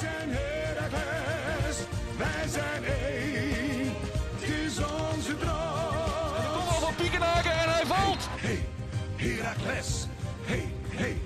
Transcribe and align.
zijn 0.00 0.28
Heracles, 0.30 1.76
wij 2.18 2.48
zijn 2.48 2.84
één. 2.84 3.92
Het 4.34 4.48
is 4.48 4.78
onze 4.78 5.36
droom. 5.36 6.52
Kom 6.52 6.68
al 6.68 6.80
van 6.80 6.94
Piekenhaken 6.94 7.50
en 7.50 7.72
hij 7.72 7.86
valt. 7.86 8.28
Hey, 8.30 8.64
Heracles. 9.16 10.06
Hey, 10.44 10.72
hey, 10.88 11.16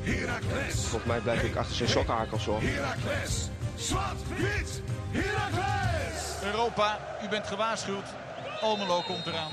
Heracles. 0.00 0.74
Volgens 0.74 1.04
mij 1.10 1.20
blijf 1.20 1.42
ik 1.42 1.56
achter 1.56 1.76
zijn 1.76 1.88
sokkenhakels 1.88 2.44
hoor. 2.44 2.60
Heracles. 2.62 3.48
Zwart, 3.76 4.20
wit, 4.36 4.82
Heracles. 5.10 6.42
Europa, 6.44 6.98
u 7.24 7.28
bent 7.28 7.46
gewaarschuwd. 7.46 8.14
Almelo 8.60 9.02
komt 9.02 9.26
eraan. 9.26 9.50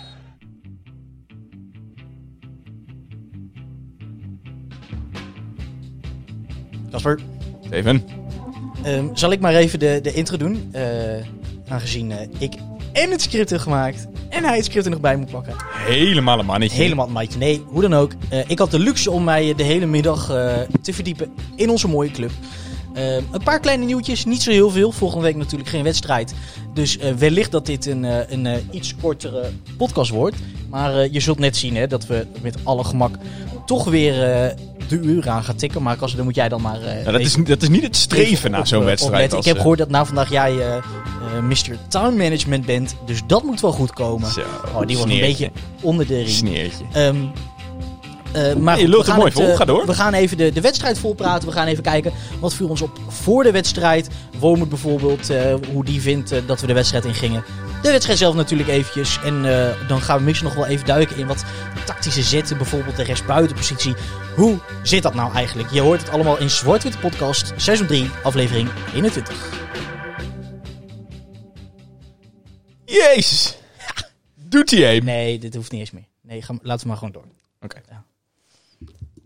Kasper, 6.91 7.19
Steven. 7.61 8.22
Ehm, 8.83 9.07
zal 9.13 9.31
ik 9.31 9.39
maar 9.39 9.53
even 9.53 9.79
de, 9.79 9.99
de 10.01 10.13
intro 10.13 10.37
doen? 10.37 10.69
Eh, 10.71 10.83
aangezien 11.67 12.11
eh, 12.11 12.27
ik 12.37 12.53
en 12.93 13.11
het 13.11 13.21
script 13.21 13.49
heb 13.49 13.59
gemaakt 13.59 14.07
en 14.29 14.43
hij 14.43 14.55
het 14.55 14.65
script 14.65 14.85
er 14.85 14.91
nog 14.91 14.99
bij 14.99 15.15
moet 15.15 15.31
pakken. 15.31 15.53
Helemaal 15.73 16.39
een 16.39 16.45
mannetje. 16.45 16.81
Helemaal 16.81 17.05
een 17.05 17.11
maatje. 17.11 17.39
Nee, 17.39 17.63
hoe 17.67 17.81
dan 17.81 17.93
ook. 17.93 18.11
Eh, 18.29 18.39
ik 18.47 18.59
had 18.59 18.71
de 18.71 18.79
luxe 18.79 19.11
om 19.11 19.23
mij 19.23 19.53
de 19.55 19.63
hele 19.63 19.85
middag 19.85 20.25
te 20.81 20.93
verdiepen 20.93 21.33
in 21.55 21.69
onze 21.69 21.87
mooie 21.87 22.11
club. 22.11 22.31
Ehm, 22.93 23.21
een 23.31 23.43
paar 23.43 23.59
kleine 23.59 23.85
nieuwtjes, 23.85 24.25
niet 24.25 24.41
zo 24.41 24.51
heel 24.51 24.69
veel. 24.69 24.91
Volgende 24.91 25.23
week 25.23 25.35
natuurlijk 25.35 25.69
geen 25.69 25.83
wedstrijd. 25.83 26.33
Dus 26.73 26.97
wellicht 27.17 27.51
dat 27.51 27.65
dit 27.65 27.85
een, 27.85 28.03
een 28.33 28.67
iets 28.71 28.95
kortere 29.01 29.49
podcast 29.77 30.11
wordt. 30.11 30.35
Maar 30.69 31.11
je 31.11 31.19
zult 31.19 31.39
net 31.39 31.57
zien 31.57 31.75
hè, 31.75 31.87
dat 31.87 32.05
we 32.05 32.25
met 32.41 32.57
alle 32.63 32.83
gemak 32.83 33.15
toch 33.65 33.83
weer 33.83 34.53
de 35.01 35.07
uren 35.07 35.31
aan 35.31 35.43
gaan 35.43 35.55
tikken. 35.55 35.81
Maar 35.83 35.97
dan 35.97 36.23
moet 36.23 36.35
jij 36.35 36.49
dan 36.49 36.61
maar... 36.61 36.81
eh, 36.81 37.05
dat, 37.05 37.19
is, 37.19 37.33
dat 37.33 37.61
is 37.61 37.69
niet 37.69 37.83
het 37.83 37.95
streven 37.95 38.31
even 38.31 38.51
naar 38.51 38.67
zo'n 38.67 38.79
eh, 38.79 38.85
wedstrijd. 38.85 39.33
als, 39.33 39.39
ik 39.39 39.45
heb 39.45 39.55
eh, 39.55 39.61
gehoord 39.61 39.79
dat 39.79 39.89
nou 39.89 40.05
vandaag 40.05 40.29
jij 40.29 40.81
Mr. 41.41 41.77
Town 41.87 42.17
Management 42.17 42.65
bent. 42.65 42.95
Dus 43.05 43.21
dat 43.27 43.43
moet 43.43 43.61
wel 43.61 43.71
goed 43.71 43.93
komen. 43.93 44.31
Zo, 44.31 44.41
oh, 44.73 44.85
die 44.87 44.97
wordt 44.97 45.11
een 45.11 45.19
beetje 45.19 45.51
onder 45.81 46.07
de. 46.07 46.27
Sneertje. 46.27 46.83
Eh, 48.33 48.55
maar 48.55 48.79
Je 48.79 48.87
lult 48.87 49.15
mooi 49.15 49.31
ga 49.31 49.65
door. 49.65 49.85
We 49.85 49.93
gaan 49.93 50.13
even 50.13 50.37
de, 50.37 50.51
de 50.51 50.61
wedstrijd 50.61 50.99
volpraten. 50.99 51.47
We 51.47 51.53
gaan 51.53 51.67
even 51.67 51.83
kijken 51.83 52.11
wat 52.39 52.53
viel 52.53 52.67
ons 52.67 52.81
op 52.81 52.99
voor 53.07 53.43
de 53.43 53.51
wedstrijd. 53.51 54.09
Wormoed 54.39 54.69
bijvoorbeeld, 54.69 55.31
hoe 55.73 55.85
die 55.85 56.01
vindt 56.01 56.33
dat 56.45 56.61
we 56.61 56.67
de 56.67 56.73
wedstrijd 56.73 57.05
ingingen. 57.05 57.43
De 57.83 57.91
wedstrijd 57.91 58.19
zelf 58.19 58.35
natuurlijk 58.35 58.69
eventjes. 58.69 59.19
En 59.23 59.45
eh, 59.45 59.87
dan 59.87 60.01
gaan 60.01 60.17
we 60.17 60.23
misschien 60.23 60.47
nog 60.47 60.55
wel 60.55 60.65
even 60.65 60.85
duiken 60.85 61.17
in 61.17 61.27
wat 61.27 61.45
tactische 61.85 62.23
zetten. 62.23 62.57
Bijvoorbeeld 62.57 62.95
de 62.95 63.03
rechtsbuitenpositie. 63.03 63.93
Hoe 64.35 64.59
zit 64.83 65.03
dat 65.03 65.13
nou 65.13 65.33
eigenlijk? 65.33 65.71
Je 65.71 65.81
hoort 65.81 66.01
het 66.01 66.09
allemaal 66.09 66.39
in 66.39 66.49
Zwart-Witte 66.49 66.97
Podcast, 66.97 67.53
seizoen 67.55 67.87
3, 67.87 68.09
aflevering 68.23 68.69
21. 68.93 69.49
Jezus. 72.85 73.57
Doet 74.35 74.71
hij 74.71 74.95
hem? 74.95 75.03
Nee, 75.03 75.39
dit 75.39 75.55
hoeft 75.55 75.71
niet 75.71 75.79
eens 75.79 75.91
meer. 75.91 76.07
Nee, 76.21 76.41
ga, 76.41 76.53
laten 76.61 76.81
we 76.81 76.87
maar 76.87 76.97
gewoon 76.97 77.13
door. 77.13 77.25
Oké. 77.61 77.81
Ja. 77.89 78.03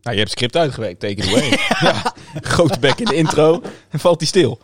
Nou, 0.02 0.16
je 0.16 0.19
hebt 0.19 0.31
script 0.31 0.55
uitgewerkt, 0.55 0.99
take 0.99 1.14
it 1.14 1.27
away. 1.27 1.49
ja. 1.92 2.14
Grote 2.42 2.80
bek 2.80 2.99
in 2.99 3.05
de 3.05 3.16
intro 3.16 3.61
en 3.89 3.99
valt 3.99 4.19
hij 4.19 4.27
stil. 4.27 4.59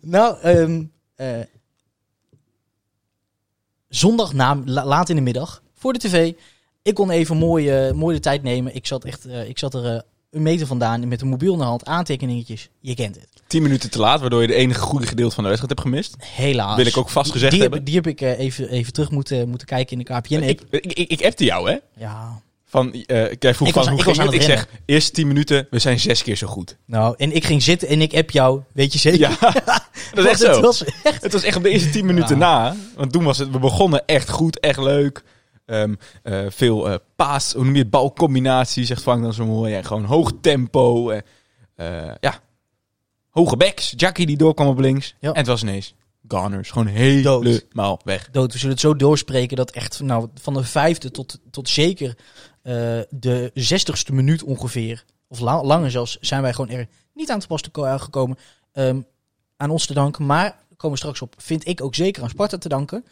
Nou, 0.00 0.38
eh, 1.14 1.40
zondag 3.88 4.32
na, 4.32 4.62
la- 4.64 4.84
laat 4.86 5.08
in 5.08 5.16
de 5.16 5.22
middag 5.22 5.62
voor 5.74 5.92
de 5.92 5.98
tv. 5.98 6.32
Ik 6.82 6.94
kon 6.94 7.10
even 7.10 7.36
mooi, 7.36 7.70
eh, 7.70 7.92
mooi 7.92 8.14
de 8.14 8.20
tijd 8.22 8.42
nemen. 8.42 8.74
Ik 8.74 8.86
zat, 8.86 9.04
echt, 9.04 9.24
eh, 9.26 9.48
ik 9.48 9.58
zat 9.58 9.74
er 9.74 9.84
eh, 9.94 10.00
een 10.30 10.42
meter 10.42 10.66
vandaan 10.66 11.08
met 11.08 11.20
een 11.20 11.28
mobiel 11.28 11.52
in 11.52 11.58
de 11.58 11.64
hand, 11.64 11.84
aantekeningetjes. 11.84 12.68
Je 12.80 12.94
kent 12.94 13.14
het. 13.14 13.28
Tien 13.46 13.62
minuten 13.62 13.90
te 13.90 13.98
laat, 13.98 14.20
waardoor 14.20 14.40
je 14.40 14.46
de 14.46 14.54
enige 14.54 14.80
goede 14.80 15.06
gedeelte 15.06 15.34
van 15.34 15.44
de 15.44 15.48
wedstrijd 15.50 15.78
hebt 15.78 15.88
gemist. 15.90 16.16
Helaas. 16.18 16.76
Wil 16.76 16.86
ik 16.86 16.96
ook 16.96 17.08
vast 17.08 17.32
gezegd 17.32 17.52
die, 17.52 17.60
hebben. 17.60 17.78
Heb, 17.78 17.86
die 17.88 17.96
heb 17.96 18.06
ik 18.06 18.20
eh, 18.20 18.38
even, 18.38 18.68
even 18.68 18.92
terug 18.92 19.10
moeten, 19.10 19.48
moeten 19.48 19.66
kijken 19.66 19.98
in 19.98 20.04
de 20.04 20.12
KPN. 20.20 20.34
Ik, 20.34 20.60
ik, 20.70 20.86
ik, 20.92 21.08
ik 21.10 21.24
appte 21.24 21.44
jou, 21.44 21.70
hè? 21.70 21.76
ja, 21.96 22.42
Van, 22.70 22.92
eh 22.92 23.32
jij 23.38 23.54
vroeg 23.54 23.68
Ik 23.68 23.74
van, 23.74 23.82
was- 23.82 23.92
hoe 23.92 23.98
ik 23.98 24.04
ging 24.04 24.16
het? 24.16 24.34
Ik 24.34 24.42
zeg, 24.42 24.68
eerste 24.84 25.10
tien 25.12 25.26
minuten, 25.26 25.66
we 25.70 25.78
zijn 25.78 26.00
zes 26.00 26.22
keer 26.22 26.36
zo 26.36 26.46
goed. 26.46 26.76
nou, 26.84 27.14
en 27.16 27.32
ik 27.34 27.44
ging 27.44 27.62
zitten 27.62 27.88
en 27.88 28.00
ik 28.00 28.14
app 28.14 28.30
jou, 28.30 28.62
weet 28.72 28.92
je 28.92 28.98
zeker? 28.98 29.18
Ja, 29.18 29.36
dat 30.14 30.24
is 30.24 30.30
echt 30.30 30.40
zo. 30.40 30.50
Het 30.50 30.60
was 30.60 30.84
echt... 30.84 31.22
Het 31.22 31.32
was 31.32 31.42
echt 31.42 31.56
op 31.56 31.62
de 31.62 31.68
eerste 31.70 31.90
tien 31.90 32.06
minuten 32.06 32.38
na. 32.38 32.76
Want 32.96 33.12
toen 33.12 33.24
was 33.24 33.38
het, 33.38 33.50
we 33.50 33.58
begonnen 33.58 34.02
echt 34.06 34.30
goed, 34.30 34.60
echt 34.60 34.78
leuk. 34.78 35.22
Ehm, 35.66 35.94
eh, 36.22 36.38
veel 36.48 36.88
eh 36.90 36.94
paas, 37.16 37.52
hoe 37.52 37.64
noem 37.64 37.74
je 37.74 37.80
het, 37.80 37.90
balcombinaties, 37.90 38.86
zegt 38.86 39.02
Frank 39.02 39.22
dan 39.22 39.32
zo 39.32 39.46
mooi. 39.46 39.74
En 39.74 39.84
gewoon 39.84 40.04
hoog 40.04 40.32
tempo. 40.40 41.12
ja, 42.20 42.40
hoge 43.30 43.56
backs. 43.56 43.92
Jackie 43.96 44.26
die 44.26 44.36
doorkwam 44.36 44.66
op 44.66 44.78
links. 44.78 45.14
Ja. 45.20 45.30
En 45.32 45.36
het 45.38 45.46
was 45.46 45.62
ineens 45.62 45.94
Gunners. 46.28 46.70
Gewoon 46.70 46.86
helemaal 46.86 48.00
weg. 48.04 48.28
dood. 48.32 48.52
We 48.52 48.58
zullen 48.58 48.72
het 48.74 48.82
zo 48.84 48.96
doorspreken 48.96 49.56
dat 49.56 49.70
echt 49.70 50.00
nou, 50.00 50.28
van 50.40 50.54
de 50.54 50.64
vijfde 50.64 51.10
tot, 51.10 51.38
tot 51.50 51.68
zeker 51.68 52.14
de 53.10 53.50
zestigste 53.54 54.12
minuut 54.12 54.42
ongeveer, 54.42 55.04
of 55.28 55.40
la- 55.40 55.62
langer 55.62 55.90
zelfs, 55.90 56.18
zijn 56.20 56.42
wij 56.42 56.52
gewoon 56.52 56.70
er 56.70 56.88
niet 57.14 57.30
aan 57.30 57.40
te 57.40 57.46
pas 57.46 57.62
eh, 57.72 58.00
gekomen. 58.00 58.38
Ehm, 58.72 59.00
aan 59.56 59.70
ons 59.70 59.86
te 59.86 59.94
danken, 59.94 60.26
maar 60.26 60.58
komen 60.76 60.90
we 60.90 61.02
straks 61.02 61.22
op, 61.22 61.34
vind 61.38 61.66
ik 61.68 61.82
ook 61.82 61.94
zeker 61.94 62.22
aan 62.22 62.28
Sparta 62.28 62.58
te 62.58 62.68
danken. 62.68 63.04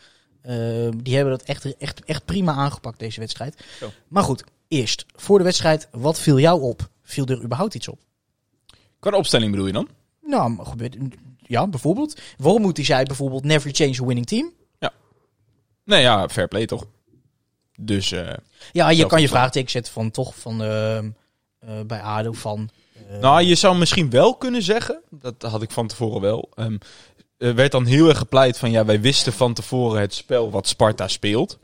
Ehm, 0.43 0.99
die 1.03 1.15
hebben 1.15 1.39
dat 1.39 1.43
echt, 1.47 1.77
echt, 1.77 2.05
echt 2.05 2.25
prima 2.25 2.53
aangepakt, 2.53 2.99
deze 2.99 3.21
wedstrijd. 3.21 3.65
Zo. 3.79 3.91
Maar 4.09 4.23
goed, 4.23 4.45
eerst, 4.69 5.05
voor 5.15 5.39
de 5.39 5.45
wedstrijd, 5.45 5.89
wat 5.91 6.21
viel 6.21 6.39
jou 6.39 6.63
op? 6.63 6.89
Viel 7.03 7.27
er 7.27 7.43
überhaupt 7.43 7.75
iets 7.75 7.89
op? 7.89 7.99
Qua 8.99 9.17
opstelling 9.17 9.51
bedoel 9.51 9.67
je 9.67 9.73
dan? 9.73 9.89
Nou, 10.23 10.59
ja, 11.39 11.67
bijvoorbeeld. 11.67 12.21
Waarom 12.39 12.63
moet 12.63 12.77
hij 12.77 12.87
zei 12.87 13.05
bijvoorbeeld 13.05 13.45
never 13.45 13.71
change 13.75 14.03
a 14.03 14.05
winning 14.05 14.27
team? 14.27 14.53
Nee, 15.85 16.03
ja, 16.03 16.29
fair 16.29 16.49
play 16.49 16.67
toch? 16.67 16.87
Dus 17.77 18.13
eh, 18.13 18.35
Ja, 18.73 18.91
je 18.91 19.07
kan 19.07 19.21
je 19.21 19.29
vraagteken 19.29 19.71
zetten 19.71 19.93
van 19.93 20.11
toch 20.11 20.35
van 20.37 20.63
eh, 20.63 20.99
bij 21.87 22.01
ADO 22.01 22.33
van. 22.33 22.71
eh, 23.11 23.19
Nou, 23.19 23.43
je 23.43 23.55
zou 23.55 23.77
misschien 23.77 24.11
wel 24.11 24.37
kunnen 24.37 24.63
zeggen, 24.63 25.03
dat 25.11 25.43
had 25.43 25.63
ik 25.63 25.71
van 25.71 25.87
tevoren 25.87 26.21
wel. 26.21 26.49
ehm, 26.55 26.77
er 27.39 27.55
werd 27.55 27.73
dan 27.73 27.85
heel 27.85 28.09
erg 28.09 28.19
gepleit 28.19 28.59
van 28.59 28.71
ja, 28.71 28.85
wij 28.85 29.01
wisten 29.01 29.33
van 29.33 29.55
tevoren 29.55 30.01
het 30.01 30.15
spel 30.15 30.51
wat 30.51 30.69
Sparta 30.69 31.09
speelt. 31.09 31.59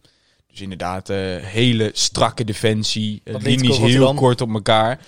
Dus 0.46 0.60
inderdaad, 0.60 1.08
hele 1.08 1.90
strakke 1.92 2.44
defensie, 2.44 3.20
linies 3.24 3.78
heel 3.78 4.14
kort 4.14 4.40
op 4.40 4.52
elkaar. 4.54 5.00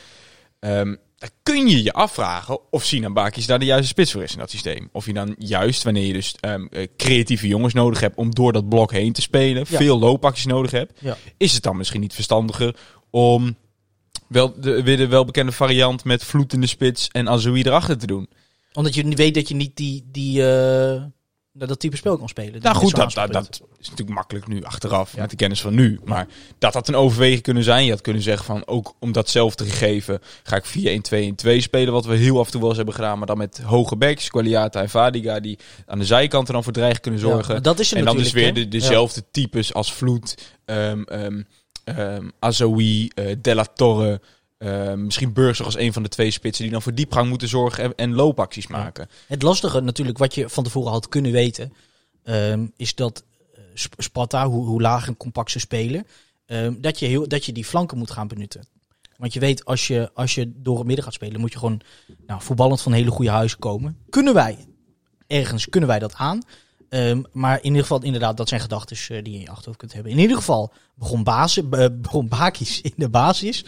Ehm 0.60 0.94
dan 1.24 1.32
kun 1.42 1.68
je 1.68 1.82
je 1.82 1.92
afvragen 1.92 2.58
of 2.70 2.84
Sinan 2.84 3.12
Bakis 3.12 3.46
daar 3.46 3.58
de 3.58 3.64
juiste 3.64 3.86
spits 3.88 4.12
voor 4.12 4.22
is 4.22 4.32
in 4.32 4.38
dat 4.38 4.50
systeem. 4.50 4.88
Of 4.92 5.06
je 5.06 5.12
dan 5.12 5.34
juist, 5.38 5.82
wanneer 5.82 6.06
je 6.06 6.12
dus 6.12 6.34
ehm, 6.40 6.66
eh, 6.66 6.86
creatieve 6.96 7.46
jongens 7.46 7.74
nodig 7.74 8.00
hebt 8.00 8.16
om 8.16 8.34
door 8.34 8.52
dat 8.52 8.68
blok 8.68 8.92
heen 8.92 9.12
te 9.12 9.20
spelen, 9.20 9.64
Ja. 9.68 9.76
veel 9.78 9.98
loopacties 9.98 10.44
nodig 10.46 10.70
hebt, 10.70 11.00
Ja. 11.00 11.16
is 11.36 11.52
het 11.52 11.62
dan 11.62 11.76
misschien 11.76 12.00
niet 12.00 12.14
verstandiger 12.14 12.76
om 13.10 13.56
wel 14.28 14.60
de, 14.60 14.82
weer 14.82 14.96
de 14.96 15.06
welbekende 15.06 15.52
variant 15.52 16.04
met 16.04 16.24
vloed 16.24 16.52
in 16.52 16.60
de 16.60 16.66
spits 16.66 17.08
en 17.08 17.28
Azoui 17.28 17.62
erachter 17.62 17.98
te 17.98 18.06
doen. 18.06 18.28
omdat 18.72 18.94
je 18.94 19.04
niet 19.04 19.18
weet 19.18 19.34
dat 19.34 19.48
je 19.48 19.54
niet 19.54 19.76
die, 19.76 20.08
die 20.12 20.46
eh, 20.52 21.02
dat, 21.56 21.68
dat 21.68 21.80
type 21.80 21.96
spel 21.96 22.16
kan 22.16 22.28
spelen. 22.28 22.52
Nou 22.52 22.62
Dat 22.62 22.76
goed, 22.76 22.98
is 23.06 23.14
dat, 23.14 23.32
dat, 23.32 23.60
is 23.80 23.88
natuurlijk 23.88 24.16
makkelijk 24.16 24.46
nu 24.46 24.64
achteraf 24.64 25.14
Ja. 25.14 25.20
met 25.20 25.30
de 25.30 25.36
kennis 25.36 25.60
van 25.60 25.74
nu. 25.74 26.00
Maar 26.04 26.26
dat 26.58 26.74
had 26.74 26.88
een 26.88 26.94
overweging 26.94 27.42
kunnen 27.42 27.62
zijn. 27.62 27.84
Je 27.84 27.90
had 27.90 28.00
kunnen 28.00 28.22
zeggen 28.22 28.44
van 28.44 28.66
ook 28.66 28.94
om 28.98 29.12
dat 29.12 29.28
zelf 29.28 29.54
te 29.54 29.64
geven 29.64 30.20
ga 30.42 30.56
ik 30.56 30.64
4-1-2-1-2 31.56 31.56
spelen. 31.56 31.92
Wat 31.92 32.04
we 32.04 32.16
heel 32.16 32.38
af 32.38 32.44
en 32.46 32.50
toe 32.50 32.60
wel 32.60 32.68
eens 32.68 32.78
hebben 32.78 32.94
gedaan. 32.94 33.18
Maar 33.18 33.26
dan 33.26 33.38
met 33.38 33.60
hoge 33.62 33.96
backs, 33.96 34.30
Qualiata 34.30 34.80
en 34.80 34.90
Vadiga 34.90 35.40
die 35.40 35.58
aan 35.86 35.98
de 35.98 36.04
zijkanten 36.04 36.54
dan 36.54 36.64
voor 36.64 36.72
dreiging 36.72 37.02
kunnen 37.02 37.20
zorgen. 37.20 37.62
dat 37.62 37.78
is 37.78 37.92
en 37.92 38.04
dan 38.04 38.16
dus 38.16 38.24
natuurlijk, 38.24 38.54
weer 38.54 38.64
de, 38.64 38.70
dezelfde 38.70 39.24
types 39.30 39.74
als 39.74 39.92
Vloed, 39.92 40.54
ehm 40.64 41.42
ehm, 41.84 42.28
Azoui, 42.38 43.08
eh, 43.14 43.36
Della 43.38 43.64
Torre. 43.74 44.20
Ehm, 44.58 45.04
misschien 45.04 45.32
Burgers 45.32 45.62
als 45.62 45.76
een 45.76 45.92
van 45.92 46.02
de 46.02 46.08
twee 46.08 46.30
spitsen 46.30 46.62
die 46.64 46.72
dan 46.72 46.82
voor 46.82 46.94
diepgang 46.94 47.28
moeten 47.28 47.48
zorgen 47.48 47.84
en, 47.84 47.94
en 47.96 48.14
loopacties 48.14 48.66
maken. 48.66 49.08
Het 49.26 49.42
lastige 49.42 49.80
natuurlijk, 49.80 50.18
wat 50.18 50.34
je 50.34 50.48
van 50.48 50.64
tevoren 50.64 50.92
had 50.92 51.08
kunnen 51.08 51.32
weten, 51.32 51.72
ehm, 52.22 52.66
is 52.76 52.94
dat 52.94 53.24
eh, 53.54 53.60
Sp- 53.74 53.94
Sparta, 54.02 54.48
hoe, 54.48 54.66
hoe 54.66 54.80
laag 54.80 55.06
en 55.06 55.16
compact 55.16 55.50
ze 55.50 55.58
spelen, 55.58 56.06
ehm, 56.46 56.74
dat, 56.80 56.98
je 56.98 57.06
heel, 57.06 57.28
dat 57.28 57.44
je 57.44 57.52
die 57.52 57.64
flanken 57.64 57.98
moet 57.98 58.10
gaan 58.10 58.28
benutten. 58.28 58.66
Want 59.16 59.32
je 59.32 59.40
weet, 59.40 59.64
als 59.64 59.86
je, 59.86 60.10
als 60.14 60.34
je 60.34 60.52
door 60.54 60.76
het 60.76 60.86
midden 60.86 61.04
gaat 61.04 61.14
spelen, 61.14 61.40
moet 61.40 61.52
je 61.52 61.58
gewoon 61.58 61.80
nou, 62.26 62.42
voetballend 62.42 62.82
van 62.82 62.92
hele 62.92 63.10
goede 63.10 63.30
huizen 63.30 63.58
komen. 63.58 63.98
Kunnen 64.10 64.34
wij, 64.34 64.66
ergens 65.26 65.68
kunnen 65.68 65.88
wij 65.88 65.98
dat 65.98 66.14
aan. 66.14 66.42
Ehm, 66.94 67.22
maar 67.32 67.58
in 67.58 67.64
ieder 67.64 67.80
geval, 67.80 68.02
inderdaad, 68.02 68.36
dat 68.36 68.48
zijn 68.48 68.60
gedachten 68.60 69.24
die 69.24 69.32
je 69.32 69.38
in 69.38 69.44
je 69.44 69.50
achterhoofd 69.50 69.78
kunt 69.78 69.92
hebben. 69.92 70.12
In 70.12 70.18
ieder 70.18 70.36
geval 70.36 70.72
begon, 70.94 71.24
basis, 71.24 71.64
eh, 71.70 71.86
begon 71.92 72.28
Bakis 72.28 72.80
in 72.90 72.92
de 72.96 73.08
basis. 73.08 73.64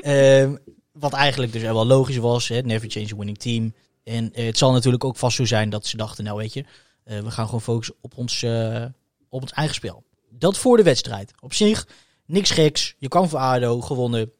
Ehm, 0.00 0.56
wat 0.92 1.12
eigenlijk 1.12 1.52
dus 1.52 1.62
wel 1.62 1.86
logisch 1.86 2.16
was. 2.16 2.48
Hè? 2.48 2.60
Never 2.60 2.90
change 2.90 3.12
a 3.12 3.16
winning 3.16 3.38
team. 3.38 3.74
En 4.04 4.32
eh, 4.32 4.46
het 4.46 4.58
zal 4.58 4.72
natuurlijk 4.72 5.04
ook 5.04 5.16
vast 5.16 5.36
zo 5.36 5.44
zijn 5.44 5.70
dat 5.70 5.86
ze 5.86 5.96
dachten, 5.96 6.24
nou 6.24 6.36
weet 6.36 6.52
je, 6.52 6.64
eh, 7.04 7.20
we 7.20 7.30
gaan 7.30 7.44
gewoon 7.44 7.60
focussen 7.60 7.94
op 8.00 8.16
ons, 8.16 8.42
eh, 8.42 8.84
op 9.28 9.42
ons 9.42 9.52
eigen 9.52 9.74
spel. 9.74 10.04
Dat 10.30 10.58
voor 10.58 10.76
de 10.76 10.82
wedstrijd. 10.82 11.32
Op 11.40 11.54
zich, 11.54 11.86
niks 12.26 12.50
geks. 12.50 12.94
Je 12.98 13.08
kwam 13.08 13.28
voor 13.28 13.38
ADO, 13.38 13.80
gewonnen. 13.80 14.32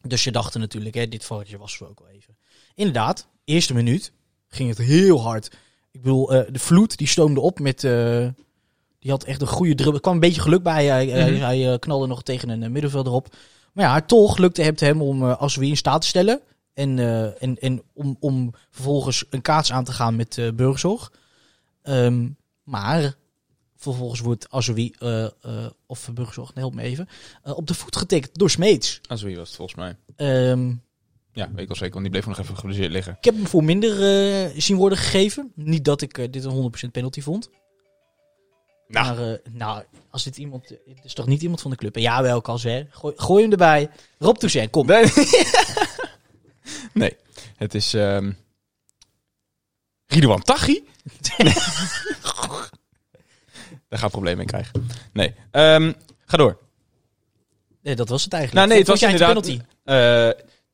Dus 0.00 0.24
je 0.24 0.32
dachten 0.32 0.60
natuurlijk, 0.60 0.94
hè, 0.94 1.08
dit 1.08 1.24
foutje 1.24 1.58
was 1.58 1.80
er 1.80 1.88
ook 1.88 1.98
wel 1.98 2.08
even. 2.08 2.36
Inderdaad, 2.74 3.28
eerste 3.44 3.74
minuut. 3.74 4.12
ging 4.48 4.68
het 4.68 4.78
heel 4.78 5.22
hard. 5.22 5.50
Ik 5.90 6.02
bedoel, 6.02 6.32
eh, 6.32 6.52
de 6.52 6.58
vloed 6.58 6.96
die 6.96 7.06
stoomde 7.06 7.40
op 7.40 7.58
met... 7.58 7.84
eh, 7.84 8.26
die 8.98 9.10
had 9.10 9.24
echt 9.24 9.40
een 9.40 9.46
goede 9.46 9.74
dribbel. 9.74 9.94
Er 9.94 10.00
kwam 10.00 10.14
een 10.14 10.20
beetje 10.20 10.40
geluk 10.40 10.62
bij. 10.62 10.86
Hij, 10.86 11.06
hij, 11.06 11.30
Mhm. 11.32 11.40
hij, 11.40 11.72
eh, 11.72 11.78
knalde 11.78 12.06
nog 12.06 12.22
tegen 12.22 12.48
een 12.48 12.72
middenvelder 12.72 13.12
op. 13.12 13.36
Maar 13.72 13.84
ja, 13.84 14.00
toch 14.00 14.38
lukte 14.38 14.62
het 14.62 14.80
hem 14.80 15.02
om 15.02 15.22
uh, 15.22 15.32
Azoui 15.42 15.68
in 15.68 15.76
staat 15.76 16.00
te 16.00 16.06
stellen. 16.06 16.40
En, 16.74 16.98
en, 17.38 17.58
en 17.58 17.82
om, 17.92 18.16
om 18.20 18.54
vervolgens 18.70 19.24
een 19.30 19.42
kaats 19.42 19.72
aan 19.72 19.84
te 19.84 19.92
gaan 19.92 20.16
met 20.16 20.40
Burgzorg. 20.54 21.12
Ehm, 21.82 22.28
maar 22.62 23.14
vervolgens 23.76 24.20
wordt 24.20 24.46
Azoui, 24.50 24.94
eh, 24.98 25.24
eh, 25.24 25.30
of 25.86 26.10
Burgzorg, 26.14 26.50
help 26.54 26.74
me 26.74 26.82
even, 26.82 27.08
op 27.42 27.66
de 27.66 27.74
voet 27.74 27.96
getikt 27.96 28.38
door 28.38 28.50
Smeets. 28.50 29.00
Als 29.08 29.22
wie 29.22 29.36
was 29.36 29.46
het 29.48 29.56
volgens 29.56 29.78
mij. 29.78 29.96
Ehm, 30.16 30.72
Ja, 31.32 31.48
weet 31.50 31.60
ik 31.60 31.66
wel 31.66 31.76
zeker, 31.76 31.92
want 31.92 32.02
die 32.02 32.10
bleef 32.10 32.26
nog 32.26 32.38
even 32.38 32.56
geblesseerd 32.56 32.90
liggen. 32.90 33.16
ik 33.18 33.24
heb 33.24 33.34
hem 33.34 33.46
voor 33.46 33.64
minder 33.64 33.90
eh, 33.92 34.50
zien 34.56 34.76
worden 34.76 34.98
gegeven. 34.98 35.52
Niet 35.54 35.84
dat 35.84 36.00
ik 36.02 36.18
eh, 36.18 36.26
dit 36.30 36.44
een 36.44 36.72
100% 36.86 36.90
penalty 36.90 37.20
vond. 37.20 37.50
Nou. 38.88 39.06
Maar 39.16 39.28
eh, 39.32 39.38
nou, 39.52 39.84
als 40.10 40.24
dit 40.24 40.36
iemand... 40.36 40.68
Het 40.68 41.04
is 41.04 41.14
toch 41.14 41.26
niet 41.26 41.42
iemand 41.42 41.60
van 41.60 41.70
de 41.70 41.76
club? 41.76 41.96
Ja, 41.96 42.22
wel, 42.22 42.40
kan 42.40 42.58
ze. 42.58 42.86
Gooi, 42.90 43.14
gooi 43.16 43.42
hem 43.42 43.50
erbij. 43.52 43.90
Rob 44.18 44.36
Toussaint, 44.36 44.70
kom. 44.70 44.86
Nee. 44.86 45.04
nee, 46.92 47.16
het 47.56 47.74
is... 47.74 47.94
ehm 47.94 48.32
Ridouan 50.06 50.42
Taghi? 50.42 50.82
Daar 53.88 53.98
gaat 53.98 54.10
problemen 54.10 54.38
mee 54.38 54.46
krijgen. 54.46 54.86
Nee, 55.12 55.34
Ehm, 55.50 55.92
ga 56.24 56.36
door. 56.36 56.58
Nee, 57.82 57.94
dat 57.96 58.08
was 58.08 58.24
het 58.24 58.32
eigenlijk. 58.32 58.66
Nou, 58.66 58.68
nee, 58.68 58.78
het 58.78 58.88
was 58.88 59.00
jij 59.00 59.10
inderdaad... 59.10 59.42
penalty. 59.42 59.64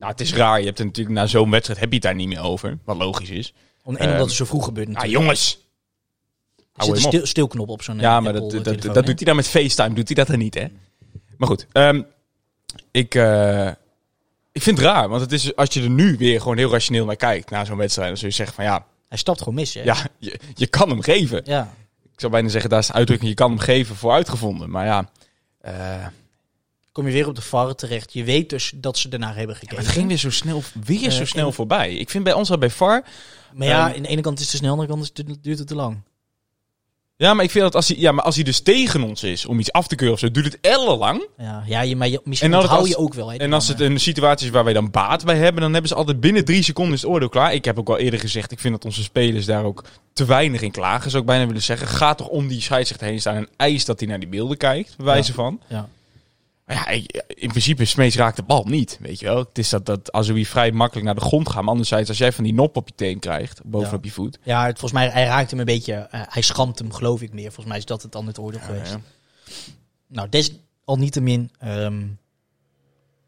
Eh, 0.05 0.11
nou, 0.15 0.21
het 0.25 0.33
is 0.33 0.33
raar. 0.33 0.59
Je 0.59 0.65
hebt 0.65 0.77
het 0.77 0.87
natuurlijk 0.87 1.15
na 1.15 1.27
zo'n 1.27 1.51
wedstrijd 1.51 1.79
heb 1.79 1.89
je 1.89 1.95
het 1.95 2.03
daar 2.03 2.15
niet 2.15 2.27
meer 2.27 2.41
over. 2.41 2.77
Wat 2.83 2.97
logisch 2.97 3.29
is. 3.29 3.53
Om, 3.83 3.95
en 3.95 4.01
omdat 4.01 4.15
ehm, 4.15 4.25
het 4.25 4.31
zo 4.35 4.45
vroeg 4.45 4.65
gebeurt 4.65 4.87
Nou, 4.87 4.99
natuurlijk. 4.99 5.23
jongens. 5.23 5.59
er 6.75 6.83
zit 6.85 6.95
een 6.95 7.01
stil, 7.01 7.25
stilknop 7.25 7.69
op 7.69 7.81
zo'n 7.81 7.95
eh, 7.95 8.01
Ja, 8.01 8.19
maar 8.19 8.33
dat, 8.33 8.41
dat, 8.41 8.51
dat, 8.51 8.63
telefoon, 8.63 8.93
dat 8.93 9.05
doet 9.05 9.15
hij 9.15 9.25
dan 9.25 9.35
met 9.35 9.47
FaceTime. 9.47 9.95
Doet 9.95 10.07
hij 10.07 10.15
dat 10.15 10.27
dan 10.27 10.37
niet, 10.37 10.53
hè? 10.53 10.65
Maar 11.37 11.47
goed. 11.47 11.67
ehm, 11.71 12.01
ik, 12.91 13.15
eh, 13.15 13.67
ik 14.51 14.61
vind 14.61 14.77
het 14.77 14.85
raar. 14.87 15.09
Want 15.09 15.21
het 15.21 15.31
is, 15.31 15.55
als 15.55 15.73
je 15.73 15.81
er 15.81 15.89
nu 15.89 16.17
weer 16.17 16.41
gewoon 16.41 16.57
heel 16.57 16.71
rationeel 16.71 17.05
naar 17.05 17.15
kijkt. 17.15 17.49
Na 17.49 17.65
zo'n 17.65 17.77
wedstrijd. 17.77 18.07
Dan 18.07 18.17
zul 18.17 18.27
je 18.27 18.33
zeggen 18.33 18.55
van 18.55 18.65
ja, 18.65 18.85
Hij 19.09 19.17
stapt 19.17 19.39
gewoon 19.39 19.53
mis, 19.53 19.73
hè? 19.73 19.83
ja 19.83 19.97
je, 20.17 20.39
je 20.53 20.67
kan 20.67 20.89
hem 20.89 21.01
geven. 21.01 21.41
Ja. 21.45 21.73
Ik 22.13 22.19
zou 22.21 22.31
bijna 22.31 22.49
zeggen, 22.49 22.69
daar 22.69 22.79
is 22.79 22.87
de 22.87 22.93
uitdrukking, 22.93 23.29
je 23.29 23.35
kan 23.35 23.49
hem 23.49 23.59
geven 23.59 23.95
voor 23.95 24.11
uitgevonden. 24.11 24.69
Maar 24.69 24.85
ja, 24.85 25.09
eh, 25.61 26.05
Kom 26.95 27.07
je 27.07 27.13
weer 27.13 27.27
op 27.27 27.35
de 27.35 27.41
VAR 27.41 27.75
terecht. 27.75 28.13
Je 28.13 28.23
weet 28.23 28.49
dus 28.49 28.71
dat 28.75 28.97
ze 28.97 29.09
ernaar 29.09 29.35
hebben 29.35 29.55
gekeken. 29.55 29.77
het 29.83 29.87
ging 29.93 30.07
weer 30.07 30.17
zo 30.17 30.29
snel, 30.31 30.63
weer 30.85 31.11
zo 31.11 31.21
Eh, 31.21 31.27
snel 31.27 31.47
en- 31.47 31.53
voorbij. 31.53 31.93
Ik 31.93 32.09
vind 32.09 32.23
bij 32.23 32.33
ons 32.33 32.51
al 32.51 32.57
bij 32.57 32.69
VAR... 32.69 33.03
Maar 33.53 33.67
ja, 33.67 33.87
Ehm, 33.87 33.95
aan 33.95 34.01
de 34.01 34.07
ene 34.07 34.21
kant 34.21 34.35
is 34.39 34.43
het 34.43 34.51
te 34.51 34.57
snel, 34.57 34.71
aan 34.71 34.85
de 34.85 34.91
andere 34.91 35.11
kant 35.13 35.27
het- 35.27 35.43
duurt 35.43 35.57
het 35.59 35.67
te 35.67 35.75
lang. 35.75 35.97
Ja, 37.15 37.33
maar 37.33 37.43
ik 37.43 37.51
vind 37.51 37.63
dat 37.63 37.75
als 37.75 37.87
hij, 37.87 37.97
ja, 37.97 38.11
maar 38.11 38.23
als 38.23 38.35
hij 38.35 38.43
dus 38.43 38.59
tegen 38.59 39.03
ons 39.03 39.23
is 39.23 39.45
om 39.45 39.59
iets 39.59 39.71
af 39.71 39.87
te 39.87 39.95
keuren 39.95 40.13
of 40.15 40.19
zo, 40.21 40.31
duurt 40.31 40.45
het 40.45 40.57
ellenlang. 40.61 41.27
Ja, 41.37 41.63
ja 41.65 41.81
je, 41.81 41.95
maar 41.95 42.07
je, 42.07 42.21
misschien 42.23 42.53
En 42.53 42.65
hou 42.65 42.87
je 42.87 42.97
ook 42.97 43.13
wel. 43.13 43.31
En 43.31 43.53
als 43.53 43.67
het 43.67 43.79
een 43.79 43.99
situatie 43.99 44.45
is 44.47 44.51
waar 44.51 44.63
wij 44.63 44.73
dan 44.73 44.91
baat 44.91 45.25
bij 45.25 45.37
hebben, 45.37 45.61
dan 45.61 45.71
hebben 45.71 45.89
ze 45.89 45.95
altijd 45.95 46.19
binnen 46.19 46.45
drie 46.45 46.63
seconden 46.63 46.93
is 46.93 47.01
het 47.01 47.09
oordeel 47.11 47.29
klaar. 47.29 47.53
Ik 47.53 47.65
heb 47.65 47.79
ook 47.79 47.89
al 47.89 47.97
eerder 47.97 48.19
gezegd, 48.19 48.51
ik 48.51 48.59
vind 48.59 48.73
dat 48.73 48.85
onze 48.85 49.03
spelers 49.03 49.45
daar 49.45 49.63
ook 49.63 49.83
te 50.13 50.25
weinig 50.25 50.61
in 50.61 50.71
klagen, 50.71 51.09
zou 51.09 51.21
ik 51.21 51.29
bijna 51.29 51.45
willen 51.47 51.61
zeggen. 51.61 51.87
Ga 51.87 52.15
toch 52.15 52.27
om 52.27 52.47
die 52.47 52.61
scheidsrechter 52.61 53.07
heen 53.07 53.19
staan 53.19 53.35
en 53.35 53.47
eis 53.57 53.85
dat 53.85 53.99
hij 53.99 54.09
naar 54.09 54.19
die 54.19 54.29
beelden 54.29 54.57
kijkt, 54.57 54.95
bij 54.97 55.05
wijze 55.05 55.33
van. 55.33 55.59
Ja. 55.67 55.89
Maar 56.65 56.75
ja, 56.75 57.03
in 57.27 57.47
principe, 57.49 57.85
Smees 57.85 58.15
raakt 58.15 58.35
de 58.35 58.43
bal 58.43 58.63
niet, 58.63 58.97
weet 59.01 59.19
je 59.19 59.25
wel. 59.25 59.37
Het 59.37 59.57
is 59.57 59.69
dat, 59.69 59.85
dat 59.85 60.11
als 60.11 60.27
we 60.27 60.45
vrij 60.45 60.71
makkelijk 60.71 61.05
naar 61.05 61.15
de 61.15 61.21
grond 61.21 61.49
gaan. 61.49 61.61
Maar 61.61 61.71
anderzijds, 61.71 62.09
als 62.09 62.17
jij 62.17 62.31
van 62.31 62.43
die 62.43 62.53
nop 62.53 62.75
op 62.77 62.87
je 62.87 62.93
teen 62.95 63.19
krijgt, 63.19 63.61
bovenop 63.63 64.03
je 64.03 64.11
voet. 64.11 64.39
Ja, 64.43 64.65
het, 64.65 64.79
volgens 64.79 65.01
mij, 65.01 65.09
hij 65.09 65.25
raakt 65.25 65.49
hem 65.49 65.59
een 65.59 65.65
beetje. 65.65 65.93
eh, 65.93 66.21
hij 66.25 66.41
schampt 66.41 66.79
hem, 66.79 66.93
geloof 66.93 67.21
ik 67.21 67.33
meer. 67.33 67.45
Volgens 67.45 67.65
mij 67.65 67.77
is 67.77 67.85
dat 67.85 68.01
het 68.01 68.11
dan 68.11 68.27
het 68.27 68.39
oordeel 68.39 68.59
geweest. 68.61 68.91
ja. 68.91 68.99
Nou, 70.07 70.29
desalniettemin 70.29 71.51
ehm 71.59 72.03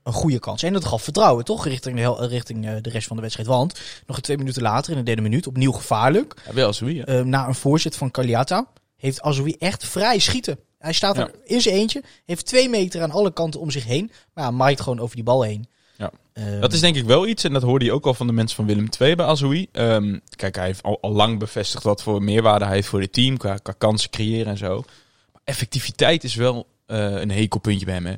een 0.04 0.13
goede 0.13 0.40
kans. 0.40 0.63
En 0.63 0.74
dat 0.74 0.86
gaf 0.86 1.04
vertrouwen, 1.04 1.45
toch? 1.45 1.66
Richting, 1.66 1.95
de, 1.95 2.01
hel- 2.01 2.25
richting 2.25 2.66
eh, 2.68 2.74
de 2.81 2.90
rest 2.90 3.07
van 3.07 3.16
de 3.16 3.22
wedstrijd. 3.22 3.50
Want 3.50 3.80
nog 4.06 4.19
twee 4.22 4.38
minuten 4.38 4.62
later, 4.62 4.92
in 4.92 4.98
de 4.98 5.04
derde 5.04 5.22
minuut, 5.22 5.48
opnieuw 5.48 5.72
gevaarlijk. 5.72 6.33
Ja, 6.45 6.54
wel 6.54 6.74
wie, 6.80 7.04
eh, 7.06 7.22
na 7.24 7.48
een 7.48 7.56
voorzet 7.56 7.95
van 7.95 8.12
Kaliata, 8.12 8.68
heeft 8.98 9.22
Azoui 9.22 9.56
echt 9.60 9.86
vrij 9.86 10.19
schieten. 10.19 10.60
Hij 10.88 10.95
staat 10.95 11.18
er 11.18 11.31
in 11.44 11.62
zijn 11.62 11.75
eentje, 11.75 12.04
heeft 12.25 12.45
twee 12.45 12.69
meter 12.69 13.01
aan 13.01 13.12
alle 13.12 13.34
kanten 13.34 13.60
om 13.60 13.72
zich 13.72 13.86
heen. 13.86 14.12
Maar 14.34 14.44
ja, 14.44 14.51
maait 14.51 14.81
gewoon 14.81 15.00
over 15.00 15.16
die 15.16 15.24
bal 15.24 15.42
heen. 15.42 15.68
Ja. 15.98 16.12
Ehm, 16.34 16.60
Dat 16.60 16.74
is 16.74 16.80
denk 16.80 16.95
ik 16.95 17.06
wel 17.06 17.28
iets, 17.28 17.44
en 17.44 17.54
dat 17.54 17.62
hoorde 17.62 17.86
je 17.86 17.92
ook 17.92 18.06
al 18.06 18.13
van 18.13 18.28
de 18.28 18.34
mensen 18.34 18.56
van 18.56 18.66
Willem 18.66 18.88
II 19.00 19.16
bij 19.16 19.25
Azoui. 19.25 19.68
Ehm, 19.72 20.19
kijk, 20.36 20.56
hij 20.56 20.66
heeft 20.66 20.84
al, 20.84 20.98
al 21.01 21.12
lang 21.12 21.39
bevestigd 21.39 21.84
wat 21.84 22.04
voor 22.04 22.24
meerwaarde 22.24 22.66
hij 22.66 22.74
heeft 22.74 22.88
voor 22.88 23.01
het 23.01 23.13
team, 23.13 23.38
qua, 23.38 23.57
qua 23.57 23.74
kansen 23.78 24.10
creëren 24.10 24.48
en 24.48 24.57
zo. 24.57 24.84
Maar 25.31 25.42
effectiviteit 25.44 26.24
is 26.24 26.36
wel 26.36 26.68
eh, 26.86 27.12
een 27.12 27.31
hekelpuntje 27.31 27.86
bij 27.86 27.94
hem. 27.94 28.06
Hè. 28.06 28.16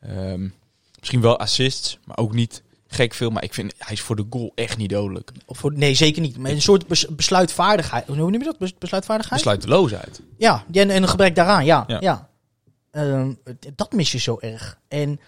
Ehm, 0.00 0.48
misschien 0.98 1.20
wel 1.20 1.38
assists, 1.38 1.98
maar 2.04 2.18
ook 2.18 2.32
niet 2.32 2.62
gek 2.94 3.14
veel. 3.14 3.30
Maar 3.30 3.44
ik 3.44 3.54
vind, 3.54 3.72
hij 3.78 3.92
is 3.92 4.00
voor 4.00 4.16
de 4.16 4.26
goal 4.30 4.52
echt 4.54 4.76
niet 4.76 4.90
dodelijk. 4.90 5.32
of 5.46 5.58
voor, 5.58 5.72
nee, 5.72 5.94
zeker 5.94 6.22
niet. 6.22 6.38
Maar 6.38 6.50
een 6.50 6.62
soort 6.62 6.86
bes- 6.86 7.06
besluitvaardigheid. 7.06 8.06
Hoe 8.06 8.16
noem 8.16 8.32
je 8.32 8.38
dat? 8.38 8.58
Bes- 8.58 8.78
Besluitvaardigheid? 8.78 9.42
Besluiteloosheid. 9.42 10.22
Ja, 10.36 10.64
en 10.72 10.90
en 10.90 11.02
een 11.02 11.08
gebrek 11.08 11.34
daaraan, 11.34 11.64
ja. 11.64 11.84
Ja. 11.86 11.96
ja. 12.00 12.30
Ehm, 12.90 13.32
dat 13.74 13.92
mis 13.92 14.12
je 14.12 14.18
zo 14.18 14.36
erg. 14.40 14.78
En, 14.88 15.20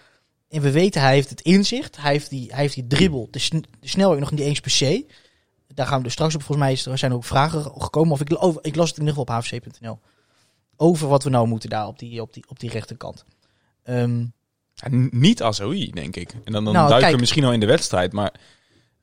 en 0.49 0.61
we 0.61 0.71
weten, 0.71 1.01
hij 1.01 1.13
heeft 1.13 1.29
het 1.29 1.41
inzicht. 1.41 1.97
Hij 1.97 2.11
heeft 2.11 2.29
die, 2.29 2.51
hij 2.51 2.61
heeft 2.61 2.73
die 2.75 2.87
dribbel, 2.87 3.27
de, 3.31 3.39
sn 3.39 3.65
de 3.79 3.87
snelheid 3.87 4.19
nog 4.19 4.31
niet 4.31 4.39
eens 4.39 4.59
per 4.59 4.71
se. 4.71 5.05
Daar 5.67 5.87
gaan 5.87 5.97
we 5.97 6.03
dus 6.03 6.13
straks 6.13 6.35
op. 6.35 6.43
Volgens 6.43 6.67
mij 6.67 6.93
er 6.93 6.97
zijn 6.97 7.13
ook 7.13 7.23
vragen 7.23 7.63
gekomen. 7.77 8.11
Of 8.11 8.21
ik, 8.21 8.43
over, 8.43 8.63
ik 8.63 8.75
las 8.75 8.89
het 8.89 8.97
in 8.97 9.05
ieder 9.05 9.19
geval 9.19 9.35
op 9.35 9.43
hvc.nl. 9.43 9.99
Over 10.77 11.07
wat 11.07 11.23
we 11.23 11.29
nou 11.29 11.47
moeten 11.47 11.69
daar 11.69 11.87
op 11.87 11.99
die, 11.99 12.21
op 12.21 12.33
die, 12.33 12.43
op 12.47 12.59
die 12.59 12.69
rechterkant. 12.69 13.25
Ehm, 13.83 14.25
Ja, 14.91 14.97
n- 14.97 15.09
niet 15.11 15.41
Azoui, 15.43 15.91
denk 15.91 16.15
ik. 16.15 16.29
En 16.43 16.51
dan, 16.51 16.63
dan 16.65 16.73
Nou, 16.73 16.89
duiken 16.89 17.11
we 17.11 17.19
misschien 17.19 17.43
al 17.43 17.53
in 17.53 17.59
de 17.59 17.65
wedstrijd, 17.65 18.11
maar 18.13 18.33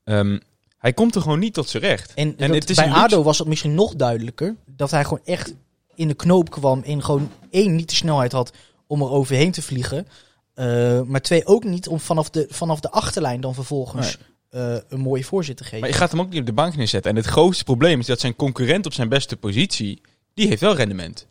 ehm, 0.05 0.39
hij 0.79 0.93
komt 0.93 1.15
er 1.15 1.23
gewoon 1.23 1.39
niet 1.39 1.55
tot 1.55 1.69
zijn 1.69 1.83
recht. 1.83 2.15
en 2.15 2.35
En 2.39 2.53
het 2.53 2.71
is 2.71 2.77
bij 2.77 2.91
ADO 2.91 3.23
was 3.23 3.39
het 3.39 3.49
misschien 3.49 3.75
nog 3.75 3.95
duidelijker. 3.95 4.57
Dat 4.67 4.91
hij 4.91 5.03
gewoon 5.05 5.21
echt 5.25 5.55
in 5.95 6.09
de 6.09 6.15
knoop 6.15 6.51
kwam. 6.51 6.83
En 6.83 7.05
gewoon 7.05 7.31
één, 7.51 7.75
niet 7.75 7.89
de 7.89 7.95
snelheid 7.95 8.33
had 8.33 8.53
om 8.87 9.03
er 9.03 9.11
overheen 9.11 9.53
te 9.53 9.63
vliegen. 9.63 10.07
Eh, 10.55 11.01
maar 11.03 11.21
twee, 11.21 11.47
ook 11.47 11.65
niet 11.65 11.89
om 11.89 12.01
vanaf 12.01 12.31
de, 12.31 12.47
vanaf 12.51 12.81
de 12.81 12.91
achterlijn 12.91 13.41
dan 13.41 13.55
vervolgens 13.55 14.19
eh, 14.51 14.77
een 14.89 15.01
mooie 15.01 15.25
voorzet 15.25 15.57
te 15.57 15.65
geven. 15.65 15.81
Maar 15.81 15.89
je 15.89 15.95
gaat 15.95 16.11
hem 16.11 16.21
ook 16.21 16.31
niet 16.31 16.41
op 16.41 16.47
de 16.47 16.53
bank 16.53 16.77
neerzetten. 16.77 17.11
En 17.11 17.17
het 17.17 17.27
grootste 17.27 17.65
probleem 17.65 18.01
is 18.01 18.07
dat 18.07 18.21
zijn 18.21 18.37
concurrent 18.37 18.87
op 18.87 18.93
zijn 18.93 19.09
beste 19.09 19.37
positie, 19.37 20.01
die 20.35 20.49
heeft 20.49 20.61
wel 20.61 20.75
rendement. 20.75 21.27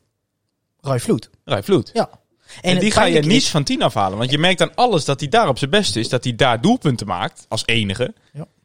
Vloed. 0.81 1.29
Rai 1.45 1.63
Vloed. 1.63 1.89
Ja. 1.93 2.09
En, 2.61 2.79
die 2.79 2.91
ga 2.91 3.03
je 3.03 3.19
niet 3.19 3.41
is- 3.41 3.49
van 3.49 3.63
10 3.63 3.81
afhalen. 3.81 4.17
Want 4.17 4.31
je 4.31 4.37
merkt 4.37 4.61
aan 4.61 4.75
alles 4.75 5.05
dat 5.05 5.19
hij 5.19 5.29
daar 5.29 5.47
op 5.47 5.57
zijn 5.57 5.69
best 5.69 5.95
is. 5.95 6.09
Dat 6.09 6.23
hij 6.23 6.35
daar 6.35 6.61
doelpunten 6.61 7.07
maakt, 7.07 7.45
als 7.47 7.63
enige. 7.65 8.13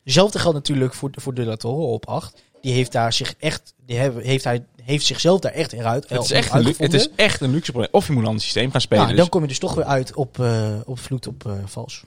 Hetzelfde 0.05 0.39
geldt 0.39 0.57
natuurlijk 0.57 0.95
voor, 0.95 1.11
voor 1.13 1.35
De 1.35 1.45
La 1.45 1.57
Torre 1.57 1.87
op 1.87 2.07
8. 2.09 2.43
Die 2.61 2.73
heeft 2.73 2.93
daar 2.93 3.13
zich 3.13 3.35
echt, 3.39 3.75
die 3.87 3.99
heeft, 3.99 4.45
hij, 4.45 4.65
heeft 4.83 5.07
zichzelf 5.07 5.41
daar 5.41 5.53
echt 5.53 5.73
eruit. 5.73 6.09
Het 6.09 6.23
is, 6.23 6.31
echt 6.31 6.53
een, 6.53 6.75
het 6.79 6.95
is 6.95 7.09
echt 7.17 7.41
een 7.41 7.51
luxe 7.51 7.71
probleem. 7.71 7.93
Of 7.93 8.07
je 8.07 8.13
moet 8.13 8.23
een 8.23 8.29
ander 8.29 8.43
systeem 8.43 8.71
gaan 8.71 8.81
spelen. 8.81 9.03
Nou, 9.03 9.15
dus- 9.15 9.21
dan 9.23 9.31
kom 9.31 9.43
je 9.43 9.49
dus 9.49 9.59
toch 9.59 9.75
weer 9.75 9.85
uit 9.85 10.15
op, 10.15 10.41
eh, 10.41 10.75
op 10.85 10.99
Vloed 10.99 11.27
op 11.27 11.47
eh, 11.47 11.53
vals. 11.65 12.03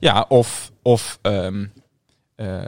Ja, 0.00 0.24
of, 0.28 0.70
of 0.82 1.18
ehm 1.22 1.64
eh 2.36 2.62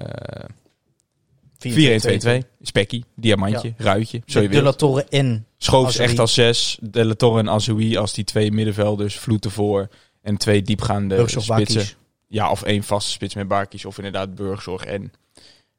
4-1-2-2. 1.58 2.46
Spekkie, 2.60 3.04
diamantje, 3.14 3.74
ruitje. 3.76 4.22
Zo 4.26 4.40
je 4.40 4.48
De 4.48 4.56
La 4.56 4.62
wilt. 4.62 4.78
Torre 4.78 5.04
en 5.04 5.46
Schoofs 5.58 5.98
echt 5.98 6.18
als 6.18 6.34
6. 6.34 6.78
De 6.80 7.04
La 7.04 7.14
Torre 7.14 7.38
en 7.38 7.50
Azoui 7.50 7.96
als 7.96 8.12
die 8.12 8.24
twee 8.24 8.52
middenvelders. 8.52 9.18
Vloed 9.18 9.44
ervoor. 9.44 9.88
En 10.22 10.36
twee 10.36 10.62
diepgaande 10.62 11.16
Burgzorg 11.16 11.44
spitsen. 11.44 11.86
Ja, 12.28 12.50
of 12.50 12.62
één 12.62 12.82
vaste 12.82 13.10
spits 13.10 13.34
met 13.34 13.48
Barkies. 13.48 13.84
Of 13.84 13.96
inderdaad 13.96 14.34
Burgzorg 14.34 14.84
en 14.84 15.12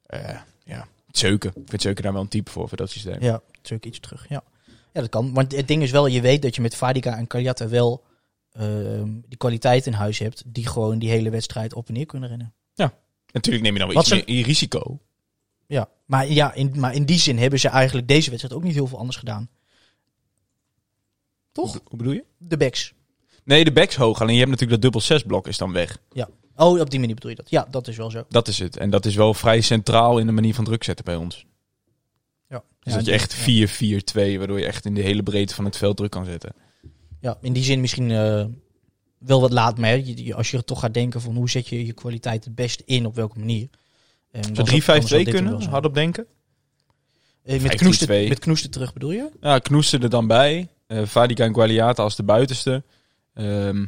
eh 0.06 0.38
ja, 0.64 0.88
Zeuken. 1.12 1.50
Ik 1.50 1.70
vind 1.70 1.82
Zeuken 1.82 2.04
daar 2.04 2.14
wel 2.14 2.22
een 2.22 2.28
type 2.28 2.52
voor, 2.52 2.68
voor 2.68 2.78
dat 2.78 2.90
systeem. 2.90 3.22
Ja, 3.22 3.42
natuurlijk 3.54 3.86
iets 3.86 4.00
terug. 4.00 4.26
Ja. 4.30 4.44
ja, 4.94 5.02
dat 5.02 5.10
kan. 5.10 5.34
Want 5.34 5.56
het 5.56 5.68
ding 5.68 5.84
is 5.84 5.92
wel, 5.92 6.08
je 6.08 6.22
weet 6.22 6.42
dat 6.42 6.56
je 6.56 6.62
met 6.62 6.76
Vadika 6.76 7.18
en 7.18 7.28
Kaliata 7.28 7.68
wel 7.68 8.04
ehm, 8.52 9.10
die 9.28 9.38
kwaliteit 9.38 9.86
in 9.86 9.94
huis 9.94 10.20
hebt. 10.20 10.44
Die 10.46 10.68
gewoon 10.68 11.00
die 11.00 11.10
hele 11.10 11.30
wedstrijd 11.30 11.74
op 11.74 11.88
en 11.88 11.94
neer 11.94 12.06
kunnen 12.06 12.30
rennen. 12.30 12.54
Natuurlijk 13.32 13.64
neem 13.64 13.74
je 13.74 13.80
dan 13.80 13.88
wel 13.88 13.98
Wat 13.98 14.12
iets 14.12 14.26
meer 14.26 14.46
risico. 14.46 15.00
Ja, 15.68 15.90
maar, 16.06 16.28
ja 16.28 16.54
in, 16.54 16.74
maar 16.76 16.94
in 16.94 17.06
die 17.06 17.20
zin 17.20 17.38
hebben 17.38 17.60
ze 17.60 17.68
eigenlijk 17.70 18.08
deze 18.08 18.30
wedstrijd 18.30 18.56
ook 18.56 18.64
niet 18.64 18.74
heel 18.74 18.88
veel 18.88 18.98
anders 18.98 19.18
gedaan. 19.18 19.50
Toch? 21.52 21.80
Hoe, 21.84 21.98
bedoel 21.98 22.14
je? 22.14 22.24
De 22.38 22.58
backs. 22.58 22.94
Nee, 23.44 23.64
de 23.64 23.72
backs 23.72 23.96
hoog. 23.96 24.22
Alleen 24.22 24.34
je 24.34 24.40
hebt 24.40 24.52
natuurlijk 24.52 24.82
dat 24.82 24.92
dubbel 24.92 25.08
6 25.08 25.24
blok 25.24 25.48
is 25.48 25.58
dan 25.58 25.72
weg. 25.72 25.98
Oh, 26.56 26.80
op 26.80 26.90
die 26.90 27.00
manier 27.00 27.16
bedoel 27.16 27.30
je 27.30 27.36
dat. 27.36 27.50
Ja, 27.50 27.68
dat 27.70 27.88
is 27.88 27.98
wel 27.98 28.12
zo. 28.12 28.26
Dat 28.30 28.48
is 28.48 28.60
het. 28.60 28.78
En 28.78 28.90
dat 28.90 29.06
is 29.06 29.16
wel 29.16 29.34
vrij 29.34 29.62
centraal 29.62 30.18
in 30.18 30.26
de 30.26 30.32
manier 30.32 30.54
van 30.54 30.64
druk 30.64 30.84
zetten 30.84 31.06
bij 31.06 31.16
ons. 31.16 31.46
Ja. 32.50 32.64
Dus 32.80 32.94
Ja, 32.94 32.98
dat 32.98 33.06
je 33.06 33.12
echt 33.12 33.34
ja. 33.46 33.68
4-4-2, 34.36 34.38
waardoor 34.38 34.60
je 34.60 34.66
echt 34.66 34.86
in 34.86 34.94
de 34.94 35.02
hele 35.02 35.24
breedte 35.24 35.56
van 35.56 35.66
het 35.66 35.78
veld 35.78 35.98
druk 35.98 36.12
kan 36.12 36.26
zetten. 36.26 36.54
Ja, 37.20 37.38
in 37.42 37.54
die 37.54 37.64
zin 37.64 37.82
misschien 37.82 38.12
eh, 38.12 38.46
wel 39.18 39.42
wat 39.42 39.52
laat, 39.52 39.78
maar 39.78 39.90
hè, 39.90 40.34
als 40.36 40.52
je 40.52 40.64
toch 40.64 40.80
gaat 40.80 40.94
denken 40.94 41.22
van 41.22 41.36
hoe 41.36 41.50
zet 41.50 41.68
je 41.68 41.86
je 41.86 41.94
kwaliteit 41.94 42.46
het 42.46 42.56
best 42.56 42.82
in, 42.86 43.06
op 43.06 43.16
welke 43.16 43.40
manier. 43.40 43.70
En 44.38 44.44
Zou 44.44 44.56
was 44.56 44.70
3-5-2 44.70 44.90
ook- 44.90 44.94
anders 44.96 45.12
had 45.12 45.20
dit 45.26 45.28
er 45.28 45.34
kunnen? 45.34 45.60
zijn. 45.60 45.72
Hardop 45.72 45.94
denken? 45.94 46.26
Eh, 47.44 47.54
met, 47.54 47.62
5-3-2. 47.62 47.78
knoesten, 47.78 48.28
met 48.30 48.40
knoesten 48.40 48.70
terug 48.72 48.94
bedoel 48.94 49.12
je? 49.12 49.30
Ja, 49.42 49.60
Knoester 49.60 50.04
er 50.04 50.10
dan 50.10 50.28
bij. 50.28 50.68
Eh 50.88 51.06
Vadica 51.06 51.44
en 51.44 51.54
Gualiata 51.54 52.04
als 52.04 52.16
de 52.16 52.24
buitenste. 52.24 52.84
Ehm, 53.34 53.86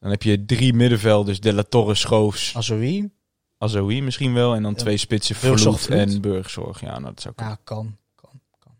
dan 0.00 0.10
heb 0.10 0.22
je 0.22 0.44
drie 0.44 0.72
middenvelders. 0.72 1.40
De 1.40 1.52
La 1.52 1.62
Torre, 1.62 1.94
Schoofs, 1.94 2.56
Azoui? 2.56 3.10
Azoui 3.58 4.02
misschien 4.02 4.34
wel. 4.34 4.54
En 4.54 4.62
dan 4.62 4.74
twee 4.74 4.96
spitsen, 4.96 5.36
Vloed. 5.36 5.88
en 5.88 6.20
Burgzorg. 6.20 6.80
Ja, 6.80 6.90
nou, 6.98 7.02
dat 7.04 7.20
zou 7.20 7.34
kunnen. 7.34 7.52
Ja, 7.54 7.60
kan. 7.64 7.96
Kan. 8.14 8.40
kan. 8.58 8.72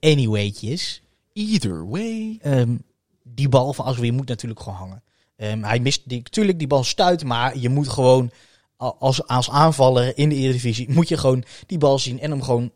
Anywaytjes. 0.00 1.02
Either 1.32 1.88
way. 1.88 2.38
Ehm, 2.42 2.76
die 3.22 3.48
bal 3.48 3.72
van 3.72 3.84
Azoui 3.84 4.12
moet 4.12 4.28
natuurlijk 4.28 4.60
gewoon 4.60 4.78
hangen. 4.78 5.02
Ehm, 5.38 5.62
hij 5.62 5.78
mist 5.78 6.02
die, 6.04 6.18
natuurlijk 6.22 6.58
die 6.58 6.66
bal 6.66 6.84
stuit, 6.84 7.24
maar 7.24 7.58
je 7.58 7.68
moet 7.68 7.88
gewoon 7.88 8.30
als, 8.76 9.26
als 9.26 9.50
aanvaller 9.50 10.18
in 10.18 10.28
de 10.28 10.34
Eredivisie 10.34 10.90
moet 10.92 11.08
je 11.08 11.16
gewoon 11.16 11.44
die 11.66 11.78
bal 11.78 11.98
zien 11.98 12.20
en 12.20 12.30
hem 12.30 12.42
gewoon 12.42 12.72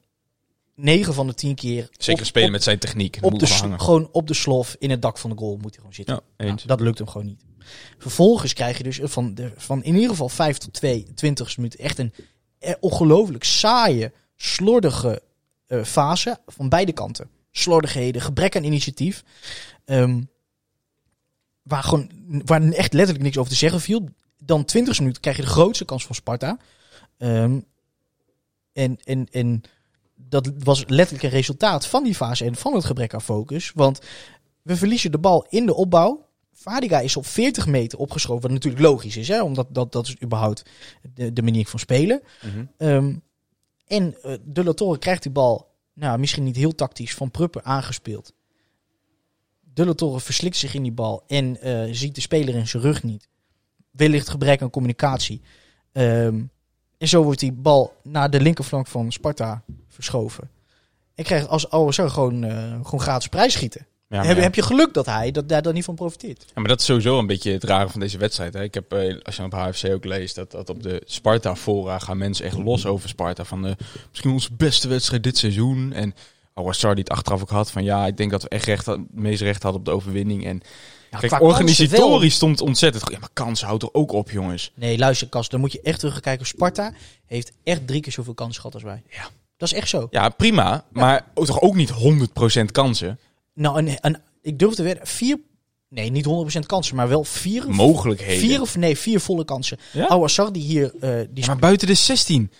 9 0.75 1.15
van 1.15 1.27
de 1.27 1.35
10 1.35 1.55
keer 1.55 1.89
Zeker 1.99 2.21
op- 2.21 2.27
spelen 2.27 2.47
op, 2.47 2.53
met 2.53 2.63
zijn 2.63 2.79
techniek. 2.79 3.19
Op 3.21 3.39
de, 3.39 3.47
gewoon 3.47 3.59
sl- 3.59 3.63
hangen. 3.65 3.81
gewoon 3.81 4.09
op 4.13 4.27
de 4.27 4.35
slof 4.35 4.77
in 4.79 4.91
het 4.91 5.03
dak 5.03 5.19
van 5.19 5.31
de 5.31 5.37
goal 5.37 5.53
moet 5.57 5.63
hij 5.65 5.75
gewoon 5.77 5.95
zitten. 5.95 6.21
Ja. 6.37 6.45
Nou, 6.45 6.59
dat 6.67 6.81
lukt 6.81 6.99
hem 6.99 7.09
gewoon 7.09 7.27
niet. 7.27 7.45
Vervolgens 7.99 8.53
krijg 8.53 8.77
je 8.77 8.83
dus 8.83 9.01
van, 9.03 9.35
de, 9.35 9.53
van 9.57 9.83
in 9.83 9.95
ieder 9.95 10.11
geval 10.11 10.29
5 10.29 10.59
tot 10.59 10.73
2, 10.73 11.07
20 11.15 11.57
minuten 11.57 11.79
echt 11.81 11.99
een 11.99 12.13
eh, 12.59 12.75
ongelooflijk 12.81 13.45
saaie, 13.45 14.13
slordige 14.37 15.23
eh, 15.67 15.85
fase 15.85 16.39
van 16.47 16.69
beide 16.69 16.93
kanten. 16.93 17.29
Slordigheden, 17.51 18.23
gebrek 18.23 18.57
aan 18.57 18.65
initiatief. 18.65 19.25
Ehm, 19.85 20.21
waar, 21.63 21.83
gewoon, 21.83 22.11
waar 22.45 22.63
echt 22.63 22.93
letterlijk 22.93 23.25
niks 23.25 23.39
over 23.39 23.51
te 23.51 23.59
zeggen 23.59 23.81
viel. 23.81 24.09
Dan 24.39 24.65
20 24.65 24.99
minuten 24.99 25.21
krijg 25.23 25.37
je 25.37 25.43
de 25.43 25.49
grootste 25.49 25.85
kans 25.85 26.07
van 26.07 26.15
Sparta. 26.15 26.59
Ehm, 27.19 27.61
en, 28.73 28.99
en, 29.05 29.27
en 29.31 29.63
dat 30.15 30.51
was 30.59 30.85
letterlijk 30.87 31.25
een 31.25 31.31
resultaat 31.31 31.87
van 31.87 32.05
die 32.05 32.15
fase 32.15 32.45
en 32.45 32.55
van 32.55 32.75
het 32.75 32.85
gebrek 32.85 33.15
aan 33.15 33.23
focus. 33.23 33.73
Want 33.75 34.01
we 34.63 34.77
verliezen 34.77 35.11
de 35.11 35.19
bal 35.19 35.47
in 35.49 35.67
de 35.67 35.75
opbouw. 35.75 36.27
Vadiga 36.53 37.01
is 37.01 37.17
op 37.17 37.27
40 37.27 37.67
meter 37.67 37.99
opgeschoven, 37.99 38.43
wat 38.43 38.51
natuurlijk 38.51 38.83
logisch 38.83 39.17
is, 39.17 39.29
hè, 39.29 39.43
omdat 39.43 39.67
dat, 39.71 39.93
dat 39.93 40.07
is 40.07 40.23
überhaupt 40.23 40.63
de, 41.15 41.33
de 41.33 41.43
manier 41.43 41.67
van 41.67 41.79
spelen. 41.79 42.23
Mhm. 42.43 42.65
Ehm, 42.77 43.17
en 43.87 44.23
eh, 44.23 44.35
De 44.45 44.65
La 44.65 44.73
Torre 44.73 44.99
krijgt 44.99 45.23
die 45.23 45.33
bal, 45.33 45.71
nou, 45.93 46.19
misschien 46.19 46.45
niet 46.45 46.57
heel 46.57 46.75
tactisch, 46.75 47.15
van 47.15 47.31
Pruppen 47.31 47.65
aangespeeld. 47.65 48.33
De 49.75 49.95
Torre 49.95 50.21
verslikt 50.21 50.57
zich 50.57 50.75
in 50.75 50.83
die 50.83 50.93
bal 50.93 51.25
en 51.27 51.61
eh, 51.61 51.95
ziet 51.95 52.15
de 52.15 52.21
speler 52.21 52.55
in 52.55 52.69
zijn 52.69 52.83
rug 52.83 53.03
niet. 53.03 53.29
Wellicht 53.91 54.29
gebrek 54.29 54.63
aan 54.63 54.71
communicatie. 54.71 55.41
Ehm, 55.93 56.41
en 56.99 57.09
zo 57.09 57.23
wordt 57.23 57.41
die 57.41 57.53
bal 57.53 57.97
naar 58.03 58.31
de 58.31 58.41
linkerflank 58.41 58.87
van 58.87 59.13
Sparta 59.13 59.63
verschoven. 59.89 60.51
En 61.15 61.25
krijgt 61.25 61.49
als 61.49 61.69
OSR 61.69 62.03
gewoon, 62.03 62.45
eh, 62.45 62.73
gewoon 62.83 63.01
gratis 63.01 63.29
prijsschieten. 63.29 63.87
Ja, 64.13 64.19
maar 64.19 64.27
heb, 64.27 64.37
ja. 64.37 64.43
heb 64.43 64.55
je 64.55 64.63
geluk 64.63 64.95
dat 64.95 65.07
hij 65.07 65.31
dat, 65.31 65.49
daar 65.49 65.63
dan 65.63 65.75
niet 65.75 65.85
van 65.85 65.95
profiteert? 65.95 66.45
Ja, 66.47 66.61
maar 66.61 66.69
dat 66.69 66.81
is 66.81 66.87
sowieso 66.87 67.19
een 67.19 67.27
beetje 67.27 67.53
het 67.53 67.65
rare 67.65 67.89
van 67.89 68.01
deze 68.01 68.19
wedstrijd. 68.19 68.55
Hè. 68.55 68.63
Ik 68.63 68.75
heb, 68.75 68.93
eh, 68.93 69.17
als 69.23 69.37
je 69.37 69.43
op 69.43 69.53
HFC 69.53 69.85
ook 69.85 70.05
leest, 70.05 70.35
dat, 70.35 70.51
dat 70.51 70.71
op 70.71 70.83
de 70.83 71.03
Sparta-fora 71.05 71.99
gaan 71.99 72.19
mensen 72.19 72.45
echt 72.45 72.59
los 72.59 72.87
over 72.87 73.09
Sparta. 73.09 73.45
Van 73.45 73.67
eh, 73.67 73.73
misschien 74.11 74.31
onze 74.31 74.53
beste 74.53 74.89
wedstrijd 74.89 75.23
dit 75.23 75.39
seizoen. 75.39 75.93
En 75.93 76.15
Awassar 76.55 76.95
die 76.95 77.05
het 77.05 77.13
achteraf 77.13 77.41
ook 77.43 77.51
had 77.51 77.71
van 77.71 77.85
ja, 77.85 78.07
ik 78.07 78.17
denk 78.17 78.31
dat 78.31 78.43
we 78.43 78.49
echt 78.49 78.65
recht, 78.65 78.87
het 78.87 79.01
meest 79.11 79.43
recht 79.43 79.63
hadden 79.63 79.81
op 79.81 79.87
de 79.87 79.93
overwinning. 79.93 80.47
En 80.47 80.61
Ja, 81.11 81.19
kijk, 81.19 81.41
organisatorisch 81.41 82.35
stond 82.35 82.59
het 82.59 82.69
ontzettend 82.69 83.03
goed. 83.03 83.13
Ja, 83.13 83.19
maar 83.19 83.29
kansen 83.33 83.67
houdt 83.67 83.83
er 83.83 83.95
ook 83.95 84.13
op, 84.13 84.31
jongens. 84.31 84.73
Nee, 84.75 84.99
luister, 84.99 85.29
Kas, 85.29 85.49
dan 85.49 85.61
moet 85.61 85.73
je 85.73 85.81
echt 85.83 85.99
terugkijken. 85.99 86.47
Sparta 86.47 86.93
heeft 87.27 87.53
echt 87.65 87.87
drie 87.87 88.01
keer 88.01 88.13
zoveel 88.13 88.35
kansen 88.35 88.61
gehad 88.61 88.75
als 88.75 88.83
wij. 88.83 89.03
Ja. 89.11 89.29
Dat 89.57 89.73
is 89.73 89.79
echt 89.79 89.89
zo. 89.89 90.07
Ja, 90.11 90.29
prima. 90.29 90.85
Maar 90.93 91.27
ook 91.35 91.47
toch 91.47 91.61
ook 91.61 91.75
niet 91.75 91.93
100% 92.61 92.65
kansen. 92.73 93.19
Nou, 93.55 93.79
een, 93.79 93.97
een, 94.01 94.17
ik 94.43 94.59
durf 94.59 94.75
te 94.75 94.97
vier, 95.03 95.39
nee, 95.89 96.11
niet 96.11 96.27
100% 96.57 96.67
kansen, 96.67 96.97
maar 96.97 97.09
wel 97.09 97.25
vier, 97.25 97.65
Mogelijkheden. 97.69 98.49
vier 98.49 98.61
of 98.61 98.77
nee, 98.77 98.99
vier 98.99 99.21
volle 99.21 99.45
kansen. 99.45 99.79
Ja? 99.93 100.09
Awassar 100.09 100.53
die 100.53 100.63
hier, 100.63 100.93
eh, 101.01 101.27
die 101.31 101.47
maar 101.47 101.57
buiten 101.59 101.87
de 101.87 101.95
16. 101.95 102.51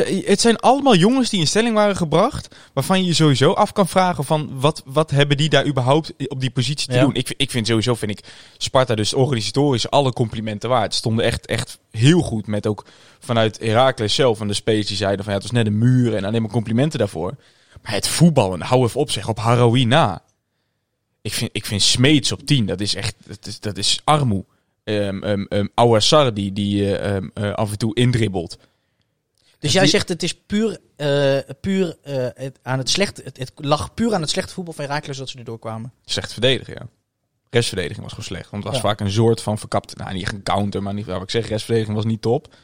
Het 0.00 0.40
zijn 0.40 0.56
allemaal 0.56 0.94
jongens 0.94 1.30
die 1.30 1.40
in 1.40 1.46
stelling 1.46 1.74
waren 1.74 1.96
gebracht. 1.96 2.56
Waarvan 2.72 3.00
je 3.00 3.06
je 3.06 3.14
sowieso 3.14 3.52
af 3.52 3.72
kan 3.72 3.88
vragen 3.88 4.24
van 4.24 4.60
wat, 4.60 4.82
wat 4.84 5.10
hebben 5.10 5.36
die 5.36 5.48
daar 5.48 5.66
überhaupt 5.66 6.12
op 6.28 6.40
die 6.40 6.50
positie 6.50 6.88
te 6.88 6.94
Ja. 6.94 7.00
doen. 7.00 7.14
Ik, 7.14 7.34
ik 7.36 7.50
vind 7.50 7.66
sowieso, 7.66 7.94
vind 7.94 8.10
ik 8.10 8.24
Sparta 8.56 8.94
dus 8.94 9.14
organisatorisch 9.14 9.90
alle 9.90 10.12
complimenten 10.12 10.68
waard. 10.68 10.94
Stonden 10.94 11.24
echt, 11.24 11.46
echt 11.46 11.78
heel 11.90 12.20
goed 12.20 12.46
met 12.46 12.66
ook 12.66 12.86
vanuit 13.18 13.58
Heracles 13.58 14.14
zelf 14.14 14.40
en 14.40 14.46
de 14.48 14.54
spelers 14.54 14.86
die 14.86 14.96
zeiden 14.96 15.24
van 15.24 15.32
ja, 15.34 15.38
het 15.40 15.48
was 15.50 15.58
net 15.58 15.66
een 15.66 15.78
muur 15.78 16.14
en 16.14 16.24
alleen 16.24 16.42
maar 16.42 16.50
complimenten 16.50 16.98
daarvoor. 16.98 17.36
Maar 17.82 17.92
het 17.92 18.08
voetballen, 18.08 18.60
hou 18.60 18.84
even 18.84 19.00
op 19.00 19.10
zeg, 19.10 19.28
op 19.28 19.38
Haroui 19.38 19.84
na. 19.84 20.22
Ik 21.22 21.32
vind, 21.32 21.50
ik 21.52 21.66
vind 21.66 21.82
Smeets 21.82 22.32
op 22.32 22.46
10, 22.46 22.66
dat 22.66 22.80
is 22.80 22.94
echt, 22.94 23.14
dat 23.26 23.46
is, 23.46 23.60
dat 23.60 23.76
is 23.76 24.00
armoe. 24.04 24.44
Um, 24.84 25.24
um, 25.24 25.46
um, 25.50 26.34
die, 26.34 26.52
die 26.52 26.96
eh, 26.96 27.14
um, 27.14 27.30
eh, 27.34 27.52
af 27.52 27.70
en 27.70 27.78
toe 27.78 27.94
indribbelt. 27.94 28.58
Dus 29.62 29.72
jij 29.72 29.86
zegt 29.86 30.08
het 30.08 30.22
is 30.22 30.34
puur, 30.34 30.78
eh, 30.96 31.38
puur 31.60 31.96
eh, 32.02 32.14
het, 32.34 32.58
aan 32.62 32.78
het 32.78 32.90
slecht, 32.90 33.24
het, 33.24 33.38
het 33.38 33.52
lag 33.56 33.94
puur 33.94 34.14
aan 34.14 34.20
het 34.20 34.30
slechte 34.30 34.52
voetbal 34.54 34.74
van 34.74 34.84
Herakles 34.84 35.16
dat 35.16 35.28
ze 35.28 35.38
erdoor 35.38 35.58
kwamen. 35.58 35.92
Slecht 36.04 36.32
verdedigen, 36.32 36.74
ja. 36.74 36.86
Restverdediging 37.50 38.00
was 38.02 38.08
gewoon 38.10 38.24
slecht. 38.24 38.50
Want 38.50 38.62
het 38.64 38.72
was 38.72 38.82
Ja. 38.82 38.88
vaak 38.88 39.00
een 39.00 39.10
soort 39.12 39.40
van 39.42 39.58
verkapte... 39.58 39.94
Nou, 39.96 40.14
niet 40.14 40.32
een 40.32 40.42
counter, 40.42 40.82
maar 40.82 40.94
niet, 40.94 41.04
nou, 41.06 41.18
wat 41.18 41.24
ik 41.28 41.30
zeg, 41.34 41.48
restverdediging 41.48 41.96
was 41.96 42.04
niet 42.06 42.22
top. 42.22 42.54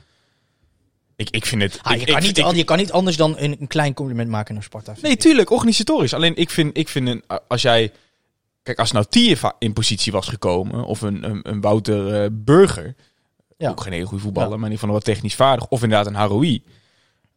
Ik, 1.16 1.30
ik 1.30 1.46
vind 1.46 1.62
het... 1.62 1.78
Ah, 1.82 1.92
ik, 1.92 1.98
je, 2.00 2.06
kan 2.06 2.16
ik- 2.16 2.22
niet, 2.22 2.38
ik- 2.38 2.54
je 2.54 2.64
kan 2.64 2.76
niet 2.76 2.92
anders 2.92 3.16
dan 3.16 3.34
een, 3.38 3.56
een 3.60 3.66
klein 3.66 3.94
compliment 3.94 4.30
maken 4.30 4.54
naar 4.54 4.62
Sparta. 4.62 4.94
nee, 5.02 5.16
tuurlijk, 5.16 5.50
organisatorisch. 5.50 6.14
Alleen 6.14 6.36
ik 6.36 6.50
vind, 6.50 6.76
ik 6.76 6.88
vind 6.88 7.08
een, 7.08 7.22
als 7.48 7.62
jij... 7.62 7.92
Kijk, 8.62 8.78
als 8.78 8.92
nou 8.92 9.04
Tiefa 9.08 9.54
in 9.58 9.72
positie 9.72 10.12
was 10.12 10.28
gekomen, 10.28 10.84
of 10.84 11.00
een, 11.00 11.24
een, 11.30 11.40
een 11.42 11.60
Wouter 11.60 12.22
eh, 12.22 12.28
Burger, 12.32 12.94
Ja. 13.56 13.70
ook 13.70 13.80
geen 13.80 13.92
hele 13.92 14.06
goede 14.06 14.22
voetballer, 14.22 14.50
Ja. 14.50 14.56
maar 14.56 14.66
in 14.66 14.72
ieder 14.72 14.88
geval 14.88 15.02
wel 15.04 15.14
technisch 15.14 15.34
vaardig, 15.34 15.68
of 15.68 15.82
inderdaad 15.82 16.06
een 16.06 16.14
Haroui. 16.14 16.62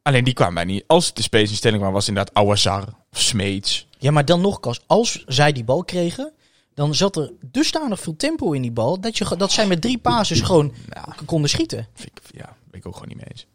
Alleen 0.01 0.24
die 0.24 0.34
kwamen 0.34 0.53
bij 0.53 0.63
niet. 0.63 0.84
Als 0.88 1.13
de 1.13 1.22
spelers 1.22 1.50
in 1.50 1.55
stelling 1.55 1.79
waren, 1.79 1.96
was 1.96 2.08
het 2.08 2.17
inderdaad 2.17 2.43
Awazar 2.43 2.84
of 3.12 3.20
Smeets. 3.20 3.88
Ja, 3.98 4.12
maar 4.12 4.25
dan 4.25 4.41
nog, 4.41 4.60
Kas, 4.60 4.81
als 4.88 5.24
zij 5.27 5.51
die 5.51 5.63
bal 5.63 5.84
kregen, 5.84 6.34
dan 6.74 6.96
zat 6.96 7.15
er 7.15 7.31
dusdanig 7.41 8.00
veel 8.00 8.15
tempo 8.15 8.51
in 8.51 8.62
die 8.62 8.72
bal, 8.72 9.00
dat, 9.00 9.17
je, 9.17 9.36
dat 9.38 9.51
zij 9.51 9.67
met 9.67 9.81
drie 9.81 9.98
pases 9.98 10.41
gewoon 10.41 10.74
konden 11.25 11.50
schieten. 11.50 11.88
Vind 11.93 12.12
ik, 12.17 12.22
ja, 12.31 12.55
ben 12.70 12.79
ik 12.79 12.86
ook 12.86 12.93
gewoon 12.93 13.08
niet 13.08 13.17
mee 13.17 13.27
eens. 13.31 13.48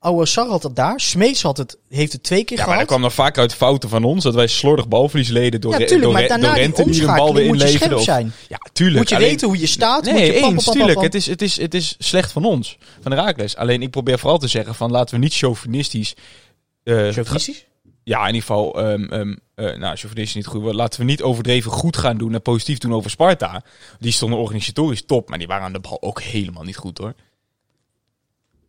Oude 0.00 0.26
Sar 0.26 0.46
had 0.48 0.62
het 0.62 0.76
daar, 0.76 1.00
Smeets 1.00 1.42
had 1.42 1.56
het, 1.56 1.78
heeft 1.88 2.12
het 2.12 2.22
twee 2.22 2.44
keer 2.44 2.56
Ja, 2.58 2.62
maar 2.64 2.72
gehad. 2.72 2.88
dat 2.88 2.88
kwam 2.98 3.00
dan 3.00 3.24
vaak 3.24 3.38
uit 3.38 3.54
fouten 3.54 3.88
van 3.88 4.04
ons. 4.04 4.22
Dat 4.24 4.34
wij 4.34 4.46
slordig 4.46 4.88
balverlies 4.88 5.28
leden 5.28 5.60
door, 5.60 5.72
ja, 5.72 5.78
Re- 5.78 5.84
tuurlijk, 5.84 6.02
door, 6.04 6.12
maar 6.12 6.28
daarna 6.28 6.46
door 6.48 6.56
Rente 6.56 6.84
die 6.90 7.00
een 7.00 7.06
bal 7.14 7.34
weer 7.34 7.50
omschakeling 7.50 7.90
moet 7.90 7.98
je 7.98 8.04
zijn. 8.04 8.32
Ja, 8.48 8.58
tuurlijk. 8.72 8.98
Moet 8.98 9.08
je 9.08 9.14
Alleen- 9.16 9.28
weten 9.28 9.48
hoe 9.48 9.58
je 9.58 9.66
staat. 9.66 10.04
Nee, 10.04 10.12
moet 10.14 10.22
je 10.22 10.32
eens, 10.32 10.64
tuurlijk. 10.70 11.00
Het 11.00 11.14
is, 11.14 11.26
het, 11.26 11.42
is, 11.42 11.60
het 11.60 11.74
is 11.74 11.94
slecht 11.98 12.32
van 12.32 12.44
ons, 12.44 12.78
van 13.00 13.10
de 13.10 13.16
Raakles. 13.16 13.56
Alleen 13.56 13.82
ik 13.82 13.90
probeer 13.90 14.18
vooral 14.18 14.38
te 14.38 14.48
zeggen 14.48 14.74
van 14.74 14.90
laten 14.90 15.14
we 15.14 15.20
niet 15.20 15.34
chauvinistisch... 15.34 16.14
eh, 16.84 17.08
Chauvinistisch? 17.08 17.66
ja, 18.04 18.20
in 18.20 18.26
ieder 18.26 18.40
geval, 18.40 18.80
ehm 18.80 19.04
ehm 19.04 19.34
eh, 19.54 19.64
nou, 19.64 19.96
chauvinistisch 19.96 20.22
is 20.28 20.34
niet 20.34 20.46
goed. 20.46 20.74
Laten 20.74 21.00
we 21.00 21.06
niet 21.06 21.22
overdreven 21.22 21.70
goed 21.70 21.96
gaan 21.96 22.18
doen 22.18 22.34
en 22.34 22.42
positief 22.42 22.78
doen 22.78 22.94
over 22.94 23.10
Sparta. 23.10 23.62
Die 23.98 24.12
stonden 24.12 24.38
organisatorisch 24.38 25.04
top, 25.06 25.28
maar 25.28 25.38
die 25.38 25.46
waren 25.46 25.64
aan 25.64 25.72
de 25.72 25.80
bal 25.80 26.02
ook 26.02 26.22
helemaal 26.22 26.62
niet 26.64 26.76
goed 26.76 26.98
hoor. 26.98 27.14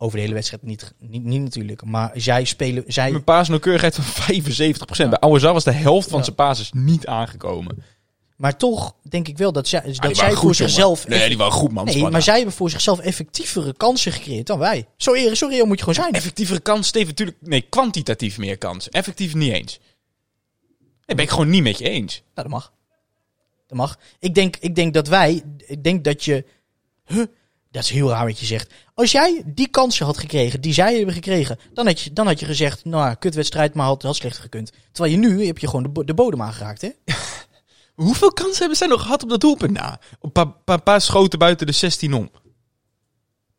Over 0.02 0.16
de 0.16 0.22
hele 0.22 0.34
wedstrijd 0.34 0.64
niet, 0.64 0.94
niet, 1.00 1.24
niet 1.24 1.42
natuurlijk. 1.42 1.84
Maar 1.84 2.12
zij 2.14 2.44
spelen, 2.46 2.84
zij, 2.88 3.12
Een 3.14 3.24
paasnauwkeurigheid 3.24 3.96
van 3.96 4.36
75%. 5.06 5.10
Bij 5.10 5.20
Ouazar 5.20 5.54
was 5.54 5.64
de 5.64 5.72
helft 5.72 6.10
van 6.10 6.18
Ja. 6.18 6.24
zijn 6.24 6.36
pases 6.36 6.72
niet 6.74 7.08
aangekomen. 7.08 7.84
maar 8.36 8.58
toch 8.58 8.96
denk 9.10 9.28
ik 9.28 9.38
wel 9.38 9.52
dat 9.52 9.68
zij, 9.68 9.80
Ah, 9.80 9.86
dat 9.86 10.16
zij 10.18 10.28
goed, 10.28 10.36
voor 10.36 10.42
jongen. 10.42 10.56
zichzelf... 10.56 11.08
Nee, 11.08 11.28
die 11.28 11.38
waren 11.38 11.54
goed 11.54 11.72
man. 11.72 11.86
nee, 11.86 12.10
maar 12.10 12.22
zij 12.22 12.36
hebben 12.36 12.54
voor 12.54 12.70
zichzelf 12.70 13.00
effectievere 13.00 13.74
kansen 13.74 14.12
gecreëerd 14.12 14.48
dan 14.48 14.60
wij. 14.60 14.88
Zo 14.98 15.14
eerlijk, 15.14 15.38
zo 15.38 15.48
reëel 15.48 15.66
moet 15.66 15.78
je 15.78 15.84
gewoon 15.84 16.02
zijn. 16.04 16.14
Effectievere 16.14 16.60
kans, 16.60 16.88
Steven, 16.88 17.08
natuurlijk. 17.08 17.38
Nee, 17.42 17.62
kwantitatief 17.62 18.38
meer 18.38 18.58
kans. 18.58 18.90
Effectief 18.90 19.34
niet 19.36 19.54
eens. 19.54 19.80
Nee, 21.06 21.16
ben 21.16 21.26
ik 21.26 21.30
gewoon 21.30 21.50
niet 21.50 21.64
met 21.64 21.78
je 21.78 21.90
eens. 21.90 22.14
Nou, 22.36 22.48
dat 22.48 22.48
mag. 22.48 22.74
Dat 23.68 23.78
mag. 23.78 24.00
Ik 24.20 24.36
denk, 24.36 24.56
ik 24.60 24.76
denk 24.76 24.94
dat 24.94 25.08
wij, 25.08 25.44
ik 25.58 25.84
denk 25.84 26.04
dat 26.04 26.26
je, 26.26 26.46
huh, 27.06 27.26
dat 27.72 27.84
is 27.84 27.90
heel 27.90 28.10
raar 28.10 28.26
wat 28.26 28.40
je 28.40 28.46
zegt. 28.46 28.74
Als 28.94 29.12
jij 29.12 29.44
die 29.46 29.68
kansen 29.70 30.06
had 30.06 30.18
gekregen, 30.18 30.62
die 30.62 30.74
zij 30.74 30.96
hebben 30.96 31.14
gekregen, 31.14 31.60
dan 31.74 31.86
had 31.86 32.00
je, 32.02 32.14
dan 32.14 32.28
had 32.28 32.40
je 32.40 32.46
gezegd, 32.46 32.86
nou, 32.86 33.16
kutwedstrijd, 33.16 33.74
maar 33.74 33.86
had, 33.86 34.02
had 34.04 34.16
slechter 34.16 34.42
gekund. 34.42 34.72
Terwijl 34.92 35.14
je 35.16 35.20
nu, 35.20 35.46
heb 35.46 35.58
je 35.58 35.68
gewoon 35.68 35.94
de, 35.94 36.06
de 36.06 36.14
bodem 36.14 36.42
aangeraakt, 36.42 36.82
hè? 36.82 36.90
Hoeveel 37.96 38.32
kansen 38.34 38.60
hebben 38.60 38.78
zij 38.78 38.88
nog 38.88 39.02
gehad 39.02 39.24
op 39.24 39.30
dat 39.30 39.42
doelpunt? 39.42 39.72
Nou, 39.72 39.96
een 40.22 40.32
paar, 40.32 40.52
paar, 40.52 40.82
paar 40.82 41.02
schoten 41.02 41.40
buiten 41.40 41.68
de 41.68 41.72
16 41.74 42.14
om. 42.14 42.30
Die 42.32 42.42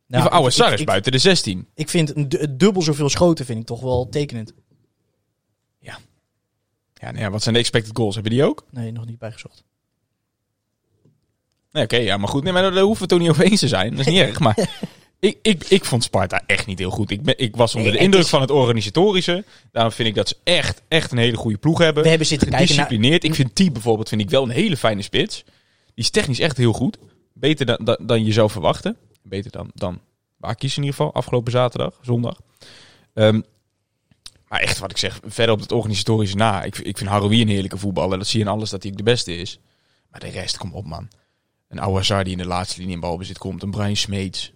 Nou, 0.07 0.23
van 0.23 0.33
Oude 0.33 0.73
is 0.75 0.81
ik- 0.81 0.87
buiten 0.87 1.13
de 1.13 1.19
16. 1.19 1.69
Ik 1.75 1.89
vind 1.89 2.13
dubbel 2.59 2.83
zoveel 2.83 3.09
schoten 3.09 3.45
vind 3.45 3.61
ik 3.61 3.67
toch 3.67 3.81
wel 3.81 4.09
tekenend. 4.09 4.53
Ja, 5.79 5.99
nou 7.13 7.19
ja, 7.25 7.31
wat 7.31 7.43
zijn 7.43 7.55
de 7.55 7.61
expected 7.61 7.97
goals? 7.97 8.15
Hebben 8.15 8.33
die 8.33 8.45
ook? 8.45 8.65
Nee, 8.71 8.93
nog 8.93 9.07
niet 9.07 9.19
bijgezocht. 9.19 9.65
Nee, 11.73 11.83
oké, 11.85 11.97
ja, 11.97 12.17
maar 12.17 12.29
goed. 12.29 12.43
Nee, 12.43 12.53
maar 12.53 12.63
daar 12.63 12.73
hoeven 12.83 12.97
we 12.97 13.03
het 13.03 13.13
ook 13.13 13.21
niet 13.21 13.29
over 13.31 13.45
eens 13.45 13.61
te 13.61 13.69
zijn. 13.69 13.91
Dat 13.91 14.01
is 14.01 14.07
niet 14.07 14.21
erg, 14.21 14.39
maar... 14.39 14.57
Ik, 15.21 15.39
ik, 15.43 15.65
ik 15.65 15.85
vond 15.85 16.03
Sparta 16.05 16.43
echt 16.47 16.67
niet 16.67 16.79
heel 16.79 16.91
goed. 16.91 17.11
Ik, 17.11 17.23
ben, 17.23 17.39
ik 17.39 17.57
was 17.57 17.75
onder 17.75 17.91
Nee, 17.91 17.99
de 17.99 18.05
indruk 18.05 18.23
is- 18.25 18.29
van 18.31 18.41
het 18.41 18.51
organisatorische. 18.51 19.45
Daarom 19.73 19.93
vind 19.93 20.09
ik 20.09 20.15
dat 20.15 20.29
ze 20.29 20.37
echt, 20.45 20.83
echt 20.89 21.13
een 21.13 21.19
hele 21.19 21.37
goede 21.37 21.59
ploeg 21.59 21.79
hebben. 21.79 22.03
We 22.03 22.09
hebben 22.09 22.27
zitten 22.27 22.49
kijken 22.49 22.67
naar... 22.67 22.77
Gedisciplineerd. 22.77 23.25
Ik 23.25 23.35
vind 23.35 23.55
T 23.55 23.73
bijvoorbeeld 23.73 24.09
vind 24.09 24.21
ik 24.21 24.31
wel 24.31 24.43
een 24.43 24.51
hele 24.51 24.77
fijne 24.77 25.03
spits. 25.03 25.43
Die 25.45 25.53
is 25.95 26.11
technisch 26.11 26.39
echt 26.39 26.57
heel 26.57 26.73
goed. 26.73 26.99
Beter 27.35 27.67
dan, 27.67 27.79
dan, 27.85 27.97
dan 28.01 28.25
je 28.25 28.33
zou 28.33 28.51
verwachten. 28.51 28.97
Beter 29.23 29.51
dan, 29.51 29.71
dan 29.75 30.01
Bakis 30.37 30.77
in 30.77 30.83
ieder 30.83 30.97
geval. 30.97 31.15
Afgelopen 31.15 31.53
zaterdag, 31.53 31.99
zondag. 32.03 32.37
Ehm, 33.15 33.41
maar 34.49 34.61
echt 34.61 34.79
wat 34.79 34.91
ik 34.91 34.97
zeg, 34.97 35.21
verder 35.25 35.55
op 35.55 35.61
het 35.61 35.73
organisatorische 35.73 36.37
na. 36.37 36.63
Ik, 36.63 36.79
ik 36.79 36.99
vind 36.99 37.11
Haroui 37.11 37.41
een 37.41 37.49
heerlijke 37.49 37.79
voetballer. 37.79 38.19
Dat 38.19 38.27
zie 38.27 38.39
je 38.39 38.45
in 38.45 38.51
alles 38.51 38.71
dat 38.71 38.83
hij 38.83 38.91
ook 38.93 38.99
de 38.99 39.03
beste 39.05 39.37
is. 39.37 39.59
Maar 40.11 40.21
de 40.21 40.29
rest, 40.29 40.57
kom 40.59 40.73
op 40.73 40.87
man. 40.87 41.09
Een 41.71 41.79
Ouazzar 41.79 42.25
die 42.25 42.33
in 42.33 42.39
de 42.39 42.47
laatste 42.47 42.79
linie 42.79 42.95
in 42.95 43.01
balbezit 43.01 43.39
komt. 43.39 43.63
Een 43.63 43.71
Brian 43.71 43.97
Smeets. 43.97 44.53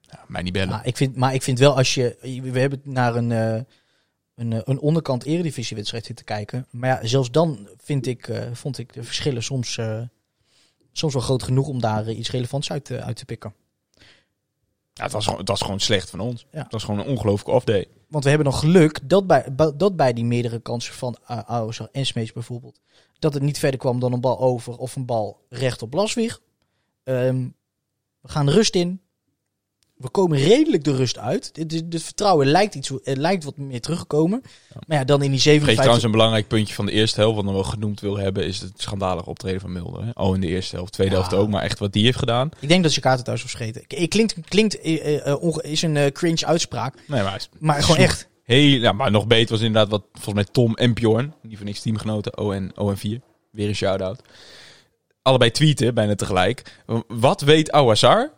Ja, 0.00 0.24
mij 0.26 0.42
niet 0.42 0.52
bellen. 0.52 0.68
Maar 0.68 0.86
ik, 0.86 0.96
vind, 0.96 1.16
maar 1.16 1.34
ik 1.34 1.42
vind 1.42 1.58
wel 1.58 1.76
als 1.76 1.94
je... 1.94 2.16
We 2.52 2.58
hebben 2.58 2.80
naar 2.84 3.16
een, 3.16 3.32
eh, 3.32 3.60
een, 4.34 4.52
eh, 4.52 4.60
een 4.64 4.78
onderkant 4.78 5.24
eredivisiewedstrijd 5.24 6.04
zitten 6.04 6.24
kijken. 6.24 6.66
Maar 6.70 6.88
ja, 6.88 7.06
zelfs 7.08 7.30
dan 7.30 7.68
vind 7.82 8.06
ik, 8.06 8.28
eh, 8.28 8.42
vond 8.52 8.78
ik 8.78 8.92
de 8.92 9.02
verschillen 9.02 9.42
soms, 9.42 9.78
soms 10.92 11.12
wel 11.12 11.22
groot 11.22 11.42
genoeg 11.42 11.68
om 11.68 11.80
daar 11.80 12.10
iets 12.10 12.30
relevants 12.30 12.70
uit, 12.70 12.90
uit 12.90 13.16
te 13.16 13.24
pikken. 13.24 13.54
Ja, 14.94 15.02
het, 15.02 15.12
was 15.12 15.24
gewoon, 15.24 15.38
het 15.38 15.48
was 15.48 15.60
gewoon 15.60 15.80
slecht 15.80 16.10
van 16.10 16.20
ons. 16.20 16.46
Ja. 16.50 16.62
Het 16.62 16.72
was 16.72 16.84
gewoon 16.84 17.00
een 17.00 17.06
ongelooflijke 17.06 17.50
off-day. 17.50 17.88
Want 18.08 18.24
we 18.24 18.30
hebben 18.30 18.48
nog 18.48 18.58
geluk 18.58 19.08
dat 19.08 19.26
bij, 19.26 19.46
dat 19.76 19.96
bij 19.96 20.12
die 20.12 20.24
meerdere 20.24 20.60
kansen 20.60 20.94
van 20.94 21.16
uh, 21.30 21.42
Auzer 21.42 21.88
en 21.92 22.06
Smeets 22.06 22.32
bijvoorbeeld... 22.32 22.80
dat 23.18 23.34
het 23.34 23.42
niet 23.42 23.58
verder 23.58 23.80
kwam 23.80 24.00
dan 24.00 24.12
een 24.12 24.20
bal 24.20 24.38
over 24.38 24.76
of 24.76 24.96
een 24.96 25.06
bal 25.06 25.46
recht 25.48 25.82
op 25.82 25.94
Laswig. 25.94 26.40
Ehm, 27.04 27.48
we 28.20 28.28
gaan 28.28 28.46
de 28.46 28.52
rust 28.52 28.74
in. 28.74 29.00
We 30.02 30.10
komen 30.10 30.38
redelijk 30.38 30.84
de 30.84 30.96
rust 30.96 31.18
uit. 31.18 31.50
Het, 31.52 31.72
is- 31.92 32.02
vertrouwen 32.04 32.46
lijkt, 32.46 32.74
iets, 32.74 32.90
het 33.02 33.16
lijkt 33.16 33.44
wat 33.44 33.56
meer 33.56 33.80
teruggekomen. 33.80 34.42
Maar 34.86 34.98
ja, 34.98 35.04
dan 35.04 35.22
in 35.22 35.30
die 35.30 35.40
Vergeet 35.40 35.60
57... 35.60 35.74
trouwens 35.74 36.04
een 36.04 36.10
belangrijk 36.10 36.48
puntje 36.48 36.74
van 36.74 36.86
de 36.86 36.92
eerste 36.92 37.20
helft, 37.20 37.36
wat 37.36 37.44
nog 37.44 37.54
wel 37.54 37.62
genoemd 37.64 38.00
wil 38.00 38.16
hebben, 38.18 38.46
is 38.46 38.60
het 38.60 38.72
schandalige 38.76 39.28
optreden 39.28 39.60
van 39.60 39.72
Mulder. 39.72 40.04
Hè? 40.04 40.10
Oh, 40.14 40.34
in 40.34 40.40
de 40.40 40.46
eerste 40.46 40.76
helft, 40.76 40.92
tweede 40.92 41.14
Ja. 41.14 41.20
helft 41.20 41.34
ook, 41.36 41.48
maar 41.48 41.62
echt 41.62 41.78
wat 41.78 41.92
die 41.92 42.04
heeft 42.04 42.18
gedaan. 42.18 42.50
Ik 42.60 42.68
denk 42.68 42.82
dat 42.82 42.94
je 42.94 43.00
kaarten 43.00 43.24
thuis 43.24 43.42
was 43.42 43.50
vergeten. 43.50 44.08
Klinkt, 44.08 44.34
klinkt 44.48 44.80
eh, 44.80 45.16
eh, 45.16 45.26
eh, 45.32 45.56
is 45.62 45.82
een 45.82 45.96
eh, 45.96 46.12
cringe 46.12 46.46
uitspraak. 46.46 46.94
Nee, 47.06 47.22
maar, 47.22 47.46
Maar 47.58 47.82
gewoon 47.82 47.96
echt. 47.96 48.28
heel, 48.44 48.80
ja, 48.80 48.92
maar 48.92 49.10
nog 49.10 49.26
beter 49.26 49.50
was 49.50 49.60
inderdaad 49.64 49.90
wat 49.90 50.04
volgens 50.12 50.34
mij 50.34 50.44
Tom 50.44 50.74
en 50.74 50.94
Bjorn, 50.94 51.34
die 51.42 51.56
van 51.56 51.66
niks 51.66 51.80
teamgenoten, 51.80 52.38
ON, 52.38 52.72
ON4, 52.74 53.20
weer 53.50 53.68
een 53.68 53.74
shout-out. 53.74 54.20
Allebei 55.22 55.50
tweeten, 55.50 55.94
bijna 55.94 56.14
tegelijk. 56.14 56.80
Wat 57.08 57.40
weet 57.40 57.72
Ouazzar 57.72 58.32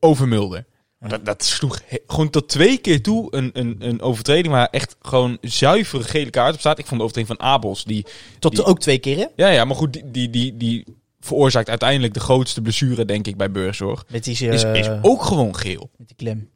over 0.00 0.28
Mulder? 0.28 0.64
Dat, 1.08 1.24
dat 1.24 1.44
sloeg 1.44 1.80
gewoon 2.06 2.30
tot 2.30 2.48
twee 2.48 2.78
keer 2.78 3.02
toe 3.02 3.36
een, 3.36 3.50
een, 3.52 3.76
een 3.78 4.00
overtreding 4.00 4.54
waar 4.54 4.68
echt 4.70 4.96
gewoon 5.00 5.38
zuivere 5.40 6.02
gele 6.02 6.30
kaart 6.30 6.54
op 6.54 6.60
staat. 6.60 6.78
Ik 6.78 6.86
vond 6.86 7.00
de 7.00 7.06
overtreding 7.06 7.38
van 7.38 7.46
Abels, 7.48 7.84
die 7.84 8.06
Tot 8.38 8.54
Die- 8.56 8.64
ook 8.64 8.80
twee 8.80 8.98
keer, 8.98 9.16
hè? 9.16 9.26
Ja, 9.36 9.48
ja, 9.48 9.64
maar 9.64 9.76
goed, 9.76 9.92
die, 9.92 10.10
die, 10.10 10.30
die, 10.30 10.56
die 10.56 10.84
veroorzaakt 11.20 11.68
uiteindelijk 11.68 12.14
de 12.14 12.20
grootste 12.20 12.62
blessure, 12.62 13.04
denk 13.04 13.26
ik, 13.26 13.36
bij 13.36 13.50
Burgzorg. 13.50 14.04
Met 14.10 14.24
die, 14.24 14.32
Is, 14.48 14.62
eh, 14.64 14.74
is 14.74 14.88
ook 15.02 15.22
gewoon 15.22 15.56
geel. 15.56 15.90
met 15.96 16.06
die 16.08 16.16
klem. 16.16 16.50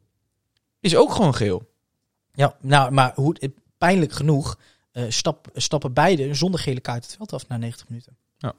Is 0.79 0.95
ook 0.95 1.11
gewoon 1.11 1.35
geel. 1.35 1.69
Ja, 2.33 2.55
nou, 2.61 2.91
maar 2.91 3.11
hoe, 3.15 3.35
eh, 3.39 3.49
pijnlijk 3.77 4.11
genoeg 4.11 4.57
eh, 4.91 5.03
stap, 5.09 5.47
stappen 5.53 5.93
beide 5.93 6.33
zonder 6.33 6.59
gele 6.59 6.79
kaart 6.79 7.05
het 7.05 7.15
veld 7.15 7.33
af 7.33 7.47
na 7.47 7.57
90 7.57 7.87
minuten. 7.89 8.17
Ja, 8.37 8.53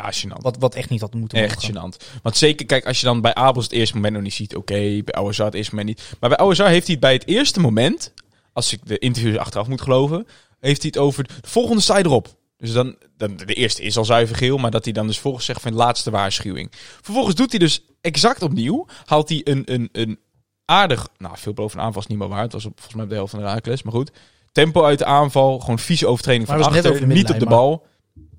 gênant. 0.00 0.42
Wat, 0.42 0.56
wat 0.58 0.74
echt 0.74 0.90
niet 0.90 1.00
had 1.00 1.14
moeten 1.14 1.38
Echt 1.38 1.68
mogen. 1.68 1.92
gênant. 1.92 2.20
Want 2.22 2.36
zeker, 2.36 2.66
kijk, 2.66 2.86
als 2.86 3.00
je 3.00 3.06
dan 3.06 3.20
bij 3.20 3.34
Abels 3.34 3.64
het 3.64 3.74
eerste 3.74 3.94
moment 3.94 4.14
nog 4.14 4.22
niet 4.22 4.34
ziet, 4.34 4.56
oké, 4.56 5.02
bij 5.04 5.14
Ouazzar 5.14 5.46
het 5.46 5.54
eerste 5.54 5.74
moment 5.74 5.98
niet. 5.98 6.16
Maar 6.20 6.30
bij 6.30 6.38
Ouazzar 6.38 6.68
heeft 6.68 6.86
hij 6.86 6.92
het 6.94 7.04
bij 7.04 7.12
het 7.12 7.26
eerste 7.26 7.60
moment, 7.60 8.12
als 8.52 8.72
ik 8.72 8.80
de 8.84 8.98
interviews 8.98 9.36
achteraf 9.36 9.68
moet 9.68 9.80
geloven, 9.80 10.26
heeft 10.60 10.82
hij 10.82 10.90
het 10.94 11.02
over 11.02 11.24
de 11.24 11.48
volgende 11.48 11.82
sta 11.82 11.98
je 11.98 12.04
erop. 12.04 12.38
Dus 12.56 12.72
dan, 12.72 12.96
dan, 13.16 13.36
de 13.36 13.54
eerste 13.54 13.82
is 13.82 13.96
al 13.96 14.04
zuiver 14.04 14.36
geel, 14.36 14.58
maar 14.58 14.70
dat 14.70 14.84
hij 14.84 14.92
dan 14.92 15.06
dus 15.06 15.18
volgens 15.18 15.44
zegt 15.44 15.60
van 15.60 15.74
laatste 15.74 16.10
waarschuwing. 16.10 16.72
Vervolgens 17.00 17.34
doet 17.34 17.50
hij 17.50 17.58
dus 17.58 17.84
exact 18.00 18.42
opnieuw, 18.42 18.86
haalt 19.04 19.28
hij 19.28 19.40
een, 19.44 19.62
een, 19.64 19.88
een 19.92 20.18
aardig, 20.64 21.08
nou 21.16 21.34
veel 21.38 21.52
boven 21.52 21.80
aanval 21.80 22.02
is 22.02 22.08
niet 22.08 22.18
meer 22.18 22.28
waar, 22.28 22.42
het 22.42 22.52
was 22.52 22.64
op, 22.64 22.72
volgens 22.74 22.94
mij 22.94 23.04
op 23.04 23.10
de 23.10 23.16
helft 23.16 23.30
van 23.30 23.40
de 23.40 23.46
Raakles, 23.46 23.82
maar 23.82 23.92
goed. 23.92 24.10
Tempo 24.52 24.84
uit 24.84 24.98
de 24.98 25.04
aanval, 25.04 25.58
gewoon 25.58 25.78
vieze 25.78 26.06
overtreding 26.06 26.46
Maar 26.46 26.58
van 26.58 26.66
achter, 26.66 27.00
de 27.00 27.06
niet 27.06 27.30
op 27.30 27.38
de 27.38 27.46
bal. 27.46 27.86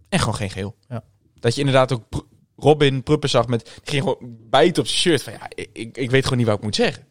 En 0.10 0.20
gewoon 0.20 0.36
geen 0.36 0.50
geel. 0.50 0.76
Ja. 0.90 1.04
Dat 1.42 1.54
je 1.54 1.60
inderdaad 1.60 1.92
ook 1.92 2.26
Robin 2.56 3.04
Pruppen 3.04 3.30
zag 3.30 3.48
met, 3.48 3.66
die 3.66 3.74
ging 3.84 4.04
gewoon 4.04 4.38
bijten 4.50 4.82
op 4.84 4.88
zijn 4.90 5.00
shirt 5.00 5.24
van 5.24 5.34
ja, 5.34 5.50
ik, 5.74 5.98
ik, 5.98 6.12
weet 6.12 6.24
gewoon 6.24 6.38
niet 6.38 6.48
wat 6.48 6.58
ik 6.58 6.64
moet 6.64 6.76
zeggen. 6.76 7.04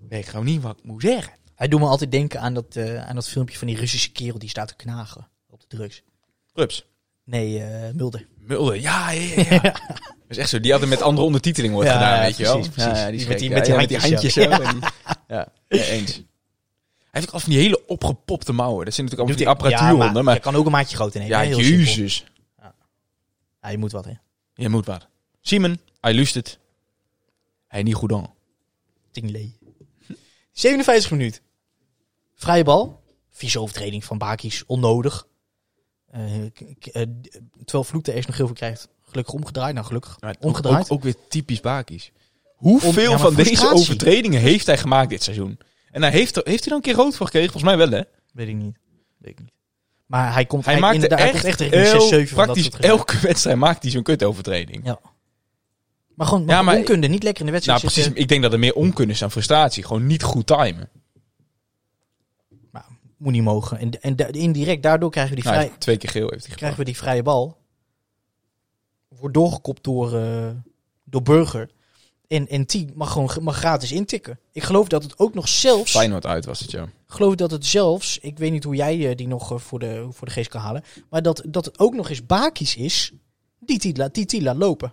Ik 0.00 0.08
weet 0.08 0.28
gewoon 0.28 0.44
niet 0.46 0.62
wat 0.62 0.78
ik 0.78 0.84
moet 0.84 1.02
zeggen. 1.02 1.32
Hij 1.54 1.68
doet 1.68 1.80
me 1.80 1.86
altijd 1.86 2.10
denken 2.12 2.40
aan 2.40 2.54
dat, 2.54 2.76
eh, 2.76 3.08
aan 3.08 3.14
dat 3.14 3.28
filmpje 3.28 3.58
van 3.58 3.66
die 3.66 3.76
Russische 3.76 4.12
kerel 4.12 4.38
die 4.38 4.48
staat 4.48 4.68
te 4.68 4.76
knagen 4.76 5.28
op 5.50 5.60
de 5.60 5.76
drugs. 5.76 6.02
Rups. 6.54 6.84
Nee, 7.24 7.62
eh, 7.62 7.94
Mulder. 7.94 8.26
Mulder, 8.38 8.80
ja, 8.80 9.10
ja, 9.10 9.20
ja. 9.36 9.44
ja. 9.48 9.60
Dat 10.28 10.38
is 10.38 10.44
echt 10.44 10.48
zo, 10.48 10.60
die 10.60 10.72
altijd 10.72 10.90
met 10.90 11.02
andere 11.02 11.26
ondertiteling 11.26 11.72
wordt 11.74 11.88
Ja, 11.88 11.94
gedaan, 11.94 12.20
weet 12.20 12.36
je 12.36 12.42
wel. 12.42 12.54
precies, 12.54 12.72
precies. 12.72 12.98
Ja, 12.98 13.10
die, 13.10 13.28
met 13.28 13.38
die- 13.38 13.50
met 13.50 13.64
die 13.64 13.72
Ja, 13.72 13.78
handjes 13.78 14.02
handjes 14.02 14.32
zo. 14.32 14.40
zo. 14.42 14.48
en 14.50 14.70
die- 14.80 14.88
Ja, 15.28 15.48
eens. 15.68 16.12
Hij 16.14 17.20
heeft 17.20 17.26
ook 17.28 17.34
al 17.34 17.40
van 17.40 17.50
die 17.52 17.60
hele 17.60 17.86
opgepopte 17.86 18.52
mouwen. 18.52 18.84
Dat 18.84 18.94
zijn 18.94 19.06
natuurlijk 19.06 19.28
allemaal 19.38 19.54
die 19.54 19.64
apparatuur 19.68 19.86
ja, 19.96 20.04
onder. 20.06 20.12
maar 20.12 20.24
Maar 20.24 20.34
je 20.34 20.40
kan 20.40 20.54
ook 20.56 20.64
een 20.66 20.72
maatje 20.72 20.96
groter 20.96 21.20
nemen. 21.20 21.48
ja, 21.48 21.56
jezus. 21.56 22.24
Ja, 23.60 23.68
je 23.68 23.78
moet 23.78 23.92
wat, 23.92 24.04
hè. 24.04 24.12
Je 24.54 24.68
moet 24.68 24.86
wat. 24.86 25.08
Simon, 25.40 25.80
hij 26.00 26.14
lust 26.14 26.34
het. 26.34 26.58
Hij 27.66 27.82
niet 27.82 27.94
goed 27.94 28.12
aan. 28.12 28.34
Tingley. 29.10 29.58
57 30.52 31.10
minuut. 31.10 31.42
Vrije 32.34 32.64
bal. 32.64 33.02
Vieze 33.30 33.60
overtreding 33.60 34.04
van 34.04 34.18
Bakis. 34.18 34.66
Onnodig. 34.66 35.26
Eh, 36.06 36.44
eh, 36.44 36.50
terwijl 37.64 37.84
Vloek 37.84 38.06
er 38.06 38.14
eerst 38.14 38.26
nog 38.26 38.36
heel 38.36 38.46
veel 38.46 38.54
krijgt. 38.54 38.88
Gelukkig 39.02 39.34
omgedraaid. 39.34 39.74
Nou, 39.74 39.86
gelukkig. 39.86 40.18
Omgedraaid. 40.40 40.84
ook, 40.84 40.92
ook 40.92 41.02
weer 41.02 41.16
typisch 41.28 41.60
Bakis. 41.60 42.12
Hoeveel 42.54 43.10
ja, 43.10 43.18
van 43.18 43.34
deze 43.34 43.72
overtredingen 43.72 44.40
heeft 44.40 44.66
hij 44.66 44.78
gemaakt 44.78 45.10
dit 45.10 45.22
seizoen? 45.22 45.58
En 45.90 46.02
hij 46.02 46.10
heeft, 46.10 46.36
er, 46.36 46.42
heeft 46.44 46.60
hij 46.60 46.68
dan 46.68 46.76
een 46.76 46.82
keer 46.82 46.94
rood 46.94 47.16
voor 47.16 47.26
gekregen? 47.26 47.52
Volgens 47.52 47.76
mij 47.76 47.86
wel, 47.86 47.98
hè? 47.98 48.04
Weet 48.32 48.48
ik 48.48 48.54
niet. 48.54 48.76
Weet 49.18 49.32
ik 49.32 49.40
niet. 49.40 49.52
Maar 50.10 50.32
hij 50.32 50.44
komt, 50.46 50.64
Hij, 50.64 50.74
inderdaad, 50.74 51.18
hij 51.18 51.30
komt 51.30 51.44
echt 51.44 51.44
richting 51.60 51.70
el- 51.72 52.00
6, 52.00 52.08
7 52.08 52.26
van 52.28 52.36
dat 52.36 52.44
praktisch 52.44 52.62
soort 52.64 52.74
gedrag. 52.74 52.98
elke 52.98 53.18
wedstrijd 53.18 53.56
maakt 53.56 53.82
hij 53.82 53.90
zo'n 53.90 54.02
kutovertreding. 54.02 54.80
Ja. 54.84 55.00
Maar 56.14 56.26
gewoon 56.26 56.44
maar 56.44 56.54
Ja, 56.54 56.62
maar- 56.62 56.76
onkunde. 56.76 57.06
Niet 57.06 57.22
lekker 57.22 57.46
in 57.46 57.52
de 57.52 57.58
Nou, 57.58 57.64
wedstrijd 57.64 57.80
precies. 57.80 58.02
zitten. 58.02 58.22
Ik 58.22 58.28
denk 58.28 58.42
dat 58.42 58.52
er 58.52 58.58
meer 58.58 58.74
onkunde 58.74 59.12
is 59.12 59.18
dan 59.18 59.30
frustratie. 59.30 59.84
Gewoon 59.84 60.06
niet 60.06 60.22
goed 60.22 60.46
timen. 60.46 60.88
Moet 63.16 63.32
niet 63.32 63.42
mogen. 63.42 63.78
En, 63.78 64.02
en 64.02 64.16
da- 64.16 64.26
indirect 64.26 64.82
daardoor 64.82 65.10
krijgen 65.10 65.34
we 65.34 65.40
die, 65.40 65.50
Nou, 65.50 65.56
hij 65.56 65.64
vrij, 65.66 65.74
heeft 65.76 65.84
twee 65.86 65.96
keer 65.96 66.10
geel 66.22 66.28
heeft 66.30 66.46
hij 66.46 66.56
krijgen 66.56 66.78
we 66.78 66.84
die 66.84 66.96
vrije 66.96 67.22
bal. 67.22 67.56
Wordt 69.08 69.34
doorgekopt 69.34 69.84
door, 69.84 70.16
eh, 70.16 70.48
door 71.04 71.22
Burger. 71.22 71.70
En, 72.28 72.48
en 72.48 72.66
T 72.66 72.94
mag 72.96 73.12
gewoon 73.12 73.30
mag 73.40 73.56
gratis 73.56 73.92
intikken. 73.92 74.38
Ik 74.52 74.62
geloof 74.62 74.88
dat 74.88 75.02
het 75.02 75.18
ook 75.18 75.34
nog 75.34 75.48
zelfs... 75.48 75.90
Feyenoord 75.90 76.26
uit 76.26 76.44
was 76.44 76.60
het, 76.60 76.70
ja. 76.70 76.88
Geloof 77.12 77.34
dat 77.34 77.50
het 77.50 77.66
zelfs, 77.66 78.18
ik 78.18 78.38
weet 78.38 78.52
niet 78.52 78.64
hoe 78.64 78.74
jij 78.74 79.08
eh, 79.10 79.16
die 79.16 79.28
nog 79.28 79.52
eh, 79.52 79.58
voor, 79.58 79.78
de, 79.78 80.06
voor 80.10 80.26
de 80.26 80.32
geest 80.32 80.48
kan 80.48 80.60
halen, 80.60 80.84
maar 81.10 81.22
dat, 81.22 81.42
dat 81.48 81.64
het 81.64 81.78
ook 81.78 81.94
nog 81.94 82.08
eens 82.10 82.26
Bakis 82.26 82.76
is 82.76 83.12
die 83.58 83.96
laat- 83.96 84.14
die, 84.14 84.54
lopen. 84.54 84.92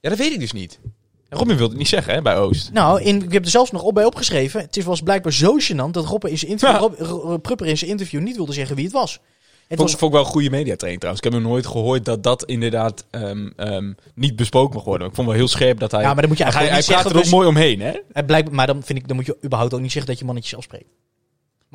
Ja, 0.00 0.08
dat 0.08 0.18
weet 0.18 0.32
ik 0.32 0.40
dus 0.40 0.52
niet. 0.52 0.80
Robin 1.28 1.56
wilde 1.56 1.68
het 1.70 1.78
niet 1.78 1.88
zeggen, 1.88 2.14
hè, 2.14 2.22
bij 2.22 2.36
Oost. 2.36 2.72
Nou, 2.72 3.02
in, 3.02 3.22
ik 3.22 3.32
heb 3.32 3.44
er 3.44 3.50
zelfs 3.50 3.70
nog 3.70 3.82
op 3.82 3.94
bij 3.94 4.04
opgeschreven. 4.04 4.60
Het 4.60 4.76
is- 4.76 4.84
was 4.84 5.00
blijkbaar 5.00 5.32
zo 5.32 5.56
gênant 5.58 5.90
dat 5.90 6.04
Robben 6.04 6.30
in 6.30 6.38
zijn 6.38 6.50
interview. 6.50 6.98
Rob- 7.06 7.42
Prupper 7.42 7.66
in 7.66 7.78
zijn 7.78 7.90
interview 7.90 8.20
niet 8.20 8.36
wilde 8.36 8.52
zeggen 8.52 8.76
wie 8.76 8.84
het 8.84 8.94
was. 8.94 9.12
Het 9.12 9.78
Vond, 9.78 9.90
was 9.90 9.98
vond 10.00 10.12
ik 10.12 10.18
wel 10.18 10.26
een 10.26 10.32
goede 10.32 10.50
mediatraining 10.50 11.00
trouwens. 11.00 11.26
Ik 11.26 11.32
heb 11.32 11.42
nog 11.42 11.50
nooit 11.52 11.66
gehoord 11.66 12.04
dat 12.04 12.22
dat 12.22 12.44
inderdaad 12.44 13.04
ehm, 13.10 13.50
ehm, 13.56 13.92
niet 14.14 14.36
besproken 14.36 14.74
mag 14.74 14.84
worden. 14.84 15.08
Ik 15.08 15.14
vond 15.14 15.26
wel 15.26 15.36
heel 15.36 15.48
scherp 15.48 15.78
dat 15.80 15.90
hij... 15.90 16.00
ja, 16.00 16.06
maar 16.12 16.16
dan 16.20 16.28
moet 16.28 16.38
je 16.38 16.44
hij, 16.44 16.52
eigenlijk 16.52 16.86
hij 16.86 16.96
ook 16.96 17.02
praat 17.02 17.12
er 17.12 17.18
ook 17.26 17.30
mooi 17.34 17.48
omheen, 17.48 17.80
hè? 17.80 18.24
Blijkt, 18.24 18.50
maar 18.50 18.66
dan 18.66 18.82
vind 18.82 18.98
ik, 18.98 19.06
dan 19.08 19.16
moet 19.16 19.26
je 19.26 19.36
überhaupt 19.44 19.74
ook 19.74 19.80
niet 19.80 19.92
zeggen 19.92 20.10
dat 20.10 20.18
je 20.20 20.24
mannetjes 20.26 20.56
afspreekt. 20.56 20.88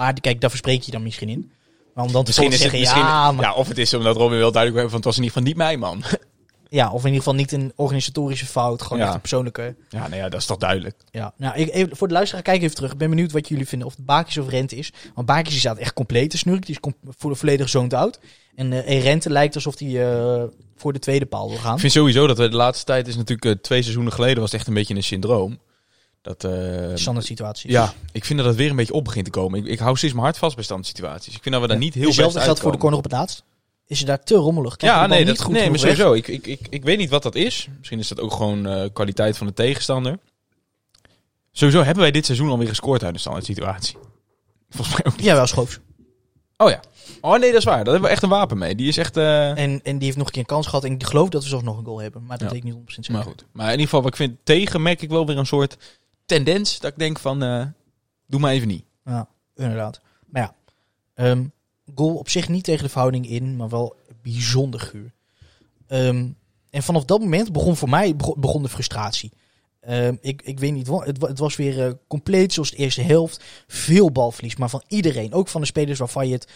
Maar 0.02 0.14
kijk, 0.22 0.42
daar 0.42 0.50
verspreek 0.50 0.82
je 0.82 0.92
dan 0.92 1.04
misschien 1.04 1.30
in. 1.30 1.52
Maar 1.94 2.06
om 2.06 2.12
dan 2.12 2.22
te 2.24 2.28
Misschien 2.28 2.48
is 2.48 2.54
het 2.54 2.62
zeggen, 2.62 2.80
misschien, 2.80 3.02
ja, 3.04 3.32
maar, 3.32 3.46
ja, 3.46 3.54
of 3.54 3.68
het 3.68 3.78
is 3.78 3.94
omdat 3.94 4.16
Robin 4.16 4.38
wel 4.38 4.52
duidelijk 4.52 4.74
hebben 4.82 4.90
van 4.90 4.96
het 5.00 5.06
was 5.06 5.18
in 5.18 5.24
ieder 5.24 5.38
geval 5.38 5.48
niet 5.50 5.58
mij, 5.58 5.78
man. 5.78 6.04
ja, 6.80 6.86
of 6.92 7.00
in 7.00 7.06
ieder 7.06 7.18
geval 7.18 7.36
niet 7.36 7.52
een 7.52 7.74
organisatorische 7.76 8.46
fout, 8.46 8.82
gewoon 8.82 8.98
Ja. 8.98 9.06
echt 9.06 9.14
een 9.14 9.20
persoonlijke. 9.20 9.76
Ja, 9.90 10.00
nou 10.08 10.16
ja, 10.16 10.30
dat 10.30 10.40
is 10.40 10.46
toch 10.46 10.58
duidelijk. 10.58 10.96
Ja, 11.12 11.34
nou, 11.38 11.56
ik, 11.58 11.74
even, 11.74 11.98
voor 11.98 12.08
de 12.08 12.14
luisteraar, 12.14 12.44
kijk 12.44 12.62
even 12.62 12.76
terug. 12.76 12.92
Ik 12.92 12.98
ben 12.98 13.10
benieuwd 13.10 13.32
wat 13.32 13.48
jullie 13.48 13.68
vinden. 13.68 13.88
Of 13.88 13.96
het 13.96 14.06
Bakis 14.06 14.38
of 14.38 14.50
Rente 14.50 14.76
is. 14.76 14.92
Want 15.16 15.46
die 15.46 15.60
staat 15.60 15.78
echt 15.78 15.94
compleet 15.94 16.30
te 16.30 16.38
snurken. 16.38 16.66
Die 16.66 16.80
is 16.82 16.92
vo- 17.18 17.34
volledig 17.36 17.70
zoned 17.70 17.94
out. 17.94 18.20
En, 18.56 18.86
en 18.86 19.00
Rente 19.00 19.30
lijkt 19.30 19.56
alsof 19.56 19.80
hij 19.80 20.12
eh, 20.12 20.44
voor 20.78 20.94
de 20.94 21.00
tweede 21.00 21.26
paal 21.26 21.50
wil 21.50 21.58
gaan. 21.58 21.74
Ik 21.74 21.80
vind 21.80 21.94
sowieso 21.94 22.28
dat 22.28 22.38
we 22.38 22.50
de 22.50 22.56
laatste 22.56 22.86
tijd 22.86 23.08
is 23.08 23.16
natuurlijk 23.16 23.46
eh, 23.46 23.62
twee 23.64 23.82
seizoenen 23.82 24.14
geleden 24.14 24.40
was 24.42 24.52
het 24.52 24.60
echt 24.60 24.68
een 24.70 24.74
beetje 24.74 24.96
een 24.96 25.04
syndroom. 25.04 25.60
Dat, 26.22 26.44
eh, 26.44 26.52
Standaard 26.96 27.26
situatie. 27.26 27.72
ja, 27.72 27.94
ik 28.12 28.26
vind 28.26 28.40
dat 28.40 28.48
het 28.48 28.58
weer 28.58 28.70
een 28.70 28.76
beetje 28.76 28.94
op 28.94 29.04
begint 29.04 29.26
te 29.26 29.32
komen. 29.32 29.60
Ik, 29.60 29.66
ik 29.66 29.80
hou 29.80 29.98
steeds 29.98 30.14
mijn 30.14 30.26
hart 30.26 30.38
vast 30.38 30.56
bij 30.56 30.64
standsituaties. 30.64 31.36
Ik 31.36 31.42
vind 31.42 31.54
dat 31.56 31.64
we 31.64 31.70
daar 31.70 31.78
niet 31.78 31.94
heel 31.94 32.06
Hetzelfde 32.06 32.40
geldt 32.40 32.60
voor 32.60 32.72
de 32.72 32.78
corner 32.78 32.98
op 32.98 33.04
het 33.04 33.14
laatst. 33.14 33.44
Is 33.88 34.00
je 34.00 34.06
daar 34.06 34.24
te 34.24 34.36
rommelig? 34.36 34.76
Ja, 34.78 35.08
nee, 35.08 35.18
niet 35.20 35.28
dat, 35.28 35.42
goed 35.42 35.54
nee 35.54 35.70
maar 35.70 35.80
sowieso. 35.80 36.14
Ik, 36.14 36.28
ik, 36.28 36.48
ik, 36.48 36.60
ik 36.70 36.84
weet 36.84 36.98
niet 36.98 37.10
wat 37.10 37.24
dat 37.24 37.36
is. 37.36 37.68
Misschien 37.78 38.00
is 38.00 38.08
dat 38.08 38.20
ook 38.20 38.32
gewoon 38.34 38.68
eh, 38.68 38.90
kwaliteit 38.94 39.38
van 39.38 39.48
de 39.48 39.54
tegenstander. 39.54 40.20
Sowieso 41.52 41.84
hebben 41.84 42.02
wij 42.04 42.12
dit 42.12 42.26
seizoen 42.26 42.50
alweer 42.50 42.68
gescoord 42.68 43.04
uit 43.04 43.14
de 43.14 43.20
standaard 43.20 43.46
situatie. 43.46 43.96
Volgens 44.70 44.98
mij 44.98 45.06
ook 45.12 45.18
niet. 45.18 45.26
Ja, 45.26 45.36
wel 45.36 45.48
schoofs. 45.48 45.80
Oh 46.58 46.70
ja. 46.70 46.80
Oh 47.22 47.40
nee, 47.40 47.50
dat 47.52 47.60
is 47.60 47.64
waar. 47.66 47.76
Daar 47.84 47.84
hebben 47.94 48.02
we 48.04 48.16
echt 48.16 48.24
een 48.24 48.30
wapen 48.30 48.58
mee. 48.58 48.76
Die 48.76 48.88
is 48.88 48.98
echt... 48.98 49.18
eh, 49.18 49.50
En, 49.50 49.80
en 49.84 49.98
die 49.98 50.06
heeft 50.06 50.18
nog 50.18 50.26
een 50.26 50.32
keer 50.32 50.42
een 50.42 50.48
kans 50.48 50.66
gehad. 50.68 50.84
En 50.84 50.92
ik 50.94 51.04
geloof 51.04 51.30
dat 51.30 51.44
we 51.44 51.50
zelfs 51.50 51.64
nog 51.64 51.78
een 51.78 51.86
goal 51.86 52.02
hebben. 52.02 52.26
Maar 52.26 52.38
dat 52.38 52.48
Ja. 52.48 52.54
weet 52.54 52.64
ik 52.66 52.74
niet 52.74 52.82
100% 52.84 52.86
zeker. 52.86 53.12
Maar 53.14 53.24
goed. 53.24 53.46
Maar 53.52 53.66
in 53.66 53.72
ieder 53.72 53.86
geval, 53.86 54.02
wat 54.02 54.10
ik 54.10 54.16
vind 54.16 54.38
tegen, 54.44 54.82
merk 54.82 55.02
ik 55.02 55.10
wel 55.10 55.26
weer 55.26 55.38
een 55.38 55.46
soort 55.46 55.78
tendens. 56.36 56.80
Dat 56.80 56.92
ik 56.92 56.98
denk 56.98 57.20
van, 57.20 57.44
eh, 57.44 57.66
doe 58.28 58.40
maar 58.40 58.52
even 58.52 58.68
niet. 58.68 58.84
Ja, 59.06 59.28
inderdaad. 59.56 60.02
Maar 60.26 60.42
ja, 60.42 60.56
ehm, 61.14 61.46
goal 61.96 62.16
op 62.16 62.30
zich 62.30 62.50
niet 62.50 62.64
tegen 62.64 62.84
de 62.84 62.90
verhouding 62.90 63.30
in, 63.30 63.56
maar 63.56 63.70
wel 63.70 63.96
bijzonder 64.22 64.80
guur. 64.80 65.12
Ehm, 65.88 66.30
en 66.70 66.84
vanaf 66.84 67.06
dat 67.06 67.20
moment 67.20 67.52
begon 67.52 67.76
voor 67.76 67.90
mij 67.90 68.16
begon, 68.16 68.64
de 68.64 68.70
frustratie. 68.70 69.32
Ehm, 69.80 70.16
ik, 70.22 70.42
ik 70.42 70.60
weet 70.60 70.74
niet, 70.74 70.88
het, 70.88 71.22
het 71.22 71.40
was 71.40 71.56
weer 71.56 71.86
eh, 71.86 71.92
compleet 72.08 72.54
zoals 72.54 72.72
de 72.72 72.78
eerste 72.78 73.02
helft. 73.02 73.44
Veel 73.68 74.12
balverlies, 74.12 74.56
maar 74.56 74.70
van 74.70 74.84
iedereen. 74.88 75.34
Ook 75.34 75.48
van 75.48 75.62
de 75.62 75.68
spelers 75.68 76.00
waarvan 76.00 76.28
je 76.28 76.34
het 76.34 76.48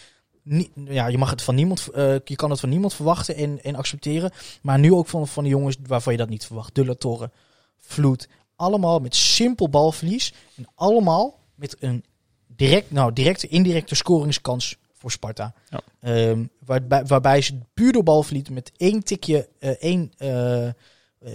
niet, 0.43 0.69
ja, 0.85 1.07
je 1.07 1.17
mag 1.17 1.29
het 1.29 1.41
van 1.41 1.55
niemand, 1.55 1.87
eh, 1.87 2.15
je 2.23 2.35
kan 2.35 2.49
het 2.49 2.59
van 2.59 2.69
niemand 2.69 2.93
verwachten 2.93 3.35
en, 3.35 3.63
en 3.63 3.75
accepteren. 3.75 4.31
Maar 4.61 4.79
nu 4.79 4.93
ook 4.93 5.07
van, 5.07 5.27
van 5.27 5.43
de 5.43 5.49
jongens 5.49 5.77
waarvan 5.87 6.13
je 6.13 6.19
dat 6.19 6.29
niet 6.29 6.45
verwacht. 6.45 6.75
De 6.75 6.85
La 6.85 6.93
Torre, 6.93 7.31
Vloed. 7.77 8.27
Allemaal 8.55 8.99
met 8.99 9.15
simpel 9.15 9.69
balverlies. 9.69 10.33
En 10.55 10.67
allemaal 10.75 11.39
met 11.55 11.75
een 11.79 12.03
direct, 12.47 12.91
nou, 12.91 13.13
directe, 13.13 13.47
indirecte 13.47 13.95
scoringskans 13.95 14.77
voor 14.93 15.11
Sparta. 15.11 15.53
Ja. 15.69 15.81
Ehm, 15.99 16.45
waarbij, 16.65 17.05
waarbij 17.05 17.41
ze 17.41 17.59
puur 17.73 17.91
door 17.91 18.03
balverlies 18.03 18.49
met 18.49 18.71
één 18.77 19.03
tikje, 19.03 19.49
eh, 19.59 19.69
één 19.69 20.11
eh, 20.17 20.69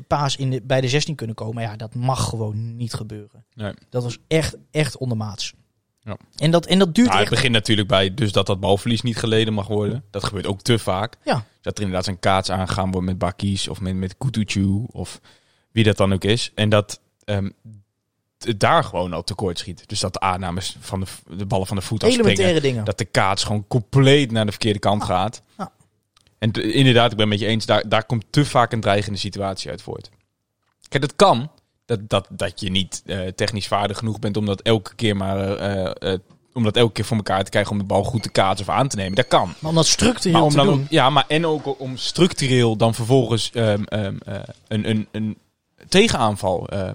paas 0.06 0.36
in 0.36 0.50
de, 0.50 0.62
bij 0.62 0.80
de 0.80 0.88
16 0.88 1.14
kunnen 1.14 1.36
komen. 1.36 1.62
Ja, 1.62 1.76
dat 1.76 1.94
mag 1.94 2.28
gewoon 2.28 2.76
niet 2.76 2.94
gebeuren. 2.94 3.44
Nee. 3.54 3.72
Dat 3.88 4.02
was 4.02 4.18
echt, 4.28 4.56
echt 4.70 4.96
ondermaats. 4.96 5.54
Ja. 6.02 6.16
En, 6.36 6.50
dat, 6.50 6.66
en 6.66 6.78
dat 6.78 6.94
duurt 6.94 7.08
Nou, 7.08 7.20
het 7.20 7.30
begint 7.30 7.52
natuurlijk 7.52 7.88
bij 7.88 8.14
dus 8.14 8.32
dat 8.32 8.46
dat 8.46 8.60
balverlies 8.60 9.02
niet 9.02 9.16
geleden 9.16 9.54
mag 9.54 9.66
worden. 9.66 10.04
Dat 10.10 10.24
gebeurt 10.24 10.46
ook 10.46 10.62
te 10.62 10.78
vaak. 10.78 11.16
Ja. 11.24 11.44
Dat 11.60 11.76
er 11.78 11.84
inderdaad 11.84 12.06
een 12.06 12.18
kaats 12.18 12.50
aangegaan 12.50 12.90
wordt 12.90 13.06
met 13.06 13.18
Bakkies 13.18 13.68
of 13.68 13.80
met, 13.80 13.94
met 13.94 14.16
Kutucu 14.18 14.84
of 14.86 15.20
wie 15.72 15.84
dat 15.84 15.96
dan 15.96 16.12
ook 16.12 16.24
is. 16.24 16.50
En 16.54 16.68
dat 16.68 17.00
het 18.38 18.60
daar 18.60 18.84
gewoon 18.84 19.12
al 19.12 19.24
tekort 19.24 19.58
schiet. 19.58 19.88
Dus 19.88 20.00
dat 20.00 20.12
de 20.12 20.20
aannames 20.20 20.76
van 20.80 21.00
de, 21.00 21.06
de 21.36 21.46
ballen 21.46 21.66
van 21.66 21.76
de 21.76 21.82
voet. 21.82 22.02
Elementaire 22.02 22.60
dingen. 22.60 22.84
Dat 22.84 22.98
de 22.98 23.04
kaats 23.04 23.44
gewoon 23.44 23.64
compleet 23.68 24.30
naar 24.30 24.44
de 24.44 24.50
verkeerde 24.50 24.78
kant 24.78 25.04
gaat. 25.04 25.42
En 26.38 26.50
inderdaad, 26.52 27.10
ik 27.10 27.16
ben 27.16 27.30
het 27.30 27.38
met 27.38 27.48
je 27.48 27.52
eens, 27.52 27.66
daar, 27.66 27.88
daar 27.88 28.04
komt 28.04 28.24
te 28.30 28.44
vaak 28.44 28.72
een 28.72 28.80
dreigende 28.80 29.18
situatie 29.18 29.70
uit 29.70 29.82
voort. 29.82 30.10
Kijk, 30.88 31.02
dat 31.02 31.16
kan. 31.16 31.50
Dat, 31.86 32.08
dat, 32.08 32.26
dat 32.30 32.60
je 32.60 32.70
niet 32.70 33.02
eh, 33.06 33.18
technisch 33.26 33.66
vaardig 33.68 33.98
genoeg 33.98 34.18
bent 34.18 34.36
om 34.36 34.46
dat 34.46 34.60
elke 34.62 34.94
keer 34.94 35.16
maar... 35.16 35.56
eh, 35.56 36.18
om 36.52 36.62
dat 36.64 36.76
elke 36.76 36.92
keer 36.92 37.04
voor 37.04 37.16
elkaar 37.16 37.44
te 37.44 37.50
krijgen 37.50 37.72
om 37.72 37.78
de 37.78 37.84
bal 37.84 38.04
goed 38.04 38.22
te 38.22 38.30
kaatsen 38.30 38.68
of 38.68 38.74
aan 38.74 38.88
te 38.88 38.96
nemen. 38.96 39.14
Dat 39.14 39.26
kan. 39.28 39.54
Maar 39.58 39.70
om 39.70 39.76
dat 39.76 39.86
structureel 39.86 40.32
Maar 40.32 40.42
om 40.42 40.50
te 40.50 40.56
dan 40.56 40.66
doen... 40.66 40.80
ook- 40.80 40.90
ja, 40.90 41.10
maar 41.10 41.24
en 41.28 41.46
ook 41.46 41.80
om 41.80 41.96
structureel 41.96 42.76
dan 42.76 42.94
vervolgens 42.94 43.50
ehm, 43.50 43.82
ehm, 43.84 44.16
eh, 44.24 44.40
een, 44.68 44.90
een, 44.90 45.08
een 45.12 45.38
tegenaanval 45.90 46.68
eh, 46.68 46.90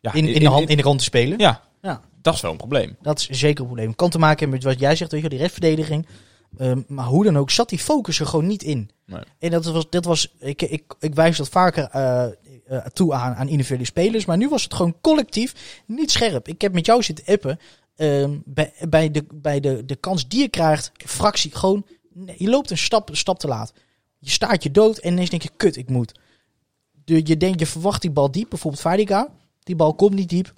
ja, 0.00 0.12
in, 0.12 0.26
in, 0.28 0.40
de 0.40 0.48
hand, 0.48 0.68
in 0.68 0.76
de 0.76 0.82
rand 0.82 0.98
te 0.98 1.04
spelen. 1.04 1.38
Ja, 1.38 1.62
Ja. 1.82 2.00
dat 2.22 2.34
is 2.34 2.40
wel 2.40 2.50
een 2.50 2.56
probleem. 2.56 2.96
Dat 3.02 3.18
is 3.18 3.28
zeker 3.28 3.60
een 3.60 3.66
probleem. 3.66 3.94
Kan 3.94 4.10
te 4.10 4.18
maken 4.18 4.38
hebben 4.38 4.56
met 4.56 4.64
wat 4.66 4.78
jij 4.80 4.96
zegt, 4.96 5.12
weet 5.12 5.22
je, 5.22 5.28
die 5.28 5.38
restverdediging. 5.38 6.06
Ehm, 6.58 6.82
maar 6.86 7.04
hoe 7.06 7.24
dan 7.24 7.38
ook, 7.38 7.50
zat 7.50 7.68
die 7.68 7.78
focus 7.78 8.20
er 8.20 8.26
gewoon 8.26 8.46
niet 8.46 8.62
in. 8.62 8.90
Nee. 9.06 9.20
En 9.38 9.50
dat 9.50 9.64
was, 9.64 9.90
dat 9.90 10.04
was 10.04 10.34
ik, 10.38 10.62
ik, 10.62 10.94
ik 10.98 11.14
wijs 11.14 11.36
dat 11.36 11.48
vaker 11.48 11.84
eh, 11.90 12.24
eh, 12.24 12.86
toe 12.92 13.14
aan, 13.14 13.34
aan 13.34 13.48
individuele 13.48 13.84
spelers. 13.84 14.24
Maar 14.24 14.36
nu 14.36 14.48
was 14.48 14.62
het 14.62 14.74
gewoon 14.74 14.96
collectief 15.00 15.82
niet 15.86 16.10
scherp. 16.10 16.48
Ik 16.48 16.60
heb 16.60 16.72
met 16.72 16.86
jou 16.86 17.02
zitten 17.02 17.24
appen. 17.26 17.58
ehm, 17.96 18.38
bij 18.44 18.72
bij, 18.88 19.10
de, 19.10 19.24
bij 19.34 19.60
de, 19.60 19.84
de 19.84 19.96
kans 19.96 20.28
die 20.28 20.40
je 20.40 20.48
krijgt, 20.48 20.92
fractie, 20.96 21.50
gewoon, 21.54 21.86
je 22.36 22.48
loopt 22.48 22.70
een 22.70 22.78
stap, 22.78 23.08
een 23.08 23.16
stap 23.16 23.38
te 23.38 23.48
laat. 23.48 23.72
Je 24.18 24.30
staat 24.30 24.62
je 24.62 24.70
dood 24.70 24.98
en 24.98 25.12
ineens 25.12 25.30
denk 25.30 25.42
je, 25.42 25.50
kut, 25.56 25.76
ik 25.76 25.88
moet. 25.88 26.12
De, 27.10 27.20
je 27.24 27.36
denkt, 27.36 27.60
je 27.60 27.66
verwacht 27.66 28.02
die 28.02 28.10
bal 28.10 28.30
diep, 28.30 28.48
bijvoorbeeld 28.48 28.82
Vadica. 28.82 29.28
Die 29.62 29.76
bal 29.76 29.94
komt 29.94 30.14
niet 30.14 30.28
diep. 30.28 30.54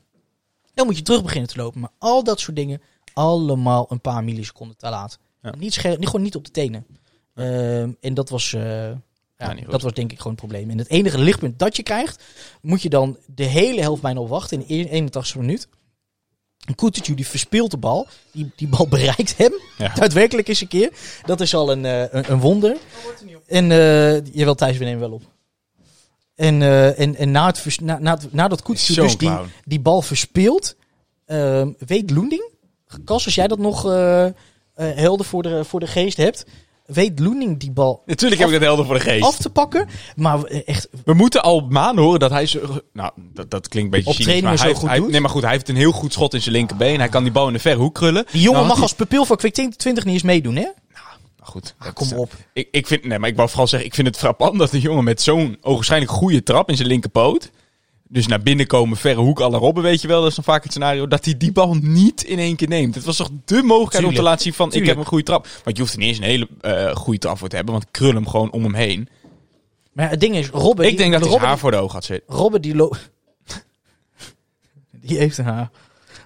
Dan 0.74 0.86
moet 0.86 0.96
je 0.96 1.02
terug 1.02 1.22
beginnen 1.22 1.50
te 1.50 1.56
lopen. 1.56 1.80
Maar 1.80 1.90
al 1.98 2.24
dat 2.24 2.40
soort 2.40 2.56
dingen, 2.56 2.80
allemaal 3.12 3.86
een 3.88 4.00
paar 4.00 4.24
milliseconden 4.24 4.76
te 4.76 4.88
laat. 4.88 5.18
Ja. 5.42 5.54
Niet 5.58 5.72
scherp, 5.72 6.04
gewoon 6.04 6.22
niet 6.22 6.36
op 6.36 6.44
de 6.44 6.50
tenen. 6.50 6.86
Ehm, 7.34 7.90
en 8.00 8.14
dat 8.14 8.28
was, 8.28 8.52
eh, 8.52 8.90
ja, 9.38 9.54
dat 9.68 9.82
was 9.82 9.92
denk 9.92 10.12
ik 10.12 10.16
gewoon 10.16 10.32
het 10.32 10.40
probleem. 10.40 10.70
En 10.70 10.78
het 10.78 10.88
enige 10.88 11.18
lichtpunt 11.18 11.58
dat 11.58 11.76
je 11.76 11.82
krijgt, 11.82 12.22
moet 12.60 12.82
je 12.82 12.88
dan 12.88 13.18
de 13.26 13.44
hele 13.44 13.80
helft 13.80 14.02
bijna 14.02 14.20
op 14.20 14.28
wachten 14.28 14.68
in 14.68 14.82
de 14.82 14.88
81ste 14.88 15.38
minuut. 15.38 15.68
En 16.66 16.74
Kutucu 16.74 17.14
die 17.14 17.26
verspeelt 17.26 17.70
de 17.70 17.76
bal. 17.76 18.06
Die, 18.32 18.52
die 18.56 18.68
bal 18.68 18.88
bereikt 18.88 19.36
hem. 19.36 19.52
Ja. 19.78 19.94
Daadwerkelijk 20.00 20.48
eens 20.48 20.60
een 20.60 20.68
keer. 20.68 20.92
Dat 21.26 21.40
is 21.40 21.54
al 21.54 21.72
een, 21.72 21.84
eh, 21.84 22.00
een, 22.10 22.32
een 22.32 22.40
wonder. 22.40 22.76
En 23.46 23.70
uh, 23.70 24.24
jawel 24.24 24.54
Thijs, 24.54 24.78
we 24.78 24.84
nemen 24.84 25.00
wel 25.00 25.12
op. 25.12 25.31
En, 26.42 26.62
eh, 26.62 26.98
en, 27.00 27.16
en 27.16 27.31
na 27.31 27.46
het 27.46 27.59
vers- 27.61 27.78
na, 27.78 27.98
na, 27.98 28.18
nadat 28.31 28.62
Kutucu 28.62 28.92
Zo'n 28.92 29.05
dus 29.05 29.16
die, 29.16 29.31
die 29.64 29.81
bal 29.81 30.02
verspeelt, 30.02 30.76
ehm, 31.26 31.68
weet 31.87 32.11
Loending, 32.11 32.50
Kas, 33.05 33.24
als 33.24 33.35
jij 33.35 33.48
dat 33.48 33.59
nog 33.59 33.87
eh, 33.87 34.24
eh, 34.24 34.33
helder 34.74 35.26
voor 35.26 35.42
de, 35.42 35.64
voor 35.64 35.81
de 35.81 35.87
geest 35.87 36.16
hebt, 36.16 36.46
weet 36.87 37.18
Loending 37.18 37.59
die 37.61 37.70
bal 37.70 38.02
Natuurlijk 38.07 38.40
heb 38.40 38.48
ik 38.48 38.55
het 38.55 38.64
helder 38.64 38.85
voor 38.85 38.94
de 38.94 39.00
geest. 39.00 39.24
af 39.24 39.37
te 39.37 39.50
pakken. 39.50 39.88
Maar 40.16 40.42
echt, 40.44 40.88
We 41.05 41.14
moeten 41.14 41.42
al 41.42 41.61
maanden 41.61 42.05
horen 42.05 42.20
dat 42.20 42.31
hij... 42.31 42.46
Zo, 42.46 42.61
nou, 42.92 43.11
dat, 43.16 43.50
dat 43.50 43.68
klinkt 43.68 43.94
een 43.94 44.02
beetje 44.02 44.18
Op 44.18 44.22
cynisch, 44.26 44.42
maar 44.42 44.61
hij, 44.61 44.74
goed 44.74 44.88
hij-. 44.88 45.00
Nee, 45.00 45.20
maar 45.20 45.31
goed, 45.31 45.42
hij 45.42 45.50
heeft 45.50 45.68
een 45.68 45.76
heel 45.76 45.92
goed 45.92 46.12
schot 46.12 46.35
in 46.35 46.42
zijn 46.42 46.55
linkerbeen. 46.55 46.98
Hij 46.98 47.09
kan 47.09 47.22
die 47.22 47.33
bal 47.33 47.46
in 47.46 47.52
de 47.52 47.59
verre 47.59 47.78
hoek 47.81 47.94
krullen. 47.94 48.24
die 48.33 48.40
jongen 48.40 48.59
Nou, 48.59 48.72
mag 48.72 48.83
als 48.83 48.94
pupil 48.94 49.24
van 49.24 49.37
Quick 49.37 49.55
20 49.55 50.05
niet 50.05 50.14
eens 50.14 50.22
meedoen, 50.22 50.57
hè? 50.57 50.66
Goed, 51.52 51.74
dat 51.84 51.92
kom 51.92 52.06
is- 52.06 52.12
op. 52.12 52.32
Ik, 52.52 52.68
ik 52.70 52.86
vind, 52.86 53.04
nee, 53.04 53.18
maar 53.18 53.28
ik 53.28 53.36
wou 53.36 53.48
vooral 53.48 53.66
zeggen, 53.66 53.88
ik 53.88 53.94
vind 53.94 54.06
het 54.06 54.16
frappant 54.16 54.58
dat 54.58 54.70
de 54.70 54.80
jongen 54.80 55.04
met 55.04 55.22
zo'n 55.22 55.56
ogenschijnlijk 55.60 56.12
goede 56.12 56.42
trap 56.42 56.68
in 56.68 56.76
zijn 56.76 56.88
linkerpoot... 56.88 57.50
Dus 58.08 58.26
naar 58.26 58.42
binnen 58.42 58.66
komen, 58.66 58.96
verre 58.96 59.20
hoek, 59.20 59.40
alle 59.40 59.58
robben, 59.58 59.82
weet 59.82 60.00
je 60.00 60.08
wel. 60.08 60.20
Dat 60.20 60.28
is 60.28 60.34
dan 60.34 60.44
vaak 60.44 60.62
het 60.62 60.72
scenario. 60.72 61.06
Dat 61.06 61.24
hij 61.24 61.36
die 61.36 61.52
bal 61.52 61.74
niet 61.74 62.22
in 62.22 62.38
één 62.38 62.56
keer 62.56 62.68
neemt. 62.68 62.94
Het 62.94 63.04
was 63.04 63.16
toch 63.16 63.30
de 63.44 63.62
mogelijkheid 63.62 64.04
om 64.04 64.14
te 64.14 64.22
laten 64.22 64.42
zien 64.42 64.52
van... 64.52 64.72
Ik 64.72 64.86
heb 64.86 64.96
een 64.96 65.04
goede 65.04 65.24
trap. 65.24 65.46
Want 65.64 65.76
je 65.76 65.82
hoeft 65.82 65.94
er 65.94 65.98
niet 66.00 66.08
eens 66.08 66.18
een 66.18 66.24
hele 66.24 66.48
eh 66.60 66.94
goede 66.96 67.18
trap 67.18 67.38
voor 67.38 67.48
te 67.48 67.56
hebben. 67.56 67.74
Want 67.74 67.86
krul 67.90 68.14
hem 68.14 68.28
gewoon 68.28 68.50
om 68.52 68.62
hem 68.62 68.74
heen. 68.74 69.08
Maar 69.92 70.10
het 70.10 70.20
ding 70.20 70.36
is, 70.36 70.48
Robben... 70.48 70.84
Ik 70.84 70.90
die- 70.90 70.98
denk 70.98 71.12
dat 71.12 71.20
hij 71.20 71.30
Robben, 71.30 71.48
haar 71.48 71.58
voor 71.58 71.70
de 71.70 71.76
ogen 71.76 71.94
had 71.94 72.04
zitten. 72.04 72.34
Robben 72.36 72.62
die 72.62 72.74
loopt... 72.74 73.10
die 75.06 75.18
heeft 75.18 75.38
een 75.38 75.44
haar. 75.44 75.70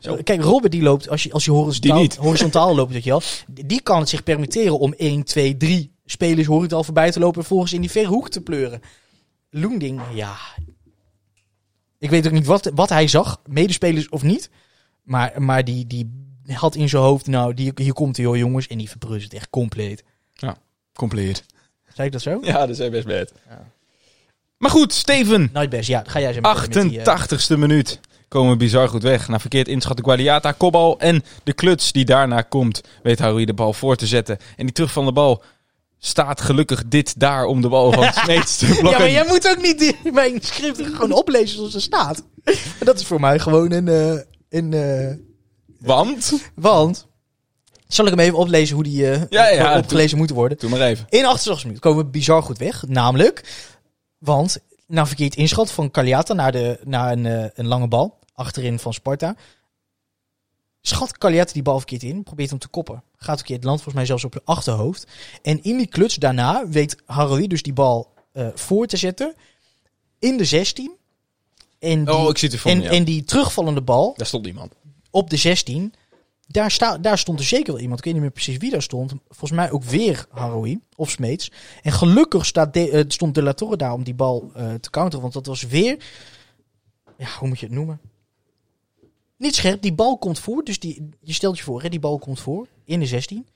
Zo. 0.01 0.17
Kijk, 0.25 0.43
Robben 0.43 0.71
die 0.71 0.83
loopt, 0.83 1.09
als 1.09 1.23
je, 1.23 1.33
als 1.33 1.45
je 1.45 1.51
horizontaal, 1.51 2.07
horizontaal 2.27 2.75
loopt, 2.75 2.93
weet 2.93 3.05
je 3.05 3.11
wel, 3.11 3.23
die 3.51 3.81
kan 3.81 3.99
het 3.99 4.09
zich 4.09 4.23
permitteren 4.23 4.79
om 4.79 4.93
1, 4.93 5.23
2, 5.23 5.57
3 5.57 5.93
spelers 6.05 6.47
horizontaal 6.47 6.85
voorbij 6.85 7.11
te 7.11 7.19
lopen 7.19 7.41
en 7.41 7.47
volgens 7.47 7.73
in 7.73 7.81
die 7.81 7.91
verre 7.91 8.09
hoek 8.09 8.29
te 8.29 8.41
pleuren. 8.41 8.81
Loending, 9.51 10.01
ja. 10.15 10.37
Ik 11.99 12.11
weet 12.11 12.27
ook 12.27 12.33
niet 12.33 12.47
wat, 12.47 12.71
wat 12.75 12.89
hij 12.89 13.09
zag, 13.09 13.41
medespelers 13.47 14.09
of 14.09 14.23
niet. 14.23 14.51
Maar, 15.03 15.43
maar 15.43 15.65
die, 15.65 15.87
die 15.87 16.11
had 16.47 16.75
in 16.75 16.89
zijn 16.89 17.03
hoofd, 17.03 17.27
nou, 17.27 17.55
die, 17.55 17.73
hier 17.75 17.93
komt 17.93 18.17
hij 18.17 18.27
hoor 18.27 18.39
jongens. 18.39 18.67
En 18.67 18.79
die 18.79 18.89
verbrust 18.89 19.25
het 19.25 19.35
echt 19.35 19.51
compleet. 19.51 20.05
Compleet. 20.93 21.45
Zei 21.95 22.07
ik 22.07 22.13
dat 22.13 22.23
zo? 22.23 22.39
Ja, 22.43 22.67
dat 22.67 22.79
is 22.79 22.91
best 22.91 23.07
best. 23.07 23.33
Maar 24.59 24.71
goed, 24.71 24.93
Steven. 24.93 25.51
Nooit 25.53 25.71
best, 25.71 25.89
ja. 25.89 26.03
Ga 26.07 26.21
jij 26.21 26.41
met 26.41 26.73
die, 26.73 27.01
eh, 27.01 27.05
88ste 27.05 27.59
minuut. 27.59 28.01
Komen 28.29 28.51
we 28.51 28.57
bizar 28.57 28.89
goed 28.89 29.03
weg. 29.03 29.29
Na 29.29 29.41
verkeerd 29.41 29.69
inschatten 29.69 30.05
Guadiata, 30.05 30.53
kopbal 30.53 30.99
en 30.99 31.25
de 31.45 31.53
kluts 31.53 31.93
die 31.93 32.05
daarna 32.05 32.43
komt. 32.43 32.81
Weet 33.03 33.19
Harry 33.19 33.45
de 33.45 33.55
bal 33.55 33.73
voor 33.73 33.97
te 33.97 34.07
zetten. 34.07 34.39
En 34.57 34.65
die 34.65 34.75
terug 34.75 34.93
van 34.93 35.05
de 35.05 35.13
bal 35.13 35.43
staat 35.99 36.41
gelukkig 36.41 36.83
dit 36.87 37.21
daar 37.21 37.45
om 37.45 37.61
de 37.61 37.69
bal 37.69 37.93
van 37.93 38.13
Smeets 38.23 38.57
te 38.57 38.67
Ja, 38.67 38.75
blokken. 38.75 39.01
maar 39.01 39.11
jij 39.11 39.25
moet 39.29 39.49
ook 39.49 39.63
niet 39.63 39.79
die- 39.79 39.97
mijn 40.13 40.39
script 40.43 40.81
gewoon 40.83 41.13
oplezen 41.13 41.57
zoals 41.57 41.75
er 41.75 41.81
staat. 41.81 42.23
Dat 42.85 43.01
is 43.01 43.07
voor 43.07 43.21
mij 43.21 43.39
gewoon 43.39 43.73
een... 43.73 43.89
eh, 43.89 44.21
een 44.49 44.73
eh, 44.73 45.15
Want? 45.81 46.33
want... 46.55 47.07
Zal 47.89 48.05
ik 48.05 48.11
hem 48.11 48.21
even 48.21 48.39
oplezen 48.39 48.75
hoe 48.75 48.85
die 48.85 49.11
eh, 49.11 49.23
Ja, 49.29 49.49
ja, 49.49 49.79
opgelezen 49.79 50.19
moet 50.19 50.31
worden? 50.31 50.59
Doe 50.59 50.71
maar 50.71 50.81
even. 50.81 51.07
In 51.09 51.25
88 51.25 51.63
minuten 51.65 51.83
komen 51.83 52.05
we 52.05 52.11
bizar 52.11 52.43
goed 52.43 52.59
weg. 52.59 52.83
Namelijk, 52.87 53.43
want 54.19 54.59
na 54.87 55.07
verkeerd 55.07 55.37
inschat 55.37 55.71
van 55.73 55.91
Caliata 55.91 56.35
naar, 56.35 56.53
de, 56.53 56.81
naar 56.85 57.13
een, 57.13 57.27
eh, 57.27 57.47
een 57.55 57.67
lange 57.67 57.89
bal. 57.89 58.19
Achterin 58.35 58.79
van 58.79 58.93
Sparta. 58.95 59.37
Schat 60.81 61.19
Caliata 61.19 61.53
die 61.53 61.63
bal 61.63 61.77
verkeerd 61.79 62.03
in. 62.03 62.23
Probeert 62.23 62.51
hem 62.51 62.59
te 62.59 62.69
koppen. 62.69 63.03
Gaat 63.17 63.37
verkeerd 63.37 63.65
land 63.65 63.77
volgens 63.77 63.95
mij 63.95 64.07
zelfs 64.07 64.25
op 64.25 64.35
je 64.35 64.41
achterhoofd. 64.45 65.07
En 65.43 65.63
in 65.63 65.77
die 65.77 65.87
kluts 65.87 66.15
daarna 66.15 66.69
weet 66.69 66.97
Haroui 67.07 67.47
dus 67.47 67.63
die 67.63 67.73
bal 67.73 68.13
eh, 68.33 68.47
voor 68.55 68.87
te 68.87 68.97
zetten. 68.97 69.35
In 70.19 70.37
de 70.37 70.45
16. 70.45 70.93
En 71.79 72.05
die, 72.05 72.15
Oh, 72.15 72.29
ik 72.29 72.39
zit 72.39 72.53
er 72.53 72.59
voor 72.59 72.71
en, 72.71 72.81
ja. 72.83 72.91
en 72.91 73.05
die 73.05 73.25
terugvallende 73.25 73.83
bal 73.83 74.15
Daar 74.17 74.27
stond 74.27 74.47
iemand. 74.47 74.73
op 75.11 75.31
de 75.31 75.37
16. 75.37 75.95
Daar, 76.47 76.99
daar 77.01 77.19
stond 77.19 77.39
er 77.39 77.45
zeker 77.45 77.73
wel 77.73 77.83
iemand. 77.83 77.99
Ik 77.99 78.05
weet 78.05 78.15
niet 78.15 78.23
meer 78.23 78.33
precies 78.33 78.57
wie 78.57 78.71
daar 78.71 78.83
stond. 78.83 79.13
Volgens 79.29 79.51
mij 79.51 79.71
ook 79.71 79.85
weer 79.85 80.27
Haroui 80.31 80.81
of 80.97 81.11
Smeets. 81.11 81.53
En 81.83 81.93
gelukkig 81.93 82.47
staat 82.47 82.77
eh, 82.77 83.05
stond 83.09 83.35
De 83.35 83.43
La 83.43 83.53
Torre 83.53 83.77
daar 83.77 83.93
om 83.93 84.05
die 84.05 84.15
bal 84.15 84.51
eh, 84.55 84.75
te 84.75 84.91
counteren. 84.91 85.21
Want 85.21 85.33
dat 85.33 85.47
was 85.47 85.63
weer... 85.63 86.05
Ja, 87.19 87.29
hoe 87.39 87.49
moet 87.49 87.61
je 87.61 87.67
het 87.67 87.75
noemen? 87.75 88.01
Niet 89.37 89.55
scherp, 89.55 89.83
die 89.83 89.93
bal 89.93 90.19
komt 90.19 90.39
voor. 90.39 90.65
Dus 90.65 90.79
die, 90.79 91.09
je 91.21 91.33
stelt 91.33 91.59
je 91.59 91.65
voor, 91.65 91.83
hè, 91.83 91.89
die 91.89 92.01
bal 92.01 92.19
komt 92.19 92.41
voor 92.41 92.67
in 92.85 93.01
de 93.01 93.07
16. 93.07 93.47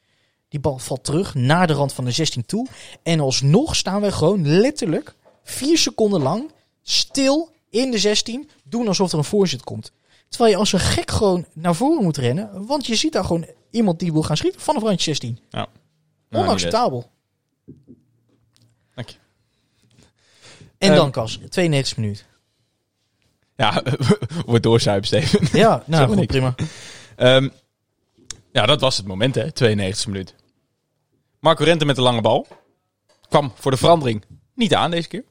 Die 0.48 0.60
bal 0.60 0.78
valt 0.78 1.04
terug 1.04 1.34
naar 1.34 1.66
de 1.66 1.72
rand 1.72 1.92
van 1.92 2.04
de 2.04 2.10
16 2.10 2.46
toe. 2.46 2.66
En 3.02 3.20
alsnog 3.20 3.76
staan 3.76 4.00
we 4.00 4.12
gewoon 4.12 4.46
letterlijk 4.46 5.16
vier 5.42 5.78
seconden 5.78 6.22
lang 6.22 6.50
stil 6.82 7.50
in 7.70 7.90
de 7.90 7.98
16. 7.98 8.48
Doen 8.64 8.88
alsof 8.88 9.12
er 9.12 9.18
een 9.18 9.24
voorzet 9.24 9.64
komt. 9.64 9.92
Terwijl 10.30 10.50
je 10.50 10.56
als 10.56 10.72
een 10.72 10.80
gek 10.80 11.10
gewoon 11.10 11.46
naar 11.52 11.74
voren 11.74 12.02
moet 12.02 12.16
rennen. 12.16 12.66
Want 12.66 12.86
je 12.86 12.94
ziet 12.94 13.12
daar 13.12 13.24
gewoon 13.24 13.46
iemand 13.70 13.98
die 13.98 14.12
wil 14.12 14.22
gaan 14.22 14.36
schieten 14.36 14.60
vanaf 14.60 14.82
randje 14.82 15.04
16. 15.04 15.38
Ja. 15.50 15.66
Nou, 16.28 16.44
Onacceptabel. 16.44 17.10
Dank 18.94 19.08
je. 19.08 19.16
En 20.78 20.88
Ehm, 20.88 20.94
dan 20.94 21.10
Cas, 21.10 21.38
92 21.48 21.96
minuut. 21.96 22.26
Ja, 23.56 23.82
wordt 24.46 24.62
doorzuipen, 24.62 25.06
Steven. 25.06 25.58
Ja, 25.58 25.82
nou 25.86 26.08
goed, 26.16 26.26
prima. 26.26 26.54
Ehm, 27.16 27.48
ja, 28.52 28.66
dat 28.66 28.80
was 28.80 28.96
het 28.96 29.06
moment, 29.06 29.34
hè. 29.34 29.46
92e 29.52 30.06
minuut. 30.06 30.34
Marco 31.40 31.64
Rente 31.64 31.84
met 31.84 31.96
de 31.96 32.02
lange 32.02 32.20
bal. 32.20 32.46
Kwam 33.28 33.52
voor 33.54 33.70
de 33.70 33.76
verandering 33.76 34.24
niet 34.54 34.74
aan 34.74 34.90
deze 34.90 35.08
keer. 35.08 35.24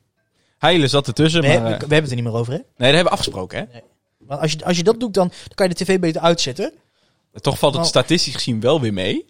Heile 0.57 0.87
zat 0.87 1.07
ertussen, 1.07 1.41
We, 1.41 1.47
maar... 1.47 1.55
hebben, 1.55 1.73
eh, 1.73 1.77
we 1.79 1.93
hebben 1.93 2.01
het 2.01 2.09
er 2.09 2.15
niet 2.15 2.25
meer 2.31 2.39
over, 2.41 2.53
hè? 2.53 2.57
nee, 2.59 2.65
dat 2.77 2.85
hebben 2.85 3.03
we 3.03 3.09
afgesproken, 3.09 3.57
hè. 3.71 3.79
Want 4.29 4.41
als 4.41 4.51
je, 4.51 4.65
als 4.65 4.77
je 4.77 4.83
dat 4.83 4.99
doet, 4.99 5.13
dan, 5.13 5.27
dan 5.27 5.55
kan 5.55 5.67
je 5.67 5.73
de 5.73 5.83
tv 5.83 5.99
beter 5.99 6.21
uitzetten. 6.21 6.71
Toch 7.33 7.59
valt 7.59 7.73
het 7.73 7.81
Oh. 7.83 7.87
statistisch 7.89 8.33
gezien 8.33 8.59
wel 8.59 8.81
weer 8.81 8.93
mee. 8.93 9.25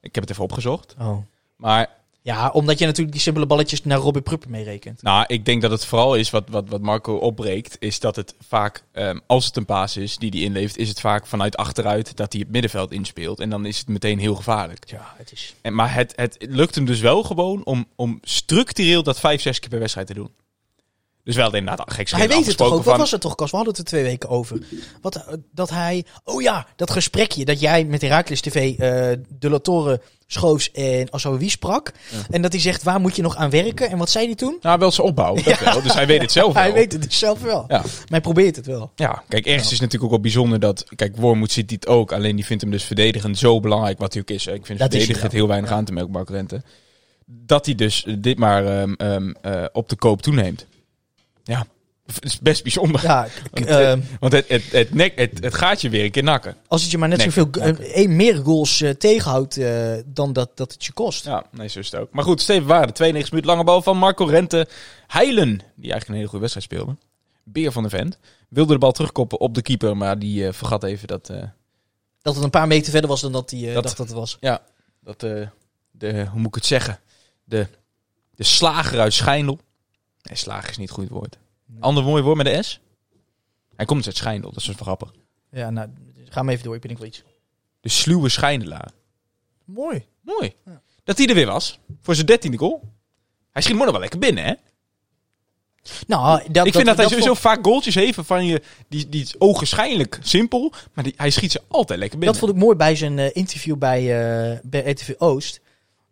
Ik 0.00 0.14
heb 0.14 0.24
het 0.24 0.30
even 0.32 0.44
opgezocht. 0.44 0.94
Oh. 1.00 1.16
Maar 1.56 1.96
Ja, 2.22 2.48
omdat 2.50 2.78
je 2.78 2.84
natuurlijk 2.84 3.12
die 3.12 3.20
simpele 3.22 3.46
balletjes 3.46 3.84
naar 3.84 3.98
Robin 3.98 4.22
Pruppen 4.22 4.50
meerekent. 4.50 5.02
nou, 5.02 5.24
ik 5.26 5.44
denk 5.44 5.62
dat 5.62 5.70
het 5.70 5.84
vooral 5.84 6.14
is 6.14 6.30
wat, 6.30 6.48
wat, 6.48 6.68
wat 6.68 6.80
Marco 6.80 7.14
opbreekt. 7.16 7.76
Is 7.80 8.00
dat 8.00 8.16
het 8.16 8.34
vaak, 8.48 8.84
ehm, 8.92 9.18
als 9.26 9.46
het 9.46 9.56
een 9.56 9.64
paas 9.64 9.96
is 9.96 10.16
die 10.16 10.30
hij 10.30 10.40
inleeft, 10.40 10.76
is 10.76 10.88
het 10.88 11.00
vaak 11.00 11.26
vanuit 11.26 11.56
achteruit 11.56 12.16
dat 12.16 12.32
hij 12.32 12.40
het 12.42 12.50
middenveld 12.50 12.92
inspeelt. 12.92 13.40
En 13.40 13.50
dan 13.50 13.66
is 13.66 13.78
het 13.78 13.88
meteen 13.88 14.18
heel 14.18 14.34
gevaarlijk. 14.34 14.90
Ja, 14.90 15.14
het 15.16 15.32
is... 15.32 15.54
En, 15.62 15.74
maar 15.74 15.94
het, 15.94 16.12
het 16.16 16.36
lukt 16.48 16.74
hem 16.74 16.84
dus 16.84 17.00
wel 17.00 17.22
gewoon 17.22 17.64
om, 17.64 17.86
om 17.96 18.18
structureel 18.22 19.02
dat 19.02 19.20
vijf, 19.20 19.40
zes 19.40 19.58
keer 19.58 19.68
per 19.68 19.78
wedstrijd 19.78 20.06
te 20.06 20.14
doen. 20.14 20.30
Dus 21.28 21.36
wel 21.36 21.54
inderdaad 21.54 21.92
gek 21.92 22.10
Hij 22.10 22.28
weet 22.28 22.46
het 22.46 22.56
toch 22.56 22.72
ook? 22.72 22.84
Wat 22.84 22.96
was 22.96 23.10
het 23.10 23.20
toch, 23.20 23.34
Cas? 23.34 23.50
We 23.50 23.56
hadden 23.56 23.74
het 23.74 23.82
er 23.82 23.88
twee 23.88 24.02
weken 24.02 24.28
over. 24.28 24.58
Wat, 25.00 25.16
eh, 25.16 25.22
dat 25.52 25.70
hij... 25.70 26.04
Oh 26.24 26.42
ja, 26.42 26.66
dat 26.76 26.90
gesprekje 26.90 27.44
dat 27.44 27.60
jij 27.60 27.84
met 27.84 28.00
Herakles 28.00 28.40
TV 28.40 28.54
eh, 28.54 28.78
de 29.38 29.50
Latoren, 29.50 30.00
Schoofs 30.26 30.70
en 30.70 31.10
Assaoui 31.10 31.48
sprak. 31.48 31.92
En 32.30 32.42
dat 32.42 32.52
hij 32.52 32.60
zegt, 32.60 32.82
waar 32.82 33.00
moet 33.00 33.16
je 33.16 33.22
nog 33.22 33.36
aan 33.36 33.50
werken? 33.50 33.90
En 33.90 33.98
wat 33.98 34.10
zei 34.10 34.26
hij 34.26 34.34
toen? 34.34 34.58
Nou, 34.60 34.78
wel 34.78 34.90
zijn 34.90 35.06
opbouw. 35.06 35.34
Wel. 35.34 35.82
Dus 35.82 35.94
hij 35.94 36.06
weet 36.06 36.20
het 36.20 36.32
zelf 36.32 36.52
wel. 36.54 36.62
Hij 36.62 36.72
weet 36.72 36.92
het 36.92 37.02
dus 37.02 37.18
zelf 37.18 37.42
wel. 37.42 37.64
Ja. 37.68 37.78
Maar 37.78 38.06
hij 38.06 38.20
probeert 38.20 38.56
het 38.56 38.66
wel. 38.66 38.92
Ja, 38.94 39.22
kijk, 39.28 39.46
ergens 39.46 39.64
is 39.64 39.70
het 39.70 39.80
natuurlijk 39.80 40.04
ook 40.04 40.10
wel 40.10 40.20
bijzonder 40.20 40.60
dat... 40.60 40.84
Kijk, 40.96 41.16
Wormoed 41.16 41.52
ziet 41.52 41.68
dit 41.68 41.86
ook. 41.86 42.12
Alleen 42.12 42.36
die 42.36 42.44
vindt 42.44 42.62
hem 42.62 42.72
dus 42.72 42.84
verdedigend 42.84 43.38
zo 43.38 43.60
belangrijk, 43.60 43.98
wat 43.98 44.12
hij 44.12 44.22
ook 44.22 44.30
is. 44.30 44.46
Ik 44.46 44.66
vind 44.66 44.78
Dat 44.78 44.90
verdedigend 44.90 45.32
heel 45.32 45.48
weinig 45.48 45.70
aan 45.70 45.84
te 45.84 45.92
melken, 45.92 46.12
Marco 46.12 46.32
Rente. 46.32 46.62
Dat 47.26 47.66
hij 47.66 47.74
dus 47.74 48.06
dit 48.18 48.38
maar 48.38 48.66
ehm, 48.66 48.92
ehm, 48.92 49.32
eh, 49.42 49.64
op 49.72 49.88
de 49.88 49.96
koop 49.96 50.22
toeneemt. 50.22 50.66
Ja, 51.48 51.66
het 52.06 52.24
is 52.24 52.38
best 52.38 52.62
bijzonder. 52.62 53.02
Ja, 53.02 53.22
k- 53.28 53.42
Want, 53.50 53.66
eh, 53.66 53.88
het, 53.88 54.00
want 54.20 54.32
het, 54.32 54.48
het, 54.48 54.72
het, 54.72 54.94
nek, 54.94 55.18
het, 55.18 55.38
het 55.44 55.54
gaat 55.54 55.80
je 55.80 55.88
weer 55.90 56.04
een 56.04 56.10
keer 56.10 56.22
nakken. 56.22 56.56
als 56.66 56.82
het 56.82 56.90
je 56.90 56.98
maar 56.98 57.08
net 57.08 57.20
zoveel 57.22 57.48
eh, 57.50 57.68
één 57.78 58.16
meer 58.16 58.36
goals 58.36 58.80
eh, 58.80 58.90
tegenhoudt 58.90 59.56
eh, 59.56 59.92
dan 60.06 60.32
dat, 60.32 60.56
dat 60.56 60.72
het 60.72 60.84
je 60.84 60.92
kost. 60.92 61.24
Ja, 61.24 61.44
nee, 61.50 61.68
zo 61.68 61.78
is 61.78 61.90
het 61.90 62.00
ook. 62.00 62.12
Maar 62.12 62.24
goed, 62.24 62.40
Steven 62.40 62.66
Waarde, 62.66 62.92
92 62.92 63.30
minuten 63.32 63.50
lange 63.52 63.64
bal 63.64 63.82
van 63.82 63.96
Marco 63.98 64.24
Rente. 64.24 64.68
Heilen, 65.06 65.48
die 65.58 65.62
eigenlijk 65.90 66.08
een 66.08 66.14
hele 66.14 66.24
goede 66.26 66.40
wedstrijd 66.40 66.66
speelde. 66.66 66.96
Beer 67.44 67.72
van 67.72 67.82
de 67.82 67.88
vent. 67.88 68.18
Wilde 68.48 68.72
de 68.72 68.78
bal 68.78 68.92
terugkoppen 68.92 69.40
op 69.40 69.54
de 69.54 69.62
keeper, 69.62 69.96
maar 69.96 70.18
die 70.18 70.46
eh, 70.46 70.52
vergat 70.52 70.84
even 70.84 71.08
dat... 71.08 71.28
eh, 71.30 71.42
Dat 72.22 72.34
het 72.34 72.44
een 72.44 72.50
paar 72.50 72.66
meter 72.66 72.90
verder 72.92 73.10
was 73.10 73.20
dan 73.20 73.32
dat 73.32 73.50
hij 73.50 73.68
eh, 73.68 73.74
Dat- 73.74 73.82
dacht 73.82 73.96
dat 73.96 74.06
het 74.06 74.16
was. 74.16 74.36
Ja, 74.40 74.62
dat 75.00 75.22
eh, 75.22 75.46
de, 75.90 76.26
hoe 76.30 76.38
moet 76.40 76.48
ik 76.48 76.54
het 76.54 76.66
zeggen? 76.66 76.98
De, 77.44 77.66
de 78.34 78.44
slager 78.44 79.00
uit 79.00 79.12
Schijndel. 79.14 79.58
Nee, 80.28 80.58
is 80.68 80.76
niet 80.76 80.88
het 80.88 80.90
goede 80.90 81.14
woord. 81.14 81.38
Ander 81.80 82.04
mooi 82.04 82.22
woord 82.22 82.36
met 82.36 82.46
de 82.46 82.62
S. 82.62 82.80
Hij 83.76 83.86
komt 83.86 83.98
dus 83.98 84.06
uit 84.08 84.16
Schijndel, 84.16 84.50
dat 84.52 84.60
is 84.60 84.66
wel 84.66 84.76
grappig. 84.76 85.12
Ja, 85.50 85.70
nou, 85.70 85.88
ga 86.28 86.42
maar 86.42 86.52
even 86.52 86.64
door. 86.64 86.74
Ik 86.74 86.80
ben 86.80 86.90
ik 86.90 86.98
wel 86.98 87.06
iets. 87.06 87.22
De 87.80 87.88
sluwe 87.88 88.28
Schijndelaar. 88.28 88.90
Mooi. 89.64 90.06
Mooi. 90.20 90.54
Dat 91.04 91.18
hij 91.18 91.26
er 91.26 91.34
weer 91.34 91.46
was. 91.46 91.78
Voor 92.00 92.14
zijn 92.14 92.26
dertiende 92.26 92.58
goal. 92.58 92.92
Hij 93.52 93.62
schiet 93.62 93.74
mooi 93.74 93.84
nog 93.84 93.94
wel 93.94 94.00
lekker 94.00 94.18
binnen, 94.18 94.44
hè? 94.44 94.54
Nou, 96.06 96.42
dat, 96.50 96.66
ik 96.66 96.72
vind 96.72 96.86
dat, 96.86 96.96
hij 96.96 97.06
vond- 97.06 97.18
sowieso 97.18 97.34
vaak 97.34 97.64
goaltjes 97.64 97.94
heeft 97.94 98.18
van 98.22 98.46
je... 98.46 98.62
Die, 98.88 99.08
die 99.08 99.22
is 99.22 99.40
ogenschijnlijk 99.40 100.18
simpel, 100.22 100.72
maar 100.92 101.04
die, 101.04 101.14
hij 101.16 101.30
schiet 101.30 101.52
ze 101.52 101.62
altijd 101.68 101.98
lekker 101.98 102.18
binnen. 102.18 102.38
Dat 102.38 102.46
vond 102.48 102.56
ik 102.58 102.64
mooi 102.64 102.76
bij 102.76 102.96
zijn 102.96 103.18
eh, 103.18 103.30
interview 103.32 103.76
bij, 103.76 104.00
eh 104.00 104.58
bij 104.62 104.90
RTV 104.90 105.14
Oost. 105.18 105.60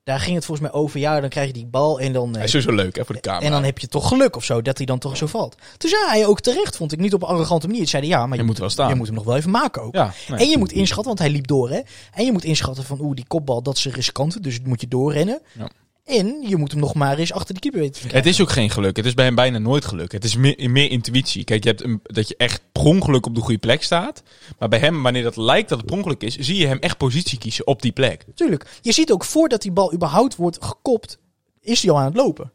Daar 0.07 0.21
ging 0.21 0.35
het 0.37 0.45
volgens 0.45 0.71
mij 0.71 0.81
over, 0.81 1.01
ja, 1.01 1.21
dan 1.21 1.29
krijg 1.29 1.47
je 1.47 1.53
die 1.53 1.67
bal 1.67 2.01
en 2.01 2.13
dan, 2.13 2.29
eh, 2.29 2.35
Hij 2.35 2.45
is 2.45 2.51
sowieso 2.51 2.73
leuk, 2.75 2.97
hè, 2.97 3.05
voor 3.05 3.15
de 3.15 3.21
camera. 3.21 3.45
en 3.47 3.51
dan 3.53 3.65
heb 3.65 3.79
je 3.79 3.89
toch 3.89 4.09
geluk 4.09 4.37
of 4.37 4.45
zo, 4.45 4.63
dat 4.63 4.77
hij 4.77 4.87
dan 4.87 4.99
toch 4.99 5.17
zo 5.17 5.27
valt. 5.27 5.57
Toen 5.77 5.91
zei 5.91 6.03
hij 6.07 6.27
ook 6.27 6.41
terecht, 6.41 6.77
vond 6.77 6.93
ik, 6.93 6.99
niet 6.99 7.15
op 7.15 7.23
een 7.23 7.29
arrogante 7.29 7.67
manier. 7.67 7.83
Hij 7.83 7.91
zei, 7.91 8.07
ja, 8.07 8.27
maar 8.27 8.39
Je 8.39 8.45
moet 8.45 8.59
wel 8.59 8.71
staan. 8.71 8.89
je 8.89 8.95
moet 8.95 9.07
hem 9.07 9.15
nog 9.15 9.25
wel 9.25 9.37
even 9.37 9.51
maken 9.51 9.83
ook. 9.83 9.95
Ja, 9.95 10.13
nee. 10.29 10.39
En 10.39 10.49
je 10.49 10.59
moet 10.59 10.73
inschatten, 10.73 11.07
want 11.07 11.19
hij 11.19 11.31
liep 11.31 11.47
door, 11.47 11.71
hè. 11.71 11.81
En 12.13 12.25
je 12.25 12.33
moet 12.33 12.45
inschatten 12.45 12.85
van, 12.85 13.01
oeh, 13.01 13.15
die 13.17 13.27
kopbal, 13.27 13.63
dat 13.63 13.77
is 13.77 13.85
een 13.85 13.93
riskante, 13.93 14.41
dus 14.41 14.61
moet 14.65 14.81
je 14.81 14.89
doorrennen. 14.89 15.41
Ja. 15.53 15.69
En 16.07 16.45
je 16.49 16.57
moet 16.57 16.71
hem 16.71 16.81
nog 16.81 16.95
maar 16.95 17.19
eens 17.19 17.33
achter 17.33 17.55
de 17.55 17.61
keeper 17.61 17.81
weten 17.81 18.09
te 18.09 18.17
Het 18.17 18.27
is 18.27 18.41
ook 18.41 18.51
geen 18.51 18.71
geluk. 18.71 18.97
Het 18.97 19.07
is 19.07 19.15
bij 19.15 19.25
hem 19.25 19.35
bijna 19.35 19.59
nooit 19.59 19.85
geluk. 19.85 20.13
Het 20.13 20.25
is 20.25 20.37
meer, 20.37 20.71
meer 20.71 20.91
intuïtie. 20.91 21.45
Kijk, 21.45 21.63
je 21.63 21.69
hebt 21.69 21.83
een, 21.83 22.01
dat 22.03 22.29
je 22.29 22.35
echt 22.37 22.63
per 22.73 22.83
ongeluk 22.83 23.27
op 23.27 23.35
de 23.35 23.41
goede 23.41 23.59
plek 23.59 23.83
staat. 23.83 24.23
Maar 24.59 24.69
bij 24.69 24.79
hem, 24.79 25.03
wanneer 25.03 25.23
dat 25.23 25.37
lijkt 25.37 25.69
dat 25.69 25.79
het 25.79 25.87
per 25.87 25.97
ongeluk 25.97 26.23
is, 26.23 26.37
zie 26.37 26.57
je 26.57 26.67
hem 26.67 26.79
echt 26.79 26.97
positie 26.97 27.39
kiezen 27.39 27.67
op 27.67 27.83
die 27.83 27.93
plek. 27.93 28.25
Tuurlijk. 28.35 28.79
Je 28.81 28.93
ziet 28.93 29.13
ook 29.13 29.25
voordat 29.25 29.63
die 29.63 29.73
bal 29.73 29.95
überhaupt 29.95 30.37
wordt 30.37 30.65
gekopt, 30.65 31.19
is 31.61 31.83
hij 31.83 31.91
al 31.91 31.99
aan 31.99 32.05
het 32.05 32.17
lopen. 32.17 32.53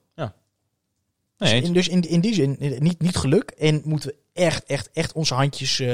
Nee, 1.42 1.62
Dus 1.62 1.68
in, 1.68 1.74
dus 1.74 1.88
in, 1.88 2.02
in 2.02 2.22
die 2.22 2.34
zin 2.34 2.56
niet, 2.80 3.02
niet 3.02 3.16
geluk. 3.16 3.50
En 3.50 3.82
moeten 3.86 4.10
we 4.10 4.16
echt, 4.34 4.64
echt, 4.64 4.90
echt 4.94 5.14
onze 5.14 5.34
handjes, 5.34 5.80
eh, 5.80 5.88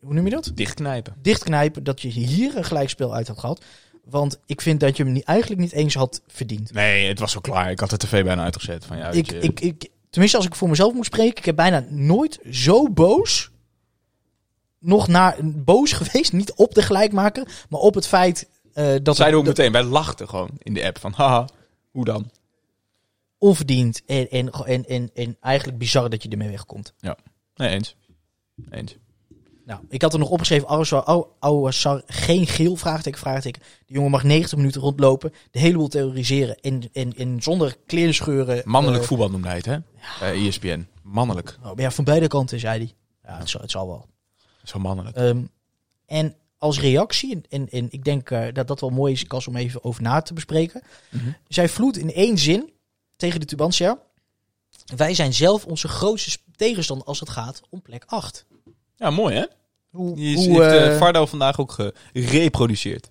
hoe 0.00 0.14
noem 0.14 0.24
je 0.24 0.30
dat? 0.30 0.50
dichtknijpen. 0.54 1.14
Dichtknijpen 1.22 1.84
dat 1.84 2.00
je 2.00 2.08
hier 2.08 2.56
een 2.56 2.64
gelijkspel 2.64 3.14
uit 3.14 3.28
had 3.28 3.38
gehad. 3.38 3.64
Want 4.04 4.38
ik 4.46 4.60
vind 4.60 4.80
dat 4.80 4.96
je 4.96 5.02
hem 5.02 5.12
niet, 5.12 5.24
eigenlijk 5.24 5.60
niet 5.60 5.72
eens 5.72 5.94
had 5.94 6.22
verdiend. 6.26 6.72
Nee, 6.72 7.08
het 7.08 7.18
was 7.18 7.32
zo 7.32 7.40
klaar. 7.40 7.70
Ik 7.70 7.80
had 7.80 7.90
de 7.90 7.96
tv 7.96 8.24
bijna 8.24 8.42
uitgezet. 8.42 8.84
Van, 8.84 8.96
ja, 8.96 9.10
Ik, 9.10 9.32
ik, 9.32 9.60
ik, 9.60 9.88
tenminste, 10.10 10.36
als 10.36 10.46
ik 10.46 10.54
voor 10.54 10.68
mezelf 10.68 10.94
moet 10.94 11.04
spreken, 11.04 11.36
ik 11.36 11.44
heb 11.44 11.56
bijna 11.56 11.84
nooit 11.88 12.38
zo 12.50 12.90
boos. 12.90 13.50
Nog 14.78 15.08
naar 15.08 15.36
boos 15.42 15.92
geweest, 16.02 16.32
niet 16.32 16.52
op 16.52 16.74
de 16.74 16.82
gelijkmaker, 16.82 17.64
maar 17.68 17.80
op 17.80 17.94
het 17.94 18.06
feit 18.06 18.48
eh, 18.72 18.84
dat 19.02 19.22
ook 19.34 19.44
dat 19.44 19.44
meteen. 19.44 19.72
Wij 19.72 19.82
lachten 19.82 20.28
gewoon 20.28 20.50
in 20.58 20.74
de 20.74 20.84
app 20.84 20.98
van, 20.98 21.12
haha, 21.12 21.48
hoe 21.90 22.04
dan? 22.04 22.30
onverdiend 23.40 24.02
en, 24.06 24.30
en, 24.30 24.50
en, 24.50 24.86
en, 24.86 25.10
en 25.14 25.36
eigenlijk 25.40 25.78
bizar 25.78 26.10
dat 26.10 26.22
je 26.22 26.28
ermee 26.28 26.48
wegkomt. 26.48 26.94
Nee, 27.54 27.68
eens. 27.68 27.96
Eens. 28.70 28.96
Nou, 29.70 29.82
ik 29.88 30.02
had 30.02 30.12
er 30.12 30.18
nog 30.18 30.28
opgeschreven, 30.30 30.68
Ouassar, 30.68 31.02
Ou- 31.02 31.26
Ouassar 31.38 32.02
geen 32.06 32.46
geel, 32.46 32.76
vraagteken, 32.76 33.18
vraagteken. 33.18 33.62
De 33.86 33.94
jongen 33.94 34.10
mag 34.10 34.22
90 34.22 34.58
minuten 34.58 34.80
rondlopen, 34.80 35.32
de 35.50 35.58
hele 35.58 35.76
boel 35.76 35.88
terroriseren 35.88 36.60
en, 36.60 36.88
en, 36.92 37.16
en 37.16 37.42
zonder 37.42 37.76
kleerscheuren. 37.86 38.62
Mannelijk 38.64 39.02
eh, 39.02 39.08
voetbal 39.08 39.30
noemde 39.30 39.48
hij 39.48 39.56
het, 39.56 39.66
hè? 39.66 39.78
Eh, 40.20 40.46
ESPN. 40.46 40.86
Mannelijk. 41.02 41.58
oh, 41.64 41.72
ja, 41.76 41.90
van 41.90 42.04
beide 42.04 42.26
kanten, 42.26 42.60
zei 42.60 42.78
hij. 42.78 42.94
Ja, 43.32 43.38
het 43.38 43.48
zal, 43.48 43.60
het 43.60 43.70
zal 43.70 43.86
wel. 43.86 44.06
Zo 44.64 44.78
mannelijk. 44.78 45.16
Ehm, 45.16 45.42
en 46.06 46.36
als 46.58 46.80
reactie, 46.80 47.32
en, 47.32 47.44
en, 47.48 47.68
en 47.68 47.86
ik 47.90 48.04
denk 48.04 48.30
eh, 48.30 48.46
dat 48.52 48.68
dat 48.68 48.80
wel 48.80 48.90
mooi 48.90 49.12
is, 49.12 49.24
Kas, 49.24 49.46
om 49.46 49.56
even 49.56 49.84
over 49.84 50.02
na 50.02 50.20
te 50.20 50.34
bespreken. 50.34 50.82
Mhm. 51.10 51.30
Zij 51.48 51.68
vloedt 51.68 51.96
in 51.96 52.12
één 52.12 52.38
zin 52.38 52.72
tegen 53.16 53.40
de 53.40 53.46
Tubantia. 53.46 53.98
Wij 54.96 55.14
zijn 55.14 55.34
zelf 55.34 55.64
onze 55.64 55.88
grootste 55.88 56.38
tegenstander 56.56 57.06
als 57.06 57.20
het 57.20 57.28
gaat 57.28 57.60
om 57.68 57.82
plek 57.82 58.04
8. 58.06 58.46
Ja, 58.96 59.10
mooi, 59.10 59.34
hè? 59.34 59.44
Hoe, 59.90 60.14
Die 60.14 60.36
is, 60.36 60.46
hoe, 60.46 60.64
heeft 60.64 60.98
Vardo 60.98 61.26
vandaag 61.26 61.58
ook 61.58 61.76
gereproduceerd. 62.12 63.10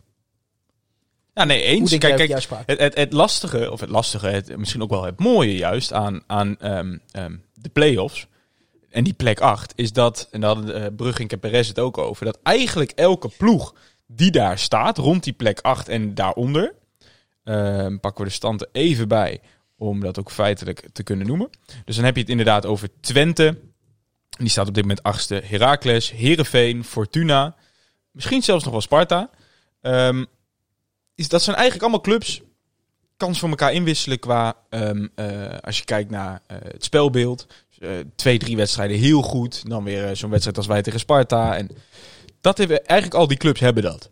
Ja, 1.33 1.43
nee, 1.43 1.61
eens. 1.61 1.97
Kijk, 1.97 2.15
kijk? 2.15 2.47
Het, 2.65 2.79
het, 2.79 2.95
het 2.95 3.13
lastige, 3.13 3.71
of 3.71 3.79
het 3.79 3.89
lastige, 3.89 4.27
het, 4.27 4.57
misschien 4.57 4.81
ook 4.81 4.89
wel 4.89 5.03
het 5.03 5.19
mooie 5.19 5.55
juist 5.55 5.93
aan, 5.93 6.23
aan 6.27 6.57
ehm, 6.59 6.97
ehm, 7.11 7.35
de 7.53 7.69
play-offs 7.69 8.27
en 8.89 9.03
die 9.03 9.13
plek 9.13 9.39
8, 9.39 9.73
is 9.75 9.93
dat, 9.93 10.27
en 10.31 10.41
daar 10.41 10.55
hadden 10.55 10.99
uh, 10.99 11.21
en 11.31 11.39
Perez 11.39 11.67
het 11.67 11.79
ook 11.79 11.97
over, 11.97 12.25
dat 12.25 12.39
eigenlijk 12.43 12.91
elke 12.91 13.29
ploeg 13.37 13.73
die 14.07 14.31
daar 14.31 14.59
staat, 14.59 14.97
rond 14.97 15.23
die 15.23 15.33
plek 15.33 15.59
8 15.59 15.89
en 15.89 16.15
daaronder, 16.15 16.73
ehm, 17.43 17.97
pakken 17.97 18.23
we 18.23 18.29
de 18.29 18.35
stand 18.35 18.61
er 18.61 18.69
even 18.71 19.07
bij, 19.07 19.41
om 19.77 19.99
dat 19.99 20.19
ook 20.19 20.31
feitelijk 20.31 20.87
te 20.93 21.03
kunnen 21.03 21.27
noemen. 21.27 21.49
Dus 21.85 21.95
dan 21.95 22.05
heb 22.05 22.15
je 22.15 22.21
het 22.21 22.29
inderdaad 22.29 22.65
over 22.65 22.89
Twente, 22.99 23.57
die 24.43 24.49
staat 24.49 24.67
op 24.67 24.73
dit 24.73 24.83
moment 24.83 25.03
achtste, 25.03 25.41
Heracles, 25.45 26.11
Herenveen, 26.11 26.83
Fortuna, 26.83 27.55
misschien 28.11 28.43
zelfs 28.43 28.63
nog 28.63 28.71
wel 28.71 28.81
Sparta. 28.81 29.29
Ehm, 29.81 30.25
is, 31.15 31.27
dat 31.27 31.41
zijn 31.41 31.55
eigenlijk 31.55 31.83
allemaal 31.83 32.03
clubs 32.03 32.41
kans 33.19 33.39
voor 33.39 33.49
elkaar 33.49 33.73
inwisselen 33.73 34.19
qua, 34.19 34.55
ehm, 34.69 35.07
eh, 35.15 35.57
als 35.61 35.77
je 35.77 35.85
kijkt 35.85 36.09
naar 36.09 36.41
eh, 36.47 36.57
het 36.61 36.83
spelbeeld. 36.83 37.47
eh, 37.79 37.89
twee, 38.15 38.37
drie 38.37 38.55
wedstrijden 38.55 38.97
heel 38.97 39.21
goed. 39.21 39.69
Dan 39.69 39.83
weer 39.83 40.15
zo'n 40.15 40.29
wedstrijd 40.29 40.57
als 40.57 40.67
wij 40.67 40.81
tegen 40.81 40.99
Sparta. 40.99 41.57
En 41.57 41.69
dat 42.41 42.57
hebben 42.57 42.85
eigenlijk 42.85 43.19
al 43.19 43.27
die 43.27 43.37
clubs 43.37 43.59
hebben 43.59 43.83
dat. 43.83 44.11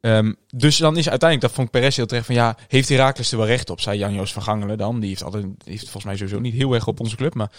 Ehm, 0.00 0.32
dus 0.54 0.76
dan 0.76 0.96
is 0.96 1.08
uiteindelijk, 1.08 1.40
dat 1.40 1.52
vond 1.52 1.66
ik 1.66 1.72
Perez 1.72 1.96
heel 1.96 2.06
terecht 2.06 2.26
van 2.26 2.34
ja, 2.34 2.56
heeft 2.68 2.88
Herakles 2.88 3.30
er 3.32 3.36
wel 3.36 3.46
recht 3.46 3.70
op? 3.70 3.80
Zei 3.80 3.98
Jan-Joos 3.98 4.32
van 4.32 4.42
Gangelen 4.42 4.78
dan. 4.78 5.00
Die 5.00 5.08
heeft, 5.08 5.22
altijd, 5.22 5.44
heeft 5.64 5.82
volgens 5.82 6.04
mij 6.04 6.16
sowieso 6.16 6.40
niet 6.40 6.54
heel 6.54 6.74
erg 6.74 6.86
op 6.86 7.00
onze 7.00 7.16
club. 7.16 7.34
Maar... 7.34 7.50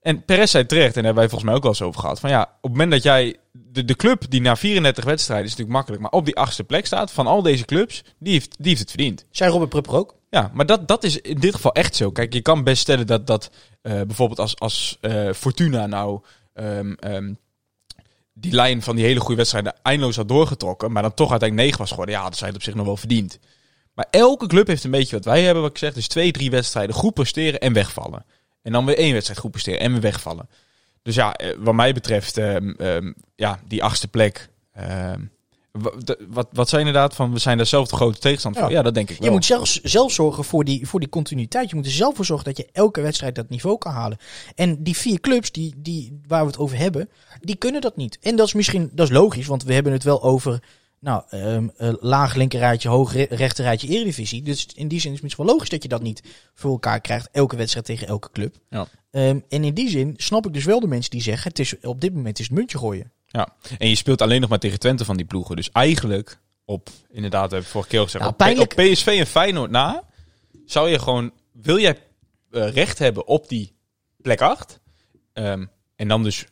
En 0.00 0.24
Perez 0.24 0.50
zei 0.50 0.66
terecht, 0.66 0.96
en 0.96 1.02
daar 1.02 1.04
hebben 1.04 1.22
wij 1.22 1.28
volgens 1.28 1.50
mij 1.50 1.54
ook 1.54 1.62
wel 1.62 1.72
eens 1.72 1.82
over 1.82 2.00
gehad. 2.00 2.20
Van 2.20 2.30
ja, 2.30 2.42
op 2.42 2.48
het 2.62 2.70
moment 2.70 2.90
dat 2.90 3.02
jij 3.02 3.36
de, 3.52 3.84
de 3.84 3.96
club 3.96 4.24
die 4.28 4.40
na 4.40 4.56
34 4.56 5.04
wedstrijden 5.04 5.46
is 5.46 5.50
natuurlijk 5.50 5.76
makkelijk, 5.76 6.02
maar 6.02 6.20
op 6.20 6.24
die 6.24 6.36
achtste 6.36 6.64
plek 6.64 6.86
staat 6.86 7.12
van 7.12 7.26
al 7.26 7.42
deze 7.42 7.64
clubs, 7.64 8.04
die 8.18 8.32
heeft, 8.32 8.54
die 8.58 8.68
heeft 8.68 8.80
het 8.80 8.90
verdiend. 8.90 9.24
Zei 9.30 9.50
Robert 9.50 9.70
Prupper 9.70 9.94
ook? 9.94 10.16
Ja, 10.30 10.50
maar 10.54 10.66
dat, 10.66 10.88
dat 10.88 11.04
is 11.04 11.20
in 11.20 11.38
dit 11.38 11.54
geval 11.54 11.72
echt 11.72 11.96
zo. 11.96 12.10
Kijk, 12.10 12.32
je 12.32 12.42
kan 12.42 12.64
best 12.64 12.82
stellen 12.82 13.06
dat, 13.06 13.26
dat 13.26 13.50
eh, 13.82 13.92
bijvoorbeeld 13.92 14.40
als, 14.40 14.58
als 14.58 14.98
eh, 15.00 15.32
Fortuna 15.32 15.86
nou 15.86 16.20
ehm, 16.52 16.92
ehm, 16.92 17.32
die 18.32 18.52
lijn 18.52 18.82
van 18.82 18.96
die 18.96 19.04
hele 19.04 19.20
goede 19.20 19.36
wedstrijden 19.36 19.74
eindeloos 19.82 20.16
had 20.16 20.28
doorgetrokken, 20.28 20.92
maar 20.92 21.02
dan 21.02 21.14
toch 21.14 21.30
uiteindelijk 21.30 21.68
9 21.68 21.80
was 21.80 21.90
geworden, 21.90 22.14
ja, 22.14 22.24
dat 22.24 22.36
zij 22.36 22.46
het 22.46 22.56
op 22.56 22.62
zich 22.62 22.74
nog 22.74 22.86
wel 22.86 22.96
verdiend. 22.96 23.38
Maar 23.94 24.06
elke 24.10 24.46
club 24.46 24.66
heeft 24.66 24.84
een 24.84 24.90
beetje 24.90 25.16
wat 25.16 25.24
wij 25.24 25.42
hebben, 25.42 25.62
wat 25.62 25.70
ik 25.70 25.78
zeg, 25.78 25.92
dus 25.94 26.08
twee, 26.08 26.32
drie 26.32 26.50
wedstrijden 26.50 26.94
goed 26.94 27.14
presteren 27.14 27.60
en 27.60 27.72
wegvallen. 27.72 28.24
En 28.62 28.72
dan 28.72 28.84
weer 28.84 28.96
één 28.96 29.12
wedstrijd 29.12 29.40
goed 29.40 29.50
presteren 29.50 29.80
en 29.80 29.92
weer 29.92 30.00
wegvallen. 30.00 30.48
Dus 31.02 31.14
ja, 31.14 31.34
eh, 31.34 31.56
wat 31.58 31.74
mij 31.74 31.92
betreft, 31.92 32.36
ehm, 32.36 32.70
ehm, 32.70 33.12
ja, 33.36 33.60
die 33.66 33.82
achtste 33.82 34.08
plek. 34.08 34.48
ehm, 34.72 35.20
wat, 36.28 36.48
wat 36.52 36.68
zei 36.68 36.82
je 36.82 36.86
inderdaad 36.86 37.14
van, 37.14 37.32
we 37.32 37.38
zijn 37.38 37.56
daar 37.56 37.66
zelf 37.66 37.88
de 37.88 37.96
grote 37.96 38.18
tegenstander 38.18 38.60
van? 38.60 38.70
Ja. 38.70 38.76
Ja, 38.76 38.82
dat 38.82 38.94
denk 38.94 39.10
ik 39.10 39.18
wel. 39.18 39.26
Je 39.26 39.32
moet 39.32 39.44
zelfs 39.44 39.80
zelf 39.80 40.12
zorgen 40.12 40.44
voor 40.44 40.64
die, 40.64 40.86
voor 40.88 41.00
die 41.00 41.08
continuïteit. 41.08 41.70
Je 41.70 41.76
moet 41.76 41.86
er 41.86 41.90
zelf 41.92 42.16
voor 42.16 42.24
zorgen 42.24 42.44
dat 42.46 42.56
je 42.56 42.68
elke 42.72 43.00
wedstrijd 43.00 43.34
dat 43.34 43.48
niveau 43.48 43.78
kan 43.78 43.92
halen. 43.92 44.18
En 44.54 44.82
die 44.82 44.96
vier 44.96 45.20
clubs 45.20 45.52
die, 45.52 45.74
die, 45.76 46.20
waar 46.26 46.40
we 46.40 46.46
het 46.46 46.58
over 46.58 46.76
hebben, 46.76 47.08
die 47.40 47.56
kunnen 47.56 47.80
dat 47.80 47.96
niet. 47.96 48.18
En 48.20 48.36
dat 48.36 48.46
is 48.46 48.52
misschien 48.52 48.90
dat 48.92 49.08
is 49.08 49.14
logisch, 49.14 49.46
want 49.46 49.64
we 49.64 49.74
hebben 49.74 49.92
het 49.92 50.02
wel 50.02 50.22
over 50.22 50.62
nou, 51.00 51.22
ehm, 51.28 51.68
eh, 51.76 51.92
laag 52.00 52.34
linkerrijtje, 52.34 52.88
hoog 52.88 53.12
re- 53.12 53.26
rechterrijtje 53.30 53.88
eredivisie. 53.88 54.42
Dus 54.42 54.66
in 54.74 54.88
die 54.88 55.00
zin 55.00 55.08
is 55.10 55.14
het 55.14 55.22
misschien 55.22 55.44
wel 55.44 55.54
logisch 55.54 55.68
dat 55.70 55.82
je 55.82 55.88
dat 55.88 56.02
niet 56.02 56.22
voor 56.54 56.70
elkaar 56.70 57.00
krijgt. 57.00 57.28
Elke 57.32 57.56
wedstrijd 57.56 57.86
tegen 57.86 58.06
elke 58.06 58.30
club. 58.32 58.56
Ja. 58.70 58.86
Ehm, 59.10 59.40
en 59.48 59.64
in 59.64 59.74
die 59.74 59.88
zin 59.90 60.14
snap 60.16 60.46
ik 60.46 60.52
dus 60.52 60.64
wel 60.64 60.80
de 60.80 60.86
mensen 60.86 61.10
die 61.10 61.22
zeggen, 61.22 61.48
het 61.48 61.58
is, 61.58 61.80
op 61.80 62.00
dit 62.00 62.14
moment 62.14 62.38
is 62.38 62.46
het 62.48 62.54
muntje 62.56 62.78
gooien. 62.78 63.12
Ja, 63.26 63.48
en 63.78 63.88
je 63.88 63.94
speelt 63.94 64.22
alleen 64.22 64.40
nog 64.40 64.50
maar 64.50 64.58
tegen 64.58 64.78
Twente 64.78 65.04
van 65.04 65.16
die 65.16 65.26
ploegen. 65.26 65.56
Dus 65.56 65.70
eigenlijk 65.70 66.38
op, 66.64 66.88
inderdaad, 67.10 67.50
heb 67.50 67.60
ik 67.60 67.66
vorige 67.66 67.88
keer 67.90 67.98
al 67.98 68.04
gezegd, 68.04 68.24
Ja, 68.24 68.30
op, 68.30 68.36
pijnlijk- 68.36 68.72
op 68.72 68.84
PSV 68.84 69.06
en 69.06 69.26
Feyenoord 69.26 69.70
na, 69.70 70.04
zou 70.66 70.88
je 70.88 70.98
gewoon, 70.98 71.32
wil 71.52 71.78
jij 71.78 71.98
eh, 72.50 72.70
recht 72.72 72.98
hebben 72.98 73.26
op 73.26 73.48
die 73.48 73.72
plek 74.22 74.40
8? 74.40 74.80
en 75.96 76.08
dan 76.08 76.22
dus, 76.22 76.46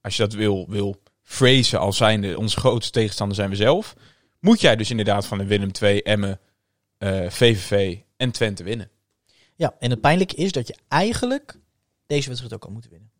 als 0.00 0.16
je 0.16 0.22
dat 0.22 0.32
wil, 0.32 0.66
wil 0.68 0.99
phrasen 1.30 1.78
als 1.78 1.96
zijnde, 1.96 2.38
onze 2.38 2.56
grootste 2.56 2.92
tegenstander 2.92 3.36
zijn 3.36 3.50
we 3.50 3.56
zelf, 3.56 3.94
moet 4.40 4.60
jij 4.60 4.76
dus 4.76 4.90
inderdaad 4.90 5.26
van 5.26 5.38
de 5.38 5.44
Willem 5.44 5.72
2, 5.72 6.02
Emmen, 6.02 6.40
eh, 6.98 7.28
VVV 7.28 7.98
en 8.16 8.30
Twente 8.30 8.62
winnen. 8.62 8.90
Ja, 9.54 9.74
en 9.78 9.90
het 9.90 10.00
pijnlijke 10.00 10.34
is 10.34 10.52
dat 10.52 10.66
je 10.66 10.74
eigenlijk 10.88 11.58
deze 12.06 12.26
wedstrijd 12.26 12.54
ook 12.54 12.64
al 12.64 12.70
moet 12.70 12.88
winnen. 12.90 13.10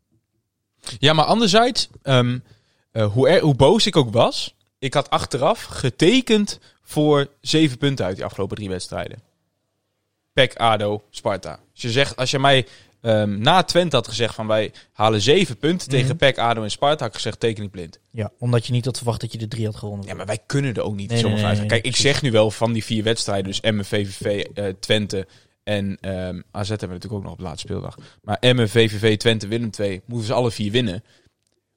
Ja, 0.99 1.13
maar 1.13 1.25
anderzijds, 1.25 1.89
ehm, 2.03 2.39
eh, 2.91 3.13
hoe, 3.13 3.29
er, 3.29 3.41
hoe 3.41 3.55
boos 3.55 3.87
ik 3.87 3.97
ook 3.97 4.13
was, 4.13 4.55
ik 4.79 4.95
had 4.95 5.11
achteraf 5.11 5.63
getekend 5.65 6.59
voor 6.83 7.31
zeven 7.41 7.79
punten 7.79 8.05
uit 8.05 8.17
die 8.17 8.25
afgelopen 8.25 8.57
drie 8.57 8.69
wedstrijden. 8.69 9.23
PEC, 10.33 10.57
ADO, 10.57 11.03
Sparta. 11.11 11.61
Als 11.73 11.83
je, 11.83 11.91
zegt, 11.91 12.17
als 12.17 12.31
je 12.31 12.39
mij 12.39 12.67
ehm, 13.01 13.39
na 13.39 13.63
Twente 13.63 13.97
had 13.97 14.09
gezegd 14.09 14.35
van 14.35 14.47
wij 14.47 14.73
halen 14.93 15.21
zeven 15.21 15.57
punten 15.59 15.89
Mhm. 15.89 16.01
tegen 16.01 16.17
PEC, 16.17 16.39
ADO 16.39 16.63
en 16.63 16.71
Sparta, 16.71 16.99
had 16.99 17.09
ik 17.09 17.15
gezegd 17.15 17.41
teken 17.41 17.65
ik 17.65 17.71
blind. 17.71 17.99
Ja, 18.11 18.31
omdat 18.39 18.67
je 18.67 18.73
niet 18.73 18.85
had 18.85 18.97
verwacht 18.97 19.21
dat 19.21 19.33
je 19.33 19.39
de 19.39 19.49
drie 19.49 19.65
had 19.67 19.77
gewonnen. 19.77 20.07
Ja, 20.07 20.15
maar 20.15 20.27
wij 20.27 20.39
kunnen 20.47 20.75
er 20.75 20.83
ook 20.83 20.95
niet 20.97 21.11
Nee, 21.11 21.19
zomaar 21.19 21.57
nee, 21.57 21.67
Kijk, 21.67 21.85
ik 21.85 21.97
zeg 21.97 22.23
nu 22.23 22.31
wel 22.31 22.51
van 22.51 22.73
die 22.73 22.85
vier 22.85 23.03
wedstrijden, 23.03 23.45
dus 23.47 23.61
Emmen, 23.61 23.85
VVV, 23.85 24.45
eh, 24.55 24.65
Twente 24.81 25.27
en 25.63 25.99
ehm, 26.01 26.41
AZ 26.51 26.69
hebben 26.69 26.89
we 26.89 26.95
natuurlijk 26.95 27.13
ook 27.13 27.23
nog 27.23 27.33
op 27.33 27.39
de 27.39 27.45
laatste 27.45 27.67
speeldag. 27.67 27.97
Maar 28.23 28.37
Emmen, 28.41 28.69
VVV, 28.69 29.17
Twente, 29.17 29.47
Willem 29.47 29.71
II, 29.79 30.01
moeten 30.07 30.27
ze 30.27 30.33
alle 30.33 30.51
vier 30.51 30.71
winnen. 30.71 31.05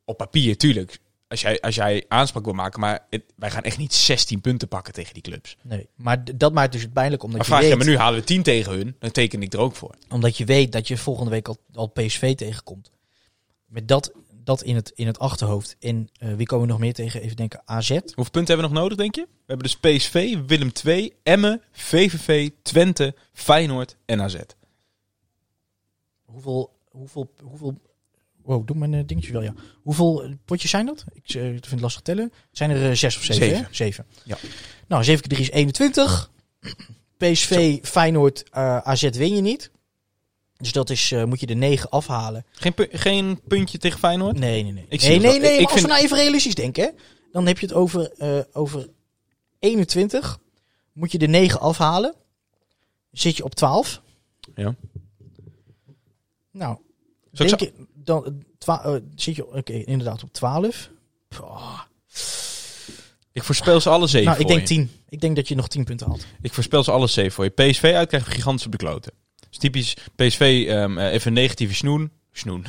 Op 0.05 0.17
papier, 0.17 0.57
tuurlijk. 0.57 0.99
Als 1.33 1.41
jij, 1.41 1.61
als 1.61 1.75
jij 1.75 2.05
aanspraak 2.07 2.43
wil 2.45 2.53
maken, 2.53 2.79
maar 2.79 3.05
het- 3.09 3.33
wij 3.35 3.51
gaan 3.51 3.63
echt 3.63 3.77
niet 3.77 3.93
16 3.93 4.41
punten 4.41 4.67
pakken 4.67 4.93
tegen 4.93 5.13
die 5.13 5.21
clubs. 5.23 5.57
Nee, 5.61 5.87
maar 5.95 6.37
dat 6.37 6.53
maakt 6.53 6.71
dus 6.71 6.81
het 6.81 6.93
pijnlijk 6.93 7.23
omdat 7.23 7.37
Maar 7.37 7.47
je, 7.47 7.53
vraag 7.55 7.63
je 7.69 7.75
weet, 7.77 7.85
me 7.85 7.91
nu, 7.91 7.97
halen 7.97 8.19
we 8.19 8.25
10 8.25 8.43
tegen 8.43 8.71
hun, 8.73 8.95
dan 8.99 9.11
teken 9.11 9.41
ik 9.41 9.53
er 9.53 9.59
ook 9.59 9.75
voor. 9.75 9.95
omdat 10.09 10.37
je 10.37 10.45
weet 10.45 10.71
dat 10.71 10.87
je 10.87 10.97
volgende 10.97 11.29
week 11.31 11.47
al, 11.47 11.57
al 11.73 11.87
PSV 11.87 12.35
tegenkomt. 12.35 12.91
Met 13.65 13.87
dat, 13.87 14.11
dat 14.43 14.61
in, 14.63 14.75
het, 14.75 14.91
in 14.95 15.07
het 15.07 15.19
achterhoofd. 15.19 15.75
En 15.79 16.09
eh, 16.17 16.33
wie 16.33 16.45
komen 16.45 16.65
we 16.65 16.71
nog 16.71 16.81
meer 16.81 16.93
tegen? 16.93 17.21
Even 17.21 17.35
denken, 17.35 17.61
AZ. 17.65 17.89
Hoeveel 17.89 18.13
punten 18.15 18.45
hebben 18.55 18.57
we 18.57 18.73
nog 18.73 18.81
nodig, 18.81 18.97
denk 18.97 19.15
je? 19.15 19.21
We 19.21 19.53
hebben 19.53 19.67
dus 19.71 19.77
PSV, 19.97 20.37
Willem 20.47 20.71
II, 20.85 21.13
Emmen, 21.23 21.61
VVV, 21.71 22.49
Twente, 22.61 23.15
Feyenoord 23.33 23.95
en 24.05 24.21
AZ. 24.21 24.35
Hoeveel, 26.25 26.71
hoeveel, 26.89 27.33
hoeveel... 27.43 27.77
Wow, 28.43 28.67
doe 28.67 28.77
mijn 28.77 28.93
eh, 28.93 29.01
dingetje 29.05 29.31
wel, 29.31 29.41
ja. 29.41 29.53
Hoeveel 29.81 30.23
eh, 30.23 30.31
potjes 30.45 30.69
zijn 30.71 30.85
dat? 30.85 31.03
Ik 31.13 31.29
eh, 31.33 31.41
vind 31.41 31.69
het 31.71 31.81
lastig 31.81 32.01
tellen. 32.01 32.31
Zijn 32.51 32.69
er 32.69 32.97
zes 32.97 33.17
of 33.17 33.23
zeven? 33.23 33.43
Zeven. 33.45 33.63
hè? 33.63 33.67
Zeven. 33.71 34.05
Ja. 34.23 34.37
Nou, 34.87 35.03
7 35.03 35.21
keer 35.21 35.29
3 35.37 35.41
is 35.49 35.51
21. 35.51 36.31
PSV, 37.17 37.79
Feyenoord, 37.83 38.43
eh, 38.49 38.77
AZ 38.77 39.09
win 39.09 39.35
je 39.35 39.41
niet. 39.41 39.71
Dus 40.57 40.71
dat 40.71 40.89
is, 40.89 41.11
eh, 41.11 41.23
moet 41.23 41.39
je 41.39 41.45
de 41.45 41.53
9 41.53 41.89
afhalen. 41.89 42.45
Geen, 42.51 42.73
pu- 42.73 42.87
geen 42.91 43.39
puntje 43.47 43.77
tegen 43.77 43.99
Feyenoord? 43.99 44.39
Nee, 44.39 44.63
nee, 44.63 44.71
nee. 44.71 44.85
Ik 44.89 45.01
zie 45.01 45.19
nee, 45.19 45.31
het 45.31 45.41
nee. 45.41 45.53
Ik 45.57 45.61
als 45.63 45.71
vind- 45.71 45.85
we 45.85 45.91
nou 45.91 46.03
even 46.03 46.17
realistisch 46.17 46.55
denken, 46.55 46.83
hè, 46.83 46.89
dan 47.31 47.47
heb 47.47 47.59
je 47.59 47.65
het 47.65 47.75
over, 47.75 48.11
eh, 48.11 48.39
over 48.53 48.89
21. 49.59 50.39
Moet 50.93 51.11
je 51.11 51.17
de 51.17 51.27
9 51.27 51.59
afhalen. 51.59 52.13
Zit 53.11 53.37
je 53.37 53.43
op 53.43 53.55
12. 53.55 54.01
Ja. 54.55 54.75
Nou, 56.51 56.77
denk 57.31 57.59
je, 57.59 57.73
dan, 58.03 58.43
eh, 58.59 58.75
eh, 58.95 59.01
zit 59.15 59.35
je 59.35 59.47
oké, 59.47 59.73
inderdaad 59.73 60.23
op 60.23 60.33
12. 60.33 60.89
Oh. 61.41 61.79
Ik 63.31 63.43
voorspel 63.43 63.81
ze 63.81 63.89
alle 63.89 64.07
zeven 64.07 64.27
Nou, 64.27 64.41
ik 64.41 64.47
denk 64.47 64.59
je. 64.59 64.65
10. 64.65 64.91
Ik 65.09 65.21
denk 65.21 65.35
dat 65.35 65.47
je 65.47 65.55
nog 65.55 65.67
10 65.67 65.83
punten 65.83 66.07
haalt. 66.07 66.25
Ik 66.41 66.53
voorspel 66.53 66.83
ze 66.83 66.91
alle 66.91 67.07
zeven 67.07 67.31
voor 67.31 67.43
je. 67.43 67.49
PSV 67.49 67.91
uit 67.95 68.07
krijgen 68.07 68.29
we 68.29 68.35
gigantisch 68.35 68.65
op 68.65 68.71
de 68.71 68.77
kloten. 68.77 69.13
Dus 69.49 69.57
typisch 69.57 69.95
PSV, 70.15 70.65
ehm, 70.67 70.97
eh, 70.97 71.13
even 71.13 71.27
een 71.27 71.33
negatieve 71.33 71.75
snoen. 71.75 72.11
Snoen. 72.31 72.65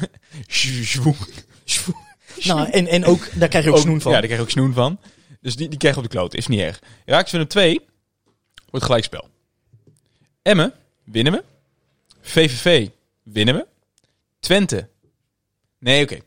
Zwoen. 0.85 1.16
Nou, 2.44 2.70
en, 2.70 2.87
en 2.87 3.05
ook, 3.05 3.38
daar 3.38 3.49
krijg 3.49 3.64
je 3.64 3.70
ook 3.70 3.79
snoen 3.79 4.01
van. 4.01 4.12
Ja, 4.12 4.18
daar 4.18 4.27
krijg 4.27 4.40
je 4.40 4.47
ook 4.47 4.53
snoen 4.53 4.73
van. 4.73 4.99
Dus 5.40 5.57
die, 5.57 5.68
die 5.68 5.79
krijgen 5.79 6.01
we 6.01 6.07
op 6.07 6.12
de 6.12 6.18
kloten. 6.18 6.38
Is 6.38 6.47
niet 6.47 6.61
erg. 6.61 6.81
Raakt 7.05 7.31
we 7.31 7.38
een 7.38 7.47
2, 7.47 7.81
wordt 8.70 8.87
gelijkspel. 8.87 9.29
Emmen, 10.42 10.73
winnen 11.05 11.33
we. 11.33 11.44
VVV, 12.20 12.88
winnen 13.23 13.55
we. 13.55 13.66
Twente. 14.40 14.88
Nee, 15.85 16.03
oké. 16.03 16.18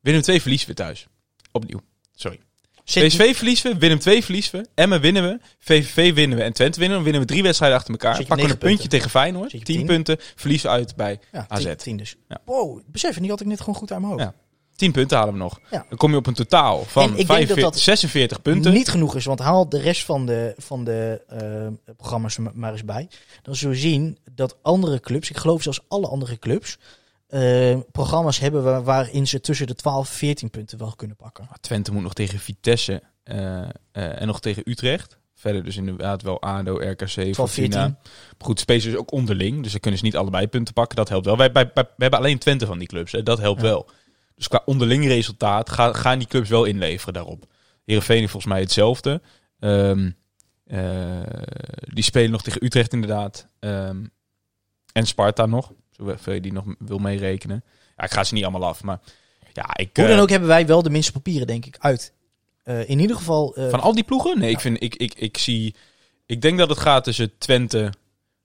Willem 0.00 0.22
2 0.22 0.40
verliezen 0.40 0.68
we 0.68 0.74
thuis. 0.74 1.06
Opnieuw. 1.52 1.80
Sorry. 2.14 2.40
PSV 2.84 3.36
verliezen 3.36 3.72
we, 3.72 3.78
Willem 3.78 3.98
2 3.98 4.24
verliezen 4.24 4.60
we, 4.60 4.68
Emmen 4.74 5.00
winnen 5.00 5.22
we, 5.22 5.38
VVV 5.58 6.14
winnen 6.14 6.38
we 6.38 6.44
en 6.44 6.52
Twente 6.52 6.78
winnen 6.78 6.98
we. 6.98 7.04
Dan 7.04 7.12
winnen 7.12 7.20
we 7.20 7.26
drie 7.26 7.42
wedstrijden 7.42 7.78
achter 7.78 7.92
elkaar. 7.92 8.24
Pakken 8.24 8.46
we 8.46 8.52
een 8.52 8.58
puntje 8.58 8.88
tegen 8.88 9.10
Feyenoord. 9.10 9.50
Zit 9.50 9.52
je 9.52 9.58
op 9.58 9.64
10 9.64 9.76
tien? 9.76 9.86
punten, 9.86 10.16
verliezen 10.34 10.70
uit 10.70 10.96
bij 10.96 11.20
ja, 11.32 11.44
AZ. 11.48 11.62
10, 11.64 11.76
10 11.76 11.96
dus. 11.96 12.16
Ja. 12.28 12.40
Wow, 12.44 12.80
besef, 12.86 13.18
die 13.18 13.30
had 13.30 13.40
ik 13.40 13.46
net 13.46 13.60
gewoon 13.60 13.74
goed 13.74 13.92
uit 13.92 14.00
mijn 14.00 14.12
hoofd. 14.12 14.24
Ja. 14.24 14.34
10 14.76 14.92
punten 14.92 15.16
halen 15.16 15.32
we 15.32 15.38
nog. 15.40 15.60
Ja. 15.70 15.86
Dan 15.88 15.98
kom 15.98 16.10
je 16.10 16.16
op 16.16 16.26
een 16.26 16.34
totaal 16.34 16.84
van 16.84 17.02
ik 17.02 17.14
denk 17.16 17.26
45, 17.26 17.64
dat 17.64 17.72
dat 17.72 17.82
46 17.82 18.42
punten. 18.42 18.72
Niet 18.72 18.88
genoeg 18.88 19.16
is, 19.16 19.24
want 19.24 19.38
haal 19.38 19.68
de 19.68 19.80
rest 19.80 20.04
van 20.04 20.26
de, 20.26 20.54
van 20.56 20.84
de 20.84 21.22
eh, 21.28 21.92
programma's 21.96 22.36
maar- 22.36 22.52
maar 22.54 22.72
eens 22.72 22.84
bij. 22.84 23.08
Dan 23.42 23.56
zul 23.56 23.70
je 23.70 23.76
zien 23.76 24.18
dat 24.34 24.56
andere 24.62 25.00
clubs, 25.00 25.30
ik 25.30 25.36
geloof 25.36 25.62
zelfs 25.62 25.80
alle 25.88 26.06
andere 26.06 26.38
clubs, 26.38 26.78
eh, 27.26 27.78
programma's 27.92 28.38
hebben 28.38 28.62
waar- 28.62 28.84
waarin 28.84 29.26
ze 29.26 29.40
tussen 29.40 29.66
de 29.66 29.74
12 29.74 30.08
en 30.08 30.14
14 30.14 30.50
punten 30.50 30.78
wel 30.78 30.92
kunnen 30.96 31.16
pakken. 31.16 31.48
Twente 31.60 31.92
moet 31.92 32.02
nog 32.02 32.14
tegen 32.14 32.38
Vitesse 32.38 33.02
eh, 33.22 33.62
eh, 33.62 33.68
en 33.92 34.26
nog 34.26 34.40
tegen 34.40 34.62
Utrecht. 34.70 35.18
Verder 35.34 35.64
dus 35.64 35.76
inderdaad 35.76 36.22
wel 36.22 36.42
ADO, 36.42 36.74
RKC, 36.74 37.06
12, 37.06 37.34
Fortuna. 37.34 37.82
14. 37.82 37.96
Goed, 38.38 38.60
spelen 38.60 38.82
dus 38.82 38.96
ook 38.96 39.12
onderling. 39.12 39.62
Dus 39.62 39.70
dan 39.72 39.80
kunnen 39.80 39.98
ze 40.00 40.04
niet 40.06 40.16
allebei 40.16 40.46
punten 40.48 40.74
pakken. 40.74 40.96
Dat 40.96 41.08
helpt 41.08 41.26
wel. 41.26 41.36
Wij, 41.36 41.52
wij, 41.52 41.70
wij- 41.74 41.84
we 41.84 42.02
hebben 42.02 42.18
alleen 42.18 42.38
Twente 42.38 42.66
van 42.66 42.78
die 42.78 42.88
clubs. 42.88 43.12
Hè. 43.12 43.22
Dat 43.22 43.38
helpt 43.38 43.60
Ja. 43.60 43.66
wel. 43.66 43.88
Dus 44.34 44.48
qua 44.48 44.62
onderling 44.64 45.06
resultaat 45.06 45.70
ga, 45.70 45.92
gaan 45.92 46.18
die 46.18 46.28
clubs 46.28 46.48
wel 46.48 46.64
inleveren 46.64 47.14
daarop. 47.14 47.44
Heerenveen 47.84 48.18
heeft 48.18 48.30
volgens 48.30 48.52
mij 48.52 48.62
hetzelfde. 48.62 49.20
Ehm, 49.58 50.10
eh, 50.64 51.20
die 51.80 52.04
spelen 52.04 52.30
nog 52.30 52.42
tegen 52.42 52.64
Utrecht 52.64 52.92
inderdaad. 52.92 53.48
Ehm, 53.58 54.04
en 54.92 55.06
Sparta 55.06 55.46
nog. 55.46 55.72
Zoveel 55.96 56.32
je 56.32 56.40
die 56.40 56.52
nog 56.52 56.64
wil 56.78 56.98
meerekenen. 56.98 57.64
Ja, 57.96 58.04
ik 58.04 58.10
ga 58.10 58.24
ze 58.24 58.34
niet 58.34 58.42
allemaal 58.42 58.68
af. 58.68 58.82
Maar 58.82 59.00
ja, 59.52 59.76
ik... 59.76 59.90
Hoe 59.96 60.04
eh, 60.04 60.10
dan 60.10 60.20
ook 60.20 60.30
hebben 60.30 60.48
wij 60.48 60.66
wel 60.66 60.82
de 60.82 60.90
minste 60.90 61.12
papieren, 61.12 61.46
denk 61.46 61.66
ik, 61.66 61.76
uit. 61.78 62.12
Eh, 62.62 62.88
in 62.88 62.98
ieder 62.98 63.16
geval, 63.16 63.54
eh, 63.56 63.68
Van 63.70 63.80
al 63.80 63.94
die 63.94 64.04
ploegen? 64.04 64.38
Nee, 64.38 64.50
Ja. 64.50 64.54
ik, 64.54 64.60
vind, 64.60 64.82
ik, 64.82 64.94
ik, 64.94 65.14
ik 65.14 65.38
zie... 65.38 65.74
Ik 66.26 66.42
denk 66.42 66.58
dat 66.58 66.68
het 66.68 66.78
gaat 66.78 67.04
tussen 67.04 67.38
Twente, 67.38 67.92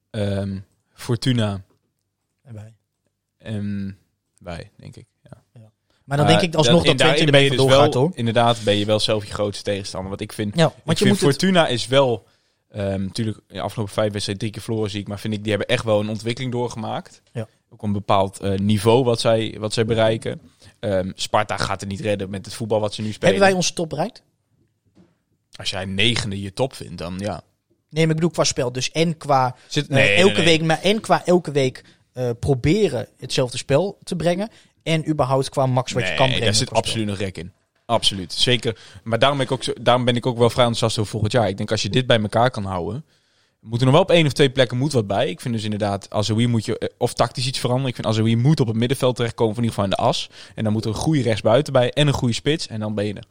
ehm, 0.09 0.57
Fortuna 0.93 1.61
erbij. 2.43 2.73
en... 3.37 3.97
bij, 4.39 4.69
denk 4.75 4.95
ik. 4.95 5.05
Ja. 5.23 5.71
Maar 6.03 6.17
dan 6.17 6.27
denk 6.27 6.41
ik 6.41 6.55
alsnog 6.55 6.83
dat, 6.83 6.85
dat 6.85 6.97
Twente 6.97 7.03
daarin 7.03 7.25
ben 7.25 7.33
er 7.35 7.41
je 7.41 7.49
mee 7.49 7.49
dus 7.49 7.57
vandoor 7.57 7.77
wel, 7.77 7.85
gaat, 7.85 7.93
hoor. 7.93 8.11
inderdaad, 8.13 8.63
ben 8.63 8.75
je 8.77 8.85
wel 8.85 8.99
zelf 8.99 9.25
je 9.25 9.33
grootste 9.33 9.63
tegenstander. 9.63 10.09
Want 10.09 10.21
ik 10.21 10.33
vind, 10.33 10.55
Ja, 10.55 10.67
ik 10.67 10.73
want 10.83 10.99
je 10.99 11.05
vind 11.05 11.19
moet 11.21 11.29
het... 11.29 11.39
Fortuna 11.39 11.67
is 11.67 11.87
wel, 11.87 12.27
ehm, 12.71 13.01
natuurlijk, 13.01 13.37
in 13.47 13.55
de 13.55 13.61
afgelopen 13.61 13.93
vijf 13.93 14.11
wedstrijden 14.11 14.43
drie 14.43 14.51
keer 14.51 14.61
verloren 14.61 14.89
zie 14.89 14.99
ik, 14.99 15.07
maar 15.07 15.19
vind 15.19 15.33
ik, 15.33 15.41
die 15.41 15.49
hebben 15.49 15.69
echt 15.69 15.83
wel 15.83 15.99
een 15.99 16.09
ontwikkeling 16.09 16.51
doorgemaakt. 16.53 17.21
Ja. 17.31 17.47
Ook 17.69 17.83
een 17.83 17.91
bepaald 17.91 18.39
eh, 18.39 18.57
niveau 18.57 19.03
wat 19.03 19.19
zij, 19.19 19.55
wat 19.59 19.73
zij 19.73 19.85
bereiken. 19.85 20.41
Ehm, 20.79 21.11
Sparta 21.15 21.57
gaat 21.57 21.79
het 21.79 21.89
niet 21.89 21.99
redden 21.99 22.29
met 22.29 22.45
het 22.45 22.53
voetbal 22.53 22.79
wat 22.79 22.93
ze 22.93 23.01
nu 23.01 23.07
spelen. 23.11 23.29
Hebben 23.29 23.47
wij 23.47 23.57
onze 23.57 23.73
top 23.73 23.89
bereikt? 23.89 24.23
Als 25.55 25.69
jij 25.69 25.85
negende 25.85 26.41
je 26.41 26.53
top 26.53 26.73
vindt, 26.73 26.97
dan 26.97 27.15
ja. 27.17 27.41
Nee, 27.89 28.03
maar 28.03 28.15
ik 28.15 28.15
bedoel 28.15 28.29
qua 28.29 28.43
spel. 28.43 28.71
Dus 28.71 28.91
en 28.91 29.17
qua 29.17 29.55
Zit, 29.67 29.87
eh, 29.87 30.19
elke 30.19 30.43
week, 30.43 30.61
maar 30.63 30.81
en 30.81 30.99
qua 31.01 31.25
elke 31.25 31.51
week 31.51 31.83
eh, 32.13 32.29
proberen 32.39 33.07
hetzelfde 33.17 33.57
spel 33.57 33.97
te 34.03 34.15
brengen. 34.15 34.49
En 34.83 35.09
überhaupt 35.09 35.49
qua 35.49 35.65
max 35.65 35.91
wat 35.91 36.01
je 36.07 36.07
kan 36.07 36.17
Nee, 36.17 36.27
brengen. 36.27 36.45
daar 36.45 36.55
zit 36.55 36.71
absoluut 36.71 37.07
een 37.07 37.15
rek 37.15 37.37
in. 37.37 37.51
Absoluut, 37.91 38.33
zeker. 38.33 38.79
Maar 39.03 39.19
daarom 39.19 39.37
ben 39.37 39.47
ik 39.47 39.51
ook, 39.51 39.63
zo, 39.63 39.73
daarom 39.81 40.05
ben 40.05 40.15
ik 40.15 40.25
ook 40.25 40.37
wel 40.37 40.49
vrij 40.49 40.65
enthousiast 40.65 40.97
over 40.97 41.11
volgend 41.11 41.31
jaar. 41.31 41.49
Ik 41.49 41.57
denk 41.57 41.71
als 41.71 41.81
je 41.81 41.89
dit 41.89 42.07
bij 42.07 42.21
elkaar 42.21 42.51
kan 42.51 42.65
houden, 42.65 43.05
moet 43.59 43.79
er 43.79 43.85
nog 43.85 43.93
wel 43.93 44.03
op 44.03 44.11
één 44.11 44.25
of 44.25 44.31
twee 44.31 44.49
plekken 44.49 44.77
moet 44.77 44.93
wat 44.93 45.07
bij. 45.07 45.29
Ik 45.29 45.41
vind 45.41 45.53
dus 45.53 45.63
inderdaad, 45.63 46.09
Azoui 46.09 46.47
moet 46.47 46.65
je 46.65 46.77
eh, 46.77 46.89
of 46.97 47.13
tactisch 47.13 47.47
iets 47.47 47.59
veranderen. 47.59 47.89
Ik 47.89 47.95
vind 47.95 48.07
Azoui 48.07 48.35
moet 48.35 48.59
op 48.59 48.67
het 48.67 48.75
middenveld 48.75 49.15
terechtkomen, 49.15 49.55
van 49.55 49.63
in 49.63 49.69
ieder 49.69 49.83
geval 49.83 49.97
in 49.99 50.03
de 50.03 50.09
as. 50.09 50.29
En 50.55 50.63
dan 50.63 50.73
moet 50.73 50.83
er 50.83 50.89
een 50.89 50.95
goede 50.95 51.21
rechtsbuiten 51.21 51.73
bij 51.73 51.91
en 51.91 52.07
een 52.07 52.13
goede 52.13 52.33
spits. 52.33 52.67
En 52.67 52.79
dan 52.79 52.95
ben 52.95 53.05
je 53.05 53.13
er. 53.13 53.25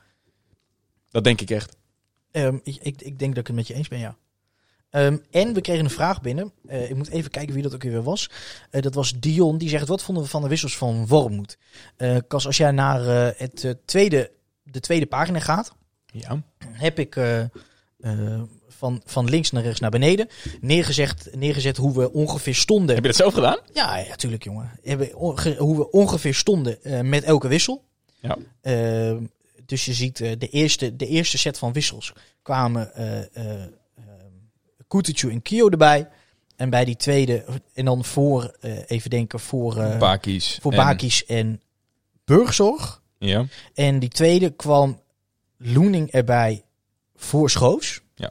Dat 1.10 1.24
denk 1.24 1.40
ik 1.40 1.50
echt. 1.50 1.76
Ehm, 2.30 2.58
ik, 2.62 2.78
ik, 2.82 3.02
ik 3.02 3.18
denk 3.18 3.34
dat 3.34 3.40
ik 3.40 3.46
het 3.46 3.56
met 3.56 3.66
je 3.66 3.74
eens 3.74 3.88
ben, 3.88 3.98
ja. 3.98 4.16
Ehm, 4.90 5.16
en 5.30 5.54
we 5.54 5.60
kregen 5.60 5.84
een 5.84 5.90
vraag 5.90 6.20
binnen. 6.20 6.52
Eh, 6.66 6.90
ik 6.90 6.96
moet 6.96 7.10
even 7.10 7.30
kijken 7.30 7.54
wie 7.54 7.62
dat 7.62 7.74
ook 7.74 7.82
weer 7.82 8.02
was. 8.02 8.30
Eh, 8.70 8.82
dat 8.82 8.94
was 8.94 9.12
Dion. 9.20 9.58
Die 9.58 9.68
zegt, 9.68 9.88
wat 9.88 10.02
vonden 10.02 10.24
we 10.24 10.30
van 10.30 10.42
de 10.42 10.48
wissels 10.48 10.76
van 10.76 11.06
Wormoed? 11.06 11.58
Kas, 12.26 12.46
als 12.46 12.56
jij 12.56 12.70
naar 12.70 13.34
het, 13.36 13.76
tweede, 13.84 14.30
de 14.70 14.80
tweede 14.80 15.06
pagina 15.06 15.40
gaat, 15.40 15.72
Ja. 16.06 16.42
heb 16.66 16.98
ik 16.98 17.16
eh, 17.16 17.40
eh, 17.40 17.48
van, 18.68 19.00
van 19.04 19.28
links 19.28 19.50
naar 19.50 19.62
rechts 19.62 19.80
naar 19.80 19.90
beneden 19.90 20.28
neergezet, 20.60 21.28
neergezet 21.34 21.76
hoe 21.76 21.94
we 21.94 22.12
ongeveer 22.12 22.54
stonden. 22.54 22.94
Heb 22.94 23.04
je 23.04 23.10
dat 23.10 23.16
zelf 23.20 23.34
gedaan? 23.34 23.58
Ja, 23.72 23.96
ja, 23.98 24.14
tuurlijk 24.14 24.44
jongen. 24.44 24.70
Hebben 24.82 25.10
hoe 25.58 25.76
we 25.76 25.90
ongeveer 25.90 26.34
stonden 26.34 26.82
eh, 26.84 27.00
met 27.00 27.24
elke 27.24 27.48
wissel. 27.48 27.84
Ja. 28.20 28.36
Dus 29.66 29.84
je 29.84 29.92
ziet 29.92 30.16
de, 30.16 30.48
eerste, 30.48 30.96
de 30.96 31.06
eerste 31.06 31.38
set 31.38 31.58
van 31.58 31.72
wissels 31.72 32.12
kwamen 32.42 32.92
Kutucu 34.88 35.30
en 35.30 35.42
Kio 35.42 35.68
erbij. 35.68 36.08
En 36.56 36.70
bij 36.70 36.84
die 36.84 36.96
tweede, 36.96 37.44
en 37.74 37.84
dan 37.84 38.04
voor, 38.04 38.56
even 38.86 39.10
denken, 39.10 39.40
voor, 39.40 39.74
Bakis. 39.98 40.58
voor 40.60 40.72
en- 40.72 40.76
Bakis 40.78 41.24
en 41.26 41.60
Burgzorg. 42.24 42.99
Ja. 43.28 43.46
En 43.74 43.98
die 43.98 44.08
tweede 44.08 44.50
kwam 44.50 45.00
Loening 45.56 46.10
erbij 46.10 46.64
voor 47.16 47.50
Schoos. 47.50 48.00
Ja. 48.14 48.30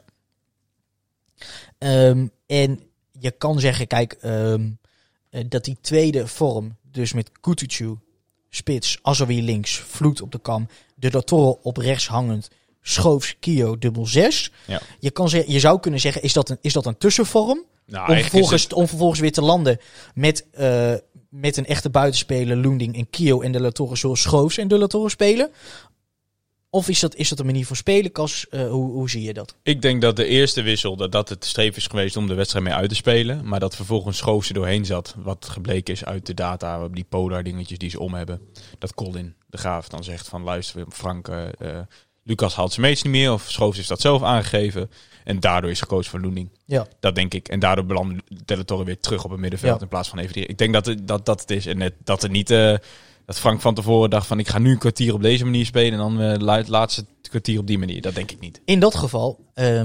Ehm, 1.78 2.26
en 2.46 2.80
je 3.18 3.30
kan 3.30 3.60
zeggen, 3.60 3.86
kijk, 3.86 4.12
ehm, 4.12 4.68
eh, 5.30 5.44
dat 5.48 5.64
die 5.64 5.76
tweede 5.80 6.26
vorm, 6.26 6.76
dus 6.82 7.12
met 7.12 7.30
Kutucu, 7.40 7.96
spits, 8.48 8.98
Azoui 9.02 9.42
links, 9.42 9.78
Vloed 9.78 10.20
op 10.20 10.32
de 10.32 10.40
kam, 10.40 10.68
de 10.94 11.10
Dottoro 11.10 11.58
op 11.62 11.76
rechts 11.76 12.06
hangend, 12.08 12.48
Schoofs, 12.82 13.36
Kio, 13.40 13.78
dubbel 13.78 14.06
zes. 14.06 14.52
Ja. 14.66 14.80
Je, 14.98 15.10
kan 15.10 15.28
zeggen, 15.28 15.52
je 15.52 15.60
zou 15.60 15.80
kunnen 15.80 16.00
zeggen, 16.00 16.22
is 16.22 16.32
dat 16.32 16.48
een, 16.50 16.58
is 16.60 16.72
dat 16.72 16.86
een 16.86 16.98
tussenvorm? 16.98 17.64
Nou, 17.86 18.10
om, 18.12 18.18
vervolgens, 18.18 18.62
het- 18.62 18.72
om 18.72 18.88
vervolgens 18.88 19.20
weer 19.20 19.32
te 19.32 19.42
landen 19.42 19.78
met, 20.14 20.46
eh, 20.50 20.94
met 21.30 21.56
een 21.56 21.66
echte 21.66 21.90
buitenspeler, 21.90 22.56
Loending 22.56 22.96
en 22.96 23.10
Kio 23.10 23.40
en 23.40 23.52
de 23.52 23.60
La 23.60 23.70
Torre 23.70 23.96
zoals 23.96 24.20
Schoofs 24.20 24.58
en 24.58 24.68
de 24.68 24.78
La 24.78 24.86
Torre 24.86 25.08
spelen? 25.08 25.50
Of 26.72 26.88
is 26.88 27.00
dat, 27.00 27.14
is 27.14 27.28
dat 27.28 27.38
een 27.38 27.46
manier 27.46 27.66
van 27.66 27.76
spelen, 27.76 28.12
Cas? 28.12 28.48
Eh, 28.48 28.68
hoe, 28.68 28.92
hoe 28.92 29.10
zie 29.10 29.22
je 29.22 29.32
dat? 29.32 29.56
Ik 29.62 29.82
denk 29.82 30.02
dat 30.02 30.16
de 30.16 30.24
eerste 30.24 30.62
wissel, 30.62 30.96
dat 30.96 31.12
dat 31.12 31.28
het 31.28 31.44
streef 31.44 31.76
is 31.76 31.86
geweest 31.86 32.16
om 32.16 32.26
de 32.26 32.34
wedstrijd 32.34 32.64
mee 32.64 32.74
uit 32.74 32.88
te 32.88 32.94
spelen. 32.94 33.48
Maar 33.48 33.60
dat 33.60 33.76
vervolgens 33.76 34.16
Schoof 34.16 34.48
er 34.48 34.54
doorheen 34.54 34.84
zat. 34.84 35.14
Wat 35.18 35.48
gebleken 35.48 35.94
is 35.94 36.04
uit 36.04 36.26
de 36.26 36.34
data, 36.34 36.88
die 36.88 37.06
polar 37.08 37.42
dingetjes 37.42 37.78
die 37.78 37.90
ze 37.90 38.00
om 38.00 38.14
hebben. 38.14 38.40
Dat 38.78 38.94
Colin 38.94 39.34
de 39.46 39.58
Graaf 39.58 39.88
dan 39.88 40.04
zegt 40.04 40.28
van 40.28 40.42
luister 40.42 40.84
Frank, 40.88 41.28
eh, 41.28 41.46
eh, 41.58 41.86
Lucas 42.22 42.54
haalt 42.54 42.72
zijn 42.72 42.86
mates 42.86 43.02
niet 43.02 43.12
meer. 43.12 43.32
Of 43.32 43.50
Schoof 43.50 43.76
is 43.76 43.86
dat 43.86 44.00
zelf 44.00 44.22
aangegeven. 44.22 44.90
En 45.24 45.40
daardoor 45.40 45.70
is 45.70 45.80
gekozen 45.80 46.10
voor 46.10 46.20
Loening. 46.20 46.48
Ja. 46.64 46.86
Dat 47.00 47.14
denk 47.14 47.34
ik. 47.34 47.48
En 47.48 47.58
daardoor 47.60 47.84
belandde 47.86 48.22
Del 48.44 48.64
Torre 48.64 48.84
weer 48.84 48.98
terug 49.00 49.24
op 49.24 49.30
het 49.30 49.40
middenveld 49.40 49.74
Ja. 49.76 49.82
in 49.82 49.88
plaats 49.88 50.08
van 50.08 50.18
even 50.18 50.32
die. 50.32 50.46
Ik 50.46 50.58
denk 50.58 50.72
dat 50.72 50.86
het, 50.86 51.08
dat, 51.08 51.26
dat 51.26 51.40
het 51.40 51.50
is. 51.50 51.66
En 51.66 51.78
net, 51.78 51.94
dat 52.04 52.22
het 52.22 52.30
niet... 52.30 52.50
eh, 52.50 52.74
dat 53.26 53.38
Frank 53.38 53.60
van 53.60 53.74
tevoren 53.74 54.10
dacht 54.10 54.26
van 54.26 54.38
ik 54.38 54.48
ga 54.48 54.58
nu 54.58 54.70
een 54.70 54.78
kwartier 54.78 55.14
op 55.14 55.22
deze 55.22 55.44
manier 55.44 55.64
spelen. 55.66 55.92
En 55.92 56.16
dan 56.16 56.42
la- 56.42 56.56
het 56.56 56.68
laatste 56.68 57.04
kwartier 57.22 57.58
op 57.58 57.66
die 57.66 57.78
manier. 57.78 58.00
Dat 58.02 58.14
denk 58.14 58.30
ik 58.30 58.40
niet. 58.40 58.60
In 58.64 58.80
dat 58.80 58.94
geval, 58.94 59.38
eh, 59.54 59.82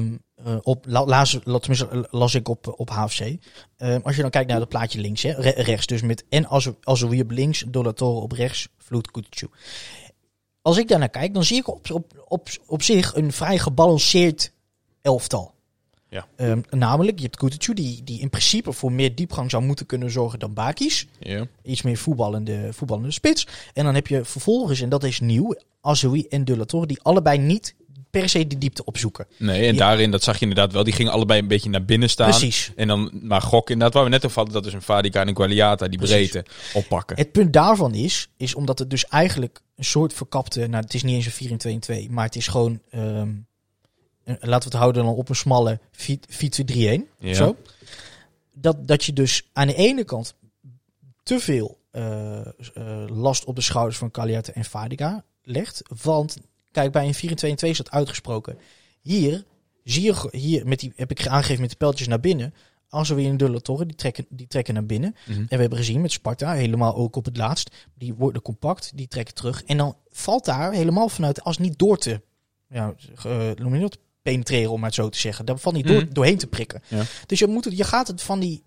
op, 0.61 0.86
la, 0.88 1.05
laas, 1.05 1.38
la- 1.43 1.59
tenminste, 1.59 2.07
las 2.11 2.36
ik 2.36 2.47
op, 2.49 2.73
op 2.77 2.89
HFC. 2.89 3.36
Ehm, 3.77 3.99
als 4.03 4.15
je 4.15 4.21
dan 4.21 4.31
kijkt 4.31 4.49
naar 4.49 4.59
het 4.59 4.69
plaatje 4.69 4.99
links, 5.01 5.21
hè, 5.23 5.31
re- 5.31 5.49
rechts, 5.61 5.86
dus 5.86 6.01
met 6.01 6.25
en 6.29 6.47
Azoui 6.83 7.21
op 7.21 7.31
links, 7.31 7.63
Dolatore 7.67 8.19
op 8.19 8.31
rechts, 8.31 8.67
Vloed 8.77 9.11
Kutucu. 9.11 9.47
Als 10.61 10.77
ik 10.77 10.88
daar 10.88 10.99
naar 10.99 11.09
kijk, 11.09 11.33
dan 11.33 11.43
zie 11.43 11.57
ik 11.57 11.67
op, 11.67 11.91
op, 11.91 12.23
op, 12.27 12.49
op 12.65 12.81
zich 12.83 13.15
een 13.15 13.31
vrij 13.31 13.57
gebalanceerd 13.57 14.51
elftal. 15.05 15.53
Ja. 16.09 16.27
Ehm, 16.35 16.61
namelijk, 16.69 17.17
je 17.17 17.23
hebt 17.23 17.37
Kutucu, 17.37 17.73
die, 17.73 18.03
die 18.03 18.19
in 18.19 18.29
principe 18.29 18.71
voor 18.71 18.91
meer 18.91 19.15
diepgang 19.15 19.49
zou 19.49 19.63
moeten 19.63 19.85
kunnen 19.85 20.11
zorgen 20.11 20.39
dan 20.39 20.53
Bakis. 20.53 21.07
Ja. 21.19 21.47
Iets 21.63 21.81
meer 21.81 21.97
voetballende, 21.97 22.69
voetballende 22.73 23.11
spits. 23.11 23.47
En 23.73 23.83
dan 23.83 23.95
heb 23.95 24.07
je 24.07 24.25
vervolgens, 24.25 24.81
en 24.81 24.89
dat 24.89 25.03
is 25.03 25.19
nieuw, 25.19 25.55
Azoui 25.81 26.25
en 26.29 26.45
De 26.45 26.57
La 26.57 26.65
Torre, 26.65 26.87
die 26.87 27.01
allebei 27.01 27.37
niet 27.37 27.75
per 28.19 28.29
se 28.29 28.47
die 28.47 28.57
diepte 28.57 28.85
opzoeken. 28.85 29.27
Nee, 29.37 29.67
en 29.67 29.75
daarin, 29.75 30.11
dat 30.11 30.23
zag 30.23 30.35
je 30.35 30.45
inderdaad 30.45 30.73
wel. 30.73 30.83
Die 30.83 30.93
gingen 30.93 31.11
allebei 31.11 31.39
een 31.39 31.47
beetje 31.47 31.69
naar 31.69 31.85
binnen 31.85 32.09
staan. 32.09 32.29
Precies. 32.29 32.71
En 32.75 32.87
dan 32.87 33.11
maar 33.21 33.41
gok 33.41 33.69
inderdaad, 33.69 33.93
waar 33.93 34.03
we 34.03 34.09
net 34.09 34.25
over 34.25 34.37
hadden, 34.37 34.53
dat 34.53 34.65
is 34.65 34.73
een 34.73 34.81
Fadiga 34.81 35.21
en 35.21 35.27
een 35.27 35.35
Gualiata 35.35 35.87
die 35.87 35.97
Precies. 35.97 36.29
breedte 36.29 36.51
oppakken. 36.73 37.17
Het 37.17 37.31
punt 37.31 37.53
daarvan 37.53 37.93
is, 37.93 38.29
is 38.37 38.55
omdat 38.55 38.79
het 38.79 38.89
dus 38.89 39.05
eigenlijk 39.05 39.61
een 39.75 39.85
soort 39.85 40.13
verkapte, 40.13 40.67
nou 40.67 40.83
het 40.83 40.93
is 40.93 41.03
niet 41.03 41.15
eens 41.15 41.25
een 41.25 41.31
4 41.31 41.49
in 41.49 41.57
2 41.57 41.73
in 41.73 41.79
2, 41.79 42.09
maar 42.09 42.25
het 42.25 42.35
is 42.35 42.47
gewoon, 42.47 42.81
ehm, 42.89 43.29
laten 44.26 44.45
we 44.47 44.53
het 44.53 44.73
houden 44.73 45.03
dan 45.03 45.13
op 45.13 45.30
een 45.30 45.36
smalle 45.36 45.80
4-2-3-1. 45.91 47.01
Ja. 47.19 47.34
Zo. 47.34 47.55
Dat, 48.53 48.88
dat 48.88 49.03
je 49.03 49.13
dus 49.13 49.49
aan 49.53 49.67
de 49.67 49.76
ene 49.76 50.03
kant 50.03 50.36
te 51.23 51.39
veel 51.39 51.80
eh, 51.91 52.39
eh, 52.39 53.07
last 53.07 53.45
op 53.45 53.55
de 53.55 53.61
schouders 53.61 53.97
van 53.97 54.11
Cagliate 54.11 54.51
en 54.51 54.65
Fadiga 54.65 55.23
legt. 55.43 55.82
Want, 56.03 56.38
kijk, 56.71 56.91
bij 56.91 57.07
een 57.07 57.13
4 57.13 57.30
in 57.30 57.36
2 57.36 57.51
in 57.51 57.57
2 57.57 57.71
is 57.71 57.78
dat 57.78 57.91
uitgesproken. 57.91 58.57
Hier, 59.01 59.43
zie 59.84 60.03
je, 60.03 60.28
hier 60.32 60.67
met 60.67 60.80
die, 60.80 60.93
heb 60.95 61.11
ik 61.11 61.28
aangegeven 61.28 61.61
met 61.61 61.69
de 61.69 61.78
pijltjes 61.78 62.07
naar 62.07 62.19
binnen. 62.19 62.53
Als 62.89 63.09
we 63.09 63.15
weer 63.15 63.30
een 63.30 63.38
dulle 63.38 63.61
torre, 63.61 63.86
die 63.86 63.95
trekken, 63.95 64.26
die 64.30 64.47
trekken 64.47 64.73
naar 64.73 64.86
binnen. 64.86 65.15
Mhm. 65.26 65.39
En 65.39 65.47
we 65.49 65.55
hebben 65.55 65.78
gezien 65.78 66.01
met 66.01 66.11
Sparta, 66.11 66.53
helemaal 66.53 66.95
ook 66.95 67.15
op 67.15 67.26
het 67.26 67.38
laatst. 67.38 67.76
Die 67.93 68.13
worden 68.13 68.41
compact, 68.41 68.91
die 68.95 69.07
trekken 69.07 69.34
terug. 69.34 69.63
En 69.63 69.78
dan 69.78 69.97
valt 70.09 70.45
daar 70.45 70.71
helemaal 70.71 71.09
vanuit, 71.09 71.43
als 71.43 71.57
niet 71.57 71.80
door 71.80 71.97
te, 71.97 72.21
ja, 72.69 72.95
eh, 73.23 73.49
Penetreren, 74.32 74.71
om 74.71 74.84
het 74.84 74.93
zo 74.93 75.09
te 75.09 75.19
zeggen. 75.19 75.45
Daar 75.45 75.57
valt 75.57 75.76
niet 75.76 75.88
door, 75.88 76.01
Mhm. 76.03 76.13
doorheen 76.13 76.38
te 76.38 76.47
prikken. 76.47 76.82
Ja. 76.88 77.03
Dus 77.26 77.39
je, 77.39 77.47
moet 77.47 77.65
het, 77.65 77.78
je 77.78 77.84
gaat 77.84 78.07
het 78.07 78.21
van 78.21 78.39
die 78.39 78.63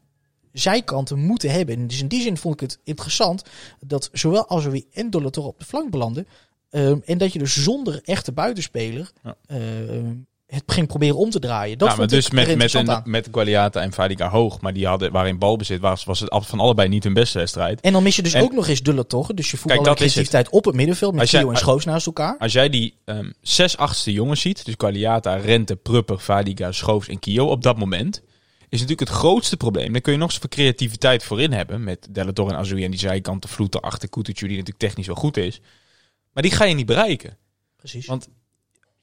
zijkanten 0.52 1.18
moeten 1.18 1.50
hebben. 1.50 1.74
En 1.76 1.86
dus 1.86 2.00
in 2.00 2.08
die 2.08 2.22
zin 2.22 2.36
vond 2.36 2.54
ik 2.54 2.60
het 2.60 2.78
interessant 2.84 3.42
dat 3.86 4.08
zowel 4.12 4.48
Azoui 4.50 4.84
en 4.92 5.10
Dolator 5.10 5.44
op 5.44 5.58
de 5.58 5.64
flank 5.64 5.90
belanden. 5.90 6.26
Ehm, 6.70 6.98
en 7.04 7.18
dat 7.18 7.32
je 7.32 7.38
dus 7.38 7.62
zonder 7.62 8.00
echte 8.04 8.32
buitenspeler 8.32 9.10
Ja. 9.22 9.36
ehm, 9.46 10.14
het 10.48 10.62
ging 10.66 10.86
proberen 10.86 11.16
om 11.16 11.30
te 11.30 11.38
draaien. 11.38 11.78
Dat 11.78 11.90
ja, 11.90 11.96
maar 11.96 12.06
dus 12.06 12.30
met, 12.30 12.56
met, 12.56 12.74
een, 12.74 13.00
met 13.04 13.28
Gualiata 13.32 13.80
en 13.80 13.92
Fadiga 13.92 14.28
hoog, 14.28 14.60
maar 14.60 14.72
die 14.72 14.86
hadden, 14.86 15.12
waarin 15.12 15.38
balbezit 15.38 15.80
was, 15.80 16.04
was 16.04 16.20
het 16.20 16.30
van 16.30 16.60
allebei 16.60 16.88
niet 16.88 17.04
hun 17.04 17.14
beste 17.14 17.38
wedstrijd. 17.38 17.80
En 17.80 17.92
dan 17.92 18.02
mis 18.02 18.16
je 18.16 18.22
dus 18.22 18.32
En- 18.32 18.42
ook 18.42 18.52
nog 18.52 18.68
eens 18.68 18.82
Dulle 18.82 19.06
toch? 19.06 19.34
Dus 19.34 19.50
je 19.50 19.56
is 19.56 19.62
het. 19.62 19.94
creativiteit 19.96 20.48
op 20.48 20.64
het 20.64 20.74
middenveld 20.74 21.14
met 21.14 21.28
Kio 21.28 21.50
en 21.50 21.56
Schoos 21.56 21.84
naast 21.84 22.06
elkaar. 22.06 22.36
Als 22.38 22.52
jij 22.52 22.68
die 22.68 22.94
ehm 23.04 23.30
zes 23.40 23.76
achtste 23.76 24.12
jongens 24.12 24.40
ziet, 24.40 24.64
dus 24.64 24.74
Gualiata, 24.78 25.34
Rente, 25.34 25.76
Prupper, 25.76 26.18
Fadiga, 26.18 26.72
Schoofs 26.72 27.08
en 27.08 27.18
Kio 27.18 27.46
op 27.46 27.62
dat 27.62 27.78
moment, 27.78 28.22
is 28.68 28.80
natuurlijk 28.80 29.08
het 29.08 29.18
grootste 29.18 29.56
probleem. 29.56 29.92
Dan 29.92 30.00
kun 30.00 30.12
je 30.12 30.18
nog 30.18 30.32
zoveel 30.32 30.48
creativiteit 30.48 31.22
voorin 31.22 31.52
hebben 31.52 31.84
met 31.84 32.06
Delator 32.10 32.48
en 32.48 32.56
Azoui 32.56 32.84
en 32.84 32.90
die 32.90 33.00
zijkanten 33.00 33.50
vloeten 33.50 33.80
achter 33.80 34.08
Kutucu, 34.08 34.46
die 34.46 34.56
natuurlijk 34.56 34.84
technisch 34.84 35.06
wel 35.06 35.16
goed 35.16 35.36
is. 35.36 35.60
Maar 36.32 36.42
die 36.42 36.52
ga 36.52 36.64
je 36.64 36.74
niet 36.74 36.86
bereiken. 36.86 37.36
Precies. 37.76 38.06
Want 38.06 38.28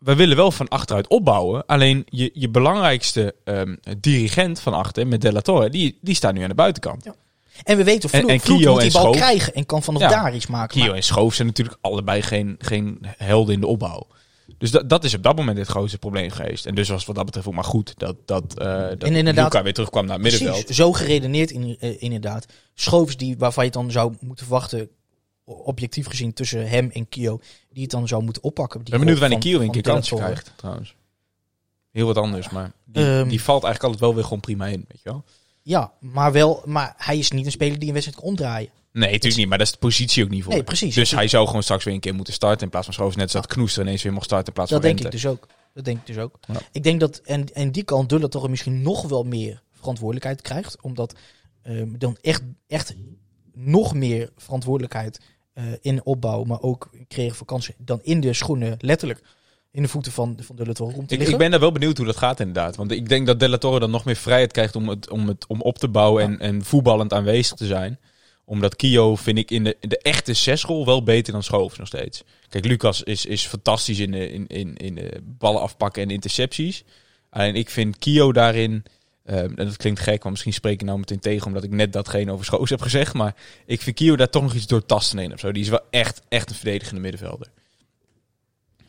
we 0.05 0.15
willen 0.15 0.35
wel 0.35 0.51
van 0.51 0.67
achteruit 0.67 1.07
opbouwen. 1.07 1.65
Alleen 1.65 2.03
je, 2.09 2.29
je 2.33 2.49
belangrijkste 2.49 3.35
ehm, 3.43 3.75
dirigent 3.99 4.59
van 4.59 4.73
achter, 4.73 5.07
met 5.07 5.21
Della 5.21 5.41
Torre, 5.41 5.69
die, 5.69 5.97
die 6.01 6.15
staat 6.15 6.33
nu 6.33 6.41
aan 6.41 6.49
de 6.49 6.55
buitenkant. 6.55 7.03
Ja. 7.03 7.15
En 7.63 7.77
we 7.77 7.83
weten, 7.83 8.09
En- 8.11 8.19
Vloed, 8.19 8.31
en 8.31 8.39
Vloed 8.39 8.65
moet 8.65 8.81
die 8.81 8.91
bal 8.91 9.01
Schoof. 9.01 9.15
krijgen 9.15 9.53
en 9.53 9.65
kan 9.65 9.83
vanaf 9.83 10.01
Ja. 10.01 10.09
daar 10.09 10.35
iets 10.35 10.47
maken. 10.47 10.75
Kio 10.77 10.85
Maar- 10.87 10.95
en 10.95 11.03
Schoof 11.03 11.33
zijn 11.33 11.47
natuurlijk 11.47 11.77
allebei 11.81 12.21
geen, 12.21 12.55
geen 12.59 12.97
helden 13.17 13.53
in 13.53 13.59
de 13.59 13.67
opbouw. 13.67 14.07
Dus 14.57 14.71
dat, 14.71 14.89
dat 14.89 15.03
is 15.03 15.13
op 15.13 15.23
dat 15.23 15.35
moment 15.35 15.57
het 15.57 15.67
grootste 15.67 15.97
probleem 15.97 16.29
geweest. 16.31 16.65
En 16.65 16.75
dus 16.75 16.89
was 16.89 17.05
wat 17.05 17.15
dat 17.15 17.25
betreft 17.25 17.47
ook 17.47 17.53
maar 17.53 17.63
goed 17.63 17.93
dat, 17.97 18.15
dat, 18.25 18.57
eh 18.59 18.65
dat 18.65 19.03
En 19.03 19.15
inderdaad- 19.15 19.43
Luca 19.53 19.63
weer 19.63 19.73
terugkwam 19.73 20.05
naar 20.05 20.13
het 20.13 20.23
middenveld. 20.23 20.57
Precies, 20.59 20.75
zo 20.75 20.91
geredeneerd 20.93 21.51
in, 21.51 21.77
eh, 21.79 22.01
inderdaad. 22.01 22.45
Schoofs 22.73 23.17
die, 23.17 23.35
waarvan 23.37 23.65
je 23.65 23.71
dan 23.71 23.91
zou 23.91 24.13
moeten 24.19 24.45
verwachten, 24.45 24.89
objectief 25.45 26.07
gezien 26.07 26.33
tussen 26.33 26.69
hem 26.69 26.89
en 26.93 27.09
Kio, 27.09 27.39
die 27.69 27.81
het 27.81 27.91
dan 27.91 28.07
zou 28.07 28.23
moeten 28.23 28.43
oppakken. 28.43 28.79
Ik 28.79 28.89
ben 28.89 28.99
benieuwd 28.99 29.19
wanneer 29.19 29.39
Kiel 29.39 29.61
een 29.61 29.71
keer 29.71 29.81
kans 29.81 30.09
krijgt, 30.09 30.53
trouwens. 30.55 30.95
Heel 31.91 32.05
wat 32.05 32.17
anders, 32.17 32.49
maar 32.49 32.71
die, 32.85 33.03
Ehm. 33.03 33.27
die 33.27 33.41
valt 33.41 33.63
eigenlijk 33.63 33.83
altijd 33.83 34.01
wel 34.01 34.13
weer 34.13 34.23
gewoon 34.23 34.39
prima 34.39 34.65
in, 34.65 34.85
weet 34.87 35.01
je 35.03 35.09
wel? 35.09 35.23
Ja, 35.61 35.91
maar, 35.99 36.31
wel, 36.31 36.61
maar 36.65 36.93
hij 36.97 37.17
is 37.17 37.31
niet 37.31 37.45
een 37.45 37.51
speler 37.51 37.79
die 37.79 37.87
een 37.87 37.93
wedstrijd 37.93 38.21
kan 38.21 38.29
omdraaien. 38.29 38.69
Nee, 38.91 39.11
natuurlijk 39.11 39.35
niet, 39.35 39.47
maar 39.47 39.57
dat 39.57 39.67
is 39.67 39.73
de 39.73 39.79
positie 39.79 40.23
ook 40.23 40.29
niet 40.29 40.43
voor. 40.43 40.53
Nee, 40.53 40.63
precies. 40.63 40.95
Dus 40.95 41.11
hij 41.11 41.27
zou 41.27 41.47
gewoon 41.47 41.63
straks 41.63 41.83
weer 41.83 41.93
een 41.93 41.99
keer 41.99 42.15
moeten 42.15 42.33
starten 42.33 42.63
in 42.63 42.69
plaats 42.69 42.85
van 42.85 42.93
Schoofs. 42.93 43.15
Net 43.15 43.31
zoals 43.31 43.45
dat 43.47 43.55
Knoester 43.55 43.83
ineens 43.83 44.03
weer 44.03 44.13
mocht 44.13 44.25
starten 44.25 44.47
in 44.47 44.53
plaats 44.53 44.69
Dat 44.69 44.81
van 44.81 44.89
denk 44.89 45.05
ik 45.05 45.11
dus 45.11 45.25
ook. 45.25 45.47
Dat 45.73 45.85
denk 45.85 45.97
ik 45.97 46.05
dus 46.05 46.17
ook. 46.17 46.39
Ja. 46.47 46.59
Ik 46.71 46.83
denk 46.83 46.99
dat 46.99 47.17
en, 47.17 47.53
en 47.53 47.71
die 47.71 47.83
kan 47.83 48.07
Dulla 48.07 48.27
toch 48.27 48.49
misschien 48.49 48.81
nog 48.81 49.01
wel 49.01 49.23
meer 49.23 49.61
verantwoordelijkheid 49.71 50.41
krijgt. 50.41 50.81
Omdat 50.81 51.15
ehm, 51.61 51.97
dan 51.97 52.17
echt, 52.21 52.43
echt 52.67 52.95
nog 53.53 53.93
meer 53.93 54.31
verantwoordelijkheid 54.37 55.19
in 55.81 56.05
opbouw, 56.05 56.43
maar 56.43 56.61
ook 56.61 56.89
creëren 57.07 57.35
van 57.35 57.45
kansen, 57.45 57.73
dan 57.77 57.99
in 58.03 58.19
de 58.19 58.33
schoenen, 58.33 58.77
letterlijk 58.79 59.21
in 59.75 59.81
de 59.81 59.87
voeten 59.87 60.11
van, 60.11 60.37
van 60.41 60.55
Dulla 60.55 60.73
toch 60.73 60.93
komt 60.93 61.07
te 61.07 61.13
Ik, 61.13 61.19
liggen. 61.19 61.31
ik 61.31 61.41
ben 61.41 61.51
daar 61.51 61.59
wel 61.59 61.71
benieuwd 61.71 61.97
hoe 61.97 62.05
dat 62.05 62.17
gaat 62.17 62.39
inderdaad. 62.39 62.75
Want 62.75 62.91
ik 62.91 63.09
denk 63.09 63.27
dat 63.27 63.39
Della 63.39 63.57
Torre 63.57 63.79
dan 63.79 63.91
nog 63.91 64.05
meer 64.05 64.15
vrijheid 64.15 64.51
krijgt 64.51 64.75
om, 64.75 64.89
het, 64.89 65.09
om, 65.09 65.27
het, 65.27 65.45
om 65.47 65.61
op 65.61 65.77
te 65.77 65.87
bouwen 65.87 66.23
en, 66.23 66.39
en 66.39 66.63
voetballend 66.63 67.13
aanwezig 67.13 67.57
te 67.57 67.65
zijn. 67.65 67.99
Omdat 68.45 68.75
Kio 68.75 69.15
vind 69.15 69.37
ik 69.37 69.51
in 69.51 69.63
de, 69.63 69.77
in 69.79 69.89
de 69.89 69.97
echte 69.97 70.33
zesrol 70.33 70.85
wel 70.85 71.03
beter 71.03 71.33
dan 71.33 71.43
Schoofs 71.43 71.77
nog 71.77 71.87
steeds. 71.87 72.23
Kijk, 72.49 72.65
Lucas 72.65 73.03
is, 73.03 73.25
is 73.25 73.45
fantastisch 73.47 73.99
in 73.99 74.11
de, 74.11 74.31
in, 74.31 74.47
in, 74.47 74.77
in 74.77 74.95
de 74.95 75.21
ballen 75.23 75.61
afpakken 75.61 76.03
en 76.03 76.09
intercepties. 76.09 76.83
Alleen 77.29 77.55
ik 77.55 77.69
vind 77.69 77.97
Kio 77.97 78.31
daarin... 78.31 78.83
eh, 79.25 79.39
en 79.39 79.55
dat 79.55 79.77
klinkt 79.77 79.99
gek, 79.99 80.19
want 80.19 80.29
misschien 80.29 80.53
spreek 80.53 80.81
ik 80.81 80.87
nou 80.87 80.99
meteen 80.99 81.19
tegen... 81.19 81.47
omdat 81.47 81.63
ik 81.63 81.71
net 81.71 81.93
datgene 81.93 82.31
over 82.31 82.45
Schoofs 82.45 82.69
heb 82.69 82.81
gezegd. 82.81 83.13
Maar 83.13 83.35
ik 83.65 83.81
vind 83.81 83.95
Kio 83.95 84.15
daar 84.15 84.29
toch 84.29 84.41
nog 84.41 84.53
iets 84.53 84.67
doortasten 84.67 85.19
in 85.19 85.33
of 85.33 85.39
zo. 85.39 85.51
Die 85.51 85.63
is 85.63 85.69
wel 85.69 85.85
echt, 85.89 86.21
echt 86.29 86.49
een 86.49 86.55
verdedigende 86.55 87.01
middenvelder. 87.01 87.47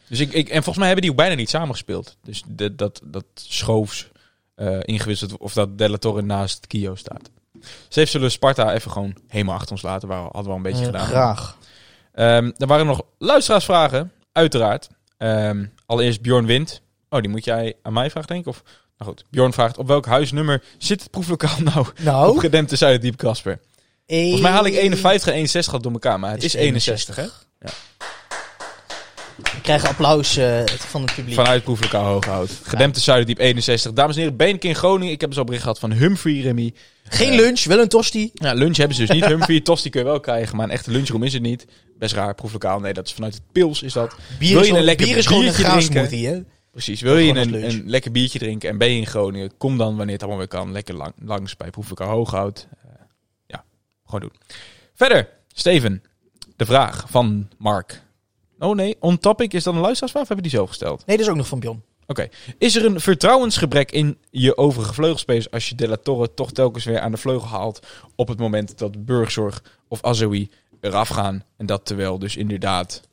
Dus 0.08 0.20
ik, 0.20 0.32
ik, 0.32 0.48
en 0.48 0.54
volgens 0.54 0.76
mij 0.76 0.86
hebben 0.86 1.02
die 1.02 1.10
ook 1.10 1.16
bijna 1.16 1.34
niet 1.34 1.50
samengespeeld. 1.50 2.16
Dus 2.22 2.42
de, 2.46 2.74
dat, 2.74 3.00
dat 3.04 3.24
Schoofs 3.34 4.10
eh, 4.54 4.78
ingewisseld 4.82 5.36
of 5.36 5.52
dat 5.52 5.78
Della 5.78 5.96
Torre 5.96 6.22
naast 6.22 6.66
Kio 6.66 6.94
staat. 6.94 7.30
Ze 7.88 8.04
zullen 8.04 8.26
we 8.26 8.32
Sparta 8.32 8.74
even 8.74 8.90
gewoon 8.90 9.16
helemaal 9.28 9.54
achter 9.54 9.72
ons 9.72 9.82
laten. 9.82 10.08
Waar, 10.08 10.22
hadden 10.22 10.42
we 10.42 10.50
al 10.50 10.56
een 10.56 10.62
beetje 10.62 10.84
gedaan. 10.84 11.06
Graag. 11.06 11.58
Ehm, 12.12 12.50
er 12.56 12.66
waren 12.66 12.86
nog 12.86 13.02
luisteraarsvragen, 13.18 14.12
uiteraard. 14.32 14.88
Ehm, 15.16 15.66
allereerst 15.86 16.22
Bjorn 16.22 16.46
Wind. 16.46 16.82
Oh, 17.08 17.20
die 17.20 17.30
moet 17.30 17.44
jij 17.44 17.74
aan 17.82 17.92
mij 17.92 18.10
vragen, 18.10 18.28
denk 18.28 18.40
ik? 18.40 18.46
Of, 18.46 18.62
nou 18.98 19.10
goed, 19.10 19.24
Bjorn 19.30 19.52
vraagt, 19.52 19.78
op 19.78 19.86
welk 19.86 20.06
huisnummer 20.06 20.62
zit 20.78 21.00
het 21.02 21.10
proeflokaal 21.10 21.58
nou 21.74 21.86
Nou, 22.02 22.38
gedempte 22.38 22.76
Zuiderdiep 22.76 23.16
Kasper? 23.16 23.58
Volgens 24.06 24.40
mij 24.40 24.50
haal 24.50 24.66
ik 24.66 24.74
51 24.74 25.28
en 25.28 25.34
61 25.34 25.72
al 25.72 25.80
door 25.80 25.92
elkaar, 25.92 26.20
maar 26.20 26.30
het 26.32 26.44
is 26.44 26.54
61, 26.54 27.16
hè? 27.16 27.26
We 29.36 29.60
krijgen 29.62 29.88
applaus 29.88 30.36
eh, 30.36 30.60
van 30.66 31.02
het 31.02 31.14
publiek. 31.14 31.34
Vanuit 31.34 31.64
proeflokaal 31.64 32.04
Hooghout. 32.04 32.50
Gedempte 32.62 33.00
Zuiderdiep 33.00 33.38
61. 33.38 33.92
Dames 33.92 34.14
en 34.14 34.20
heren, 34.20 34.36
ben 34.36 34.48
ik 34.48 34.64
in 34.64 34.74
Groningen. 34.74 35.12
Ik 35.12 35.20
heb 35.20 35.30
dus 35.30 35.38
al 35.38 35.44
bericht 35.44 35.62
gehad 35.62 35.78
van 35.78 35.92
Humphrey 35.92 36.40
Remy. 36.40 36.74
Geen 37.04 37.34
lunch, 37.34 37.64
wel 37.64 37.78
een 37.78 37.88
tosti. 37.88 38.30
Ja, 38.34 38.52
lunch 38.52 38.76
hebben 38.76 38.96
ze 38.96 39.06
dus 39.06 39.14
niet. 39.14 39.24
Humphrey, 39.34 39.60
tosti 39.60 39.90
kun 39.90 40.00
je 40.00 40.06
wel 40.06 40.20
krijgen, 40.20 40.56
maar 40.56 40.64
een 40.64 40.72
echte 40.72 40.90
lunchroom 40.90 41.22
is 41.22 41.32
het 41.32 41.42
niet. 41.42 41.66
Best 41.98 42.14
raar, 42.14 42.34
proeflokaal. 42.34 42.80
Nee, 42.80 42.92
dat 42.92 43.06
is 43.06 43.12
vanuit 43.12 43.34
het 43.34 43.42
Pils 43.52 43.82
is 43.82 43.92
dat. 43.92 44.16
Bier 44.38 44.48
Wil 44.48 44.48
is, 44.48 44.54
je 44.54 44.62
gewoon- 44.64 44.78
een 44.78 44.84
lekker 44.84 45.06
bier 45.06 45.16
is 45.16 45.26
gewoon 45.26 45.44
een 45.46 46.24
hè? 46.24 46.42
Precies. 46.76 47.00
Wil 47.00 47.16
je 47.16 47.34
een, 47.34 47.82
lekker 47.86 48.10
biertje 48.10 48.38
drinken 48.38 48.68
en 48.70 48.78
ben 48.78 48.90
je 48.90 48.96
in 48.96 49.06
Groningen, 49.06 49.56
kom 49.56 49.78
dan 49.78 49.96
wanneer 49.96 50.14
het 50.14 50.22
allemaal 50.22 50.38
weer 50.38 50.48
kan. 50.48 50.72
Lekker 50.72 50.94
lang, 50.94 51.12
langs 51.22 51.56
bij 51.56 51.70
Proeflokaal 51.70 52.08
Hooghout. 52.08 52.68
Eh, 52.82 52.90
ja, 53.46 53.64
gewoon 54.04 54.20
doen. 54.20 54.32
Verder, 54.94 55.28
Steven. 55.48 56.02
De 56.56 56.66
vraag 56.66 57.04
van 57.08 57.48
Mark. 57.58 58.02
Oh 58.58 58.74
nee, 58.74 58.96
on 59.00 59.18
topic 59.18 59.52
is 59.52 59.64
dat 59.64 59.74
een 59.74 59.80
luisteraarsvraag 59.80 60.22
of 60.22 60.28
heb 60.28 60.36
je 60.36 60.42
die 60.42 60.52
zelf 60.52 60.68
gesteld? 60.68 61.06
Nee, 61.06 61.16
dat 61.16 61.26
is 61.26 61.32
ook 61.32 61.38
nog 61.38 61.48
van 61.48 61.60
Bjorn. 61.60 61.82
Oké. 62.06 62.28
Is 62.58 62.76
er 62.76 62.84
een 62.84 63.00
vertrouwensgebrek 63.00 63.92
in 63.92 64.18
je 64.30 64.56
overige 64.56 64.94
vleugelspelers 64.94 65.50
als 65.50 65.68
je 65.68 65.74
De 65.74 65.88
La 65.88 65.96
Torre 65.96 66.34
toch 66.34 66.52
telkens 66.52 66.84
weer 66.84 67.00
aan 67.00 67.10
de 67.10 67.16
vleugel 67.16 67.48
haalt 67.48 67.86
op 68.14 68.28
het 68.28 68.38
moment 68.38 68.78
dat 68.78 69.04
Burgzorg 69.04 69.62
of 69.88 70.02
Azoui 70.02 70.50
eraf 70.80 71.08
gaan? 71.08 71.44
En 71.56 71.66
dat 71.66 71.86
terwijl 71.86 72.18
dus 72.18 72.36
inderdaad 72.36 73.05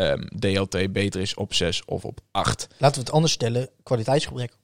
ehm, 0.00 0.26
DLT 0.38 0.92
beter 0.92 1.20
is 1.20 1.34
op 1.34 1.54
6 1.54 1.84
of 1.84 2.04
op 2.04 2.20
8. 2.30 2.66
Laten 2.78 2.98
we 2.98 3.04
het 3.04 3.14
anders 3.14 3.32
stellen. 3.32 3.68
Kwaliteitsgebrek. 3.82 4.58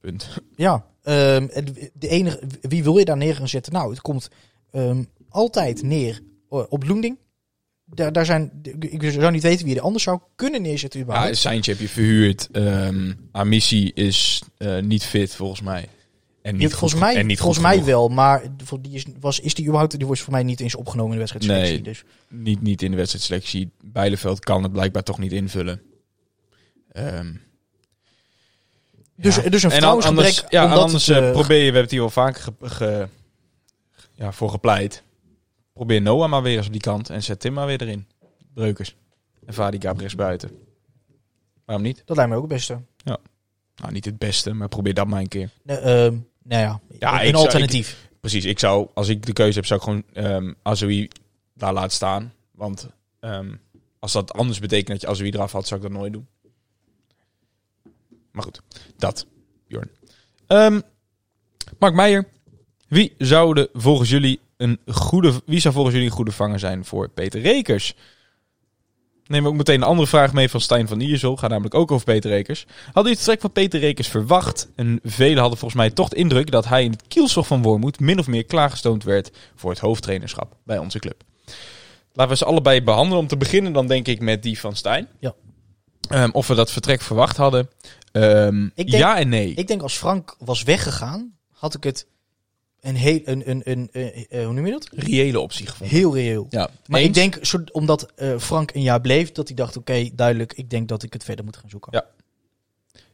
Punt. 0.00 0.28
Ja. 0.56 0.86
ehm, 1.02 1.46
de 1.92 2.08
enige, 2.08 2.40
wie 2.60 2.82
wil 2.82 2.98
je 2.98 3.04
daar 3.04 3.16
neer 3.16 3.34
gaan 3.34 3.48
zetten? 3.48 3.72
Nou, 3.72 3.90
het 3.90 4.00
komt 4.00 4.28
ehm, 4.70 5.02
altijd 5.28 5.82
neer 5.82 6.20
eh, 6.50 6.62
op 6.68 6.86
Loending. 6.86 7.18
Daar, 7.84 8.12
daar 8.12 8.24
zijn, 8.24 8.50
ik 8.78 9.10
zou 9.10 9.30
niet 9.32 9.42
weten 9.42 9.64
wie 9.64 9.74
je 9.74 9.80
er 9.80 9.86
anders 9.86 10.04
zou 10.04 10.20
kunnen 10.36 10.62
neerzetten 10.62 11.00
Ja, 11.00 11.06
überhaupt. 11.06 11.36
Seintje 11.36 11.70
heb 11.70 11.80
je 11.80 11.88
verhuurd. 11.88 12.48
Amici 13.32 13.90
is 13.94 14.42
eh, 14.56 14.78
niet 14.78 15.04
fit 15.04 15.34
volgens 15.34 15.60
mij. 15.60 15.88
En 16.46 16.56
niet 16.56 16.68
goed, 16.68 16.78
volgens 16.78 17.00
mij, 17.00 17.14
en 17.16 17.26
niet 17.26 17.38
volgens 17.38 17.62
mij 17.62 17.84
wel, 17.84 18.08
maar 18.08 18.42
die 18.80 18.92
is, 18.94 19.04
was, 19.20 19.40
is 19.40 19.54
die 19.54 19.64
überhaupt, 19.64 19.98
die 19.98 20.06
was 20.06 20.20
voor 20.20 20.32
mij 20.32 20.42
niet 20.42 20.60
eens 20.60 20.74
opgenomen 20.74 21.12
in 21.12 21.18
de 21.18 21.26
wedstrijdselectie. 21.32 21.74
Nee. 21.74 21.82
Dus 21.82 22.04
Niet, 22.28 22.62
niet 22.62 22.82
in 22.82 22.90
de 22.90 22.96
wedstrijdselectie. 22.96 23.70
Bijleveld 23.84 24.40
kan 24.40 24.62
het 24.62 24.72
blijkbaar 24.72 25.02
toch 25.02 25.18
niet 25.18 25.32
invullen. 25.32 25.82
Ehm, 26.92 27.32
Dus, 29.16 29.34
ja. 29.36 29.42
dus 29.42 29.62
een 29.62 29.70
En 29.70 29.70
vertrouwensgebrek. 29.70 30.24
anders, 30.26 30.44
ja, 30.50 30.72
anders 30.72 31.06
het, 31.06 31.16
eh, 31.16 31.26
eh, 31.28 31.32
probeer 31.32 31.56
je, 31.56 31.58
we 31.58 31.64
hebben 31.64 31.82
het 31.82 31.90
hier 31.90 32.00
wel 32.00 32.10
vaker 32.10 32.40
ge- 32.42 32.52
ge- 32.68 33.08
ja, 34.12 34.32
voor 34.32 34.50
gepleit. 34.50 35.02
Probeer 35.72 36.02
Noah 36.02 36.30
maar 36.30 36.42
weer 36.42 36.56
eens 36.56 36.66
op 36.66 36.72
die 36.72 36.80
kant 36.80 37.10
en 37.10 37.22
zet 37.22 37.40
Tim 37.40 37.52
maar 37.52 37.66
weer 37.66 37.82
erin. 37.82 38.06
Breukers. 38.54 38.96
En 39.46 39.54
Vadi 39.54 39.80
Gabriels 39.80 40.14
buiten. 40.14 40.50
Waarom 41.64 41.84
niet? 41.84 42.02
Dat 42.04 42.16
lijkt 42.16 42.30
me 42.30 42.36
ook 42.36 42.44
het 42.44 42.52
beste. 42.52 42.80
Nou, 43.76 43.92
niet 43.92 44.04
het 44.04 44.18
beste, 44.18 44.52
maar 44.52 44.68
probeer 44.68 44.94
dat 44.94 45.06
maar 45.06 45.20
een 45.20 45.28
keer. 45.28 45.50
Nee, 45.62 45.76
ehm, 45.78 46.16
nou 46.48 46.62
ja, 46.62 46.80
Ja, 46.98 47.22
een 47.22 47.30
zou- 47.30 47.44
alternatief. 47.44 48.08
Precies, 48.20 48.44
ik 48.44 48.58
zou, 48.58 48.88
als 48.94 49.08
ik 49.08 49.26
de 49.26 49.32
keuze 49.32 49.58
heb, 49.58 49.66
zou 49.66 49.80
ik 49.80 49.86
gewoon 50.14 50.54
Azoui 50.62 51.08
daar 51.54 51.72
laten 51.72 51.90
staan. 51.90 52.32
Want 52.52 52.88
ehm, 53.20 53.54
als 53.98 54.12
dat 54.12 54.32
anders 54.32 54.58
betekent 54.58 54.88
dat 54.88 55.00
je 55.00 55.06
Azoui 55.06 55.30
eraf 55.30 55.52
had, 55.52 55.66
zou 55.66 55.80
ik 55.80 55.86
dat 55.88 55.96
nooit 55.98 56.12
doen. 56.12 56.26
Maar 58.32 58.42
goed, 58.42 58.60
dat, 58.96 59.26
Bjorn. 59.68 59.90
Ehm, 60.46 60.80
Mark 61.78 61.94
Meijer, 61.94 62.28
wie 62.88 63.14
zouden 63.18 63.68
volgens 63.72 64.10
jullie 64.10 64.40
een 64.56 64.78
goede, 64.86 65.32
wie 65.46 65.60
zou 65.60 65.74
volgens 65.74 65.94
jullie 65.94 66.10
een 66.10 66.16
goede 66.16 66.32
vanger 66.32 66.58
zijn 66.58 66.84
voor 66.84 67.08
Peter 67.08 67.40
Rekers? 67.40 67.94
Neem 69.26 69.46
ook 69.46 69.54
meteen 69.54 69.74
een 69.74 69.88
andere 69.88 70.08
vraag 70.08 70.32
mee 70.32 70.48
van 70.48 70.60
Stijn 70.60 70.88
van 70.88 71.00
Iersel. 71.00 71.36
Gaat 71.36 71.50
namelijk 71.50 71.74
ook 71.74 71.90
over 71.90 72.04
Peter 72.06 72.30
Rekers. 72.30 72.64
Hadden 72.84 72.92
jullie 73.02 73.10
het 73.16 73.24
trek 73.24 73.40
van 73.40 73.52
Peter 73.52 73.80
Rekers 73.80 74.08
verwacht? 74.08 74.68
En 74.76 75.00
velen 75.02 75.38
hadden 75.38 75.58
volgens 75.58 75.80
mij 75.80 75.90
toch 75.90 76.08
de 76.08 76.16
indruk 76.16 76.50
dat 76.50 76.64
hij 76.68 76.84
in 76.84 76.90
het 76.90 77.02
kielzog 77.08 77.46
van 77.46 77.62
Wormoed 77.62 78.00
min 78.00 78.18
of 78.18 78.26
meer 78.26 78.44
klaargestoomd 78.44 79.04
werd 79.04 79.30
voor 79.54 79.70
het 79.70 79.78
hoofdtrainerschap 79.78 80.56
bij 80.64 80.78
onze 80.78 80.98
club. 80.98 81.22
Laten 82.12 82.32
we 82.32 82.38
ze 82.38 82.44
allebei 82.44 82.82
behandelen. 82.82 83.18
Om 83.18 83.26
te 83.26 83.36
beginnen 83.36 83.72
dan 83.72 83.86
denk 83.86 84.06
ik 84.08 84.20
met 84.20 84.42
die 84.42 84.60
van 84.60 84.76
Stijn. 84.76 85.08
Ja. 85.20 85.34
Ehm, 86.08 86.30
of 86.32 86.46
we 86.46 86.54
dat 86.54 86.70
vertrek 86.72 87.00
verwacht 87.00 87.36
hadden. 87.36 87.70
Ik 88.74 88.90
denk- 88.90 88.90
ja 88.90 89.18
en 89.18 89.28
nee. 89.28 89.54
Ik 89.54 89.66
denk 89.66 89.82
als 89.82 89.96
Frank 89.96 90.36
was 90.38 90.62
weggegaan, 90.62 91.32
had 91.52 91.74
ik 91.74 91.84
het 91.84 92.06
een 92.80 92.96
heel, 92.96 93.20
een, 93.24 93.50
een, 93.50 93.60
een, 93.64 93.88
een- 93.92 94.26
eh, 94.28 94.44
hoe 94.44 94.52
noem 94.54 94.66
je 94.66 94.72
dat? 94.72 94.88
Reële 94.92 95.40
optie 95.40 95.66
gevonden. 95.66 95.96
Heel 95.96 96.14
reëel. 96.14 96.46
Ja, 96.50 96.70
Maar 96.86 97.00
eens. 97.00 97.08
ik 97.08 97.14
denk, 97.14 97.40
omdat 97.72 98.12
eh, 98.14 98.38
Frank 98.38 98.74
een 98.74 98.82
jaar 98.82 99.00
bleef, 99.00 99.32
dat 99.32 99.46
hij 99.46 99.56
dacht, 99.56 99.76
oké, 99.76 100.08
duidelijk, 100.14 100.52
ik 100.52 100.70
denk 100.70 100.88
dat 100.88 101.02
ik 101.02 101.12
het 101.12 101.24
verder 101.24 101.44
moet 101.44 101.56
gaan 101.56 101.70
zoeken. 101.70 101.92
Ja. 101.92 102.06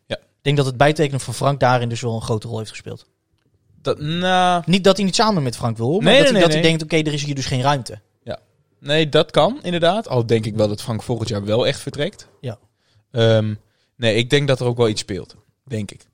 Ja. 0.07 0.17
Ik 0.17 0.43
denk 0.43 0.57
dat 0.57 0.67
het 0.67 0.77
bijtekenen 0.77 1.21
van 1.21 1.35
Frank 1.35 1.61
daarin 1.61 1.89
dus 1.89 2.01
wel 2.01 2.15
een 2.15 2.23
grote 2.23 2.49
rol 2.49 2.59
heeft 2.59 2.71
gespeeld. 2.71 3.07
Dat, 3.83 3.99
nou, 4.01 4.63
Niet 4.67 4.85
dat 4.85 4.97
hij 4.97 5.05
niet 5.05 5.15
samen 5.15 5.43
met 5.43 5.57
Frank 5.57 5.77
wil, 5.77 5.91
maar 5.91 6.01
Nee, 6.01 6.23
dat, 6.23 6.23
nee, 6.23 6.25
hij, 6.25 6.33
nee, 6.33 6.43
dat 6.43 6.53
hij 6.53 6.63
denkt, 6.63 6.83
oké, 6.83 6.97
er 6.97 7.13
is 7.13 7.25
hier 7.25 7.35
dus 7.35 7.47
geen 7.47 7.63
ruimte. 7.63 8.01
Nee, 8.81 9.09
dat 9.09 9.31
kan 9.31 9.59
inderdaad. 9.63 10.09
Al 10.09 10.27
denk 10.27 10.47
ik 10.47 10.55
wel 10.55 10.69
dat 10.69 10.83
Frank 10.83 11.03
volgend 11.03 11.29
jaar 11.29 11.45
wel 11.45 11.67
echt 11.67 11.81
vertrekt. 11.81 12.29
Ja. 12.41 12.59
Ehm, 13.11 13.55
nee, 13.97 14.15
ik 14.15 14.31
denk 14.31 14.49
dat 14.49 14.61
er 14.61 14.67
ook 14.67 14.77
wel 14.77 14.89
iets 14.89 15.01
speelt. 15.01 15.37
Denk 15.65 15.91
ik. 15.91 16.07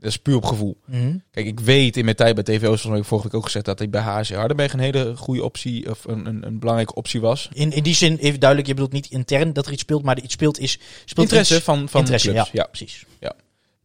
Dat 0.00 0.10
is 0.10 0.16
puur 0.16 0.36
op 0.36 0.44
gevoel. 0.44 0.80
Mhm. 0.86 1.16
Kijk, 1.30 1.46
ik 1.46 1.60
weet 1.60 1.96
in 1.96 2.04
mijn 2.04 2.16
tijd 2.16 2.34
bij 2.34 2.44
TVO's, 2.44 2.80
zoals 2.82 2.98
ik 2.98 3.04
vorige 3.04 3.26
week 3.26 3.36
ook 3.36 3.44
gezegd, 3.44 3.64
dat 3.64 3.78
hij 3.78 3.90
bij 3.90 4.00
HC 4.00 4.28
Hardenberg 4.28 4.72
een 4.72 4.78
hele 4.78 5.16
goede 5.16 5.44
optie, 5.44 5.90
of 5.90 6.04
een, 6.04 6.26
een, 6.26 6.46
een 6.46 6.58
belangrijke 6.58 6.94
optie 6.94 7.20
was. 7.20 7.48
In, 7.52 7.72
in 7.72 7.82
die 7.82 7.94
zin, 7.94 8.16
even 8.16 8.40
duidelijk, 8.40 8.68
je 8.68 8.74
bedoelt 8.74 8.92
niet 8.92 9.10
intern 9.10 9.52
dat 9.52 9.66
er 9.66 9.72
iets 9.72 9.82
speelt, 9.82 10.02
maar 10.02 10.16
er 10.16 10.22
iets 10.22 10.32
speelt 10.34 10.58
is... 10.58 10.78
Speelt 11.04 11.26
Interesse 11.26 11.54
iets- 11.54 11.64
van, 11.64 11.88
van 11.88 12.00
interesse, 12.00 12.30
clubs. 12.30 12.50
ja, 12.52 12.62
Ja. 12.62 12.64
precies. 12.66 13.04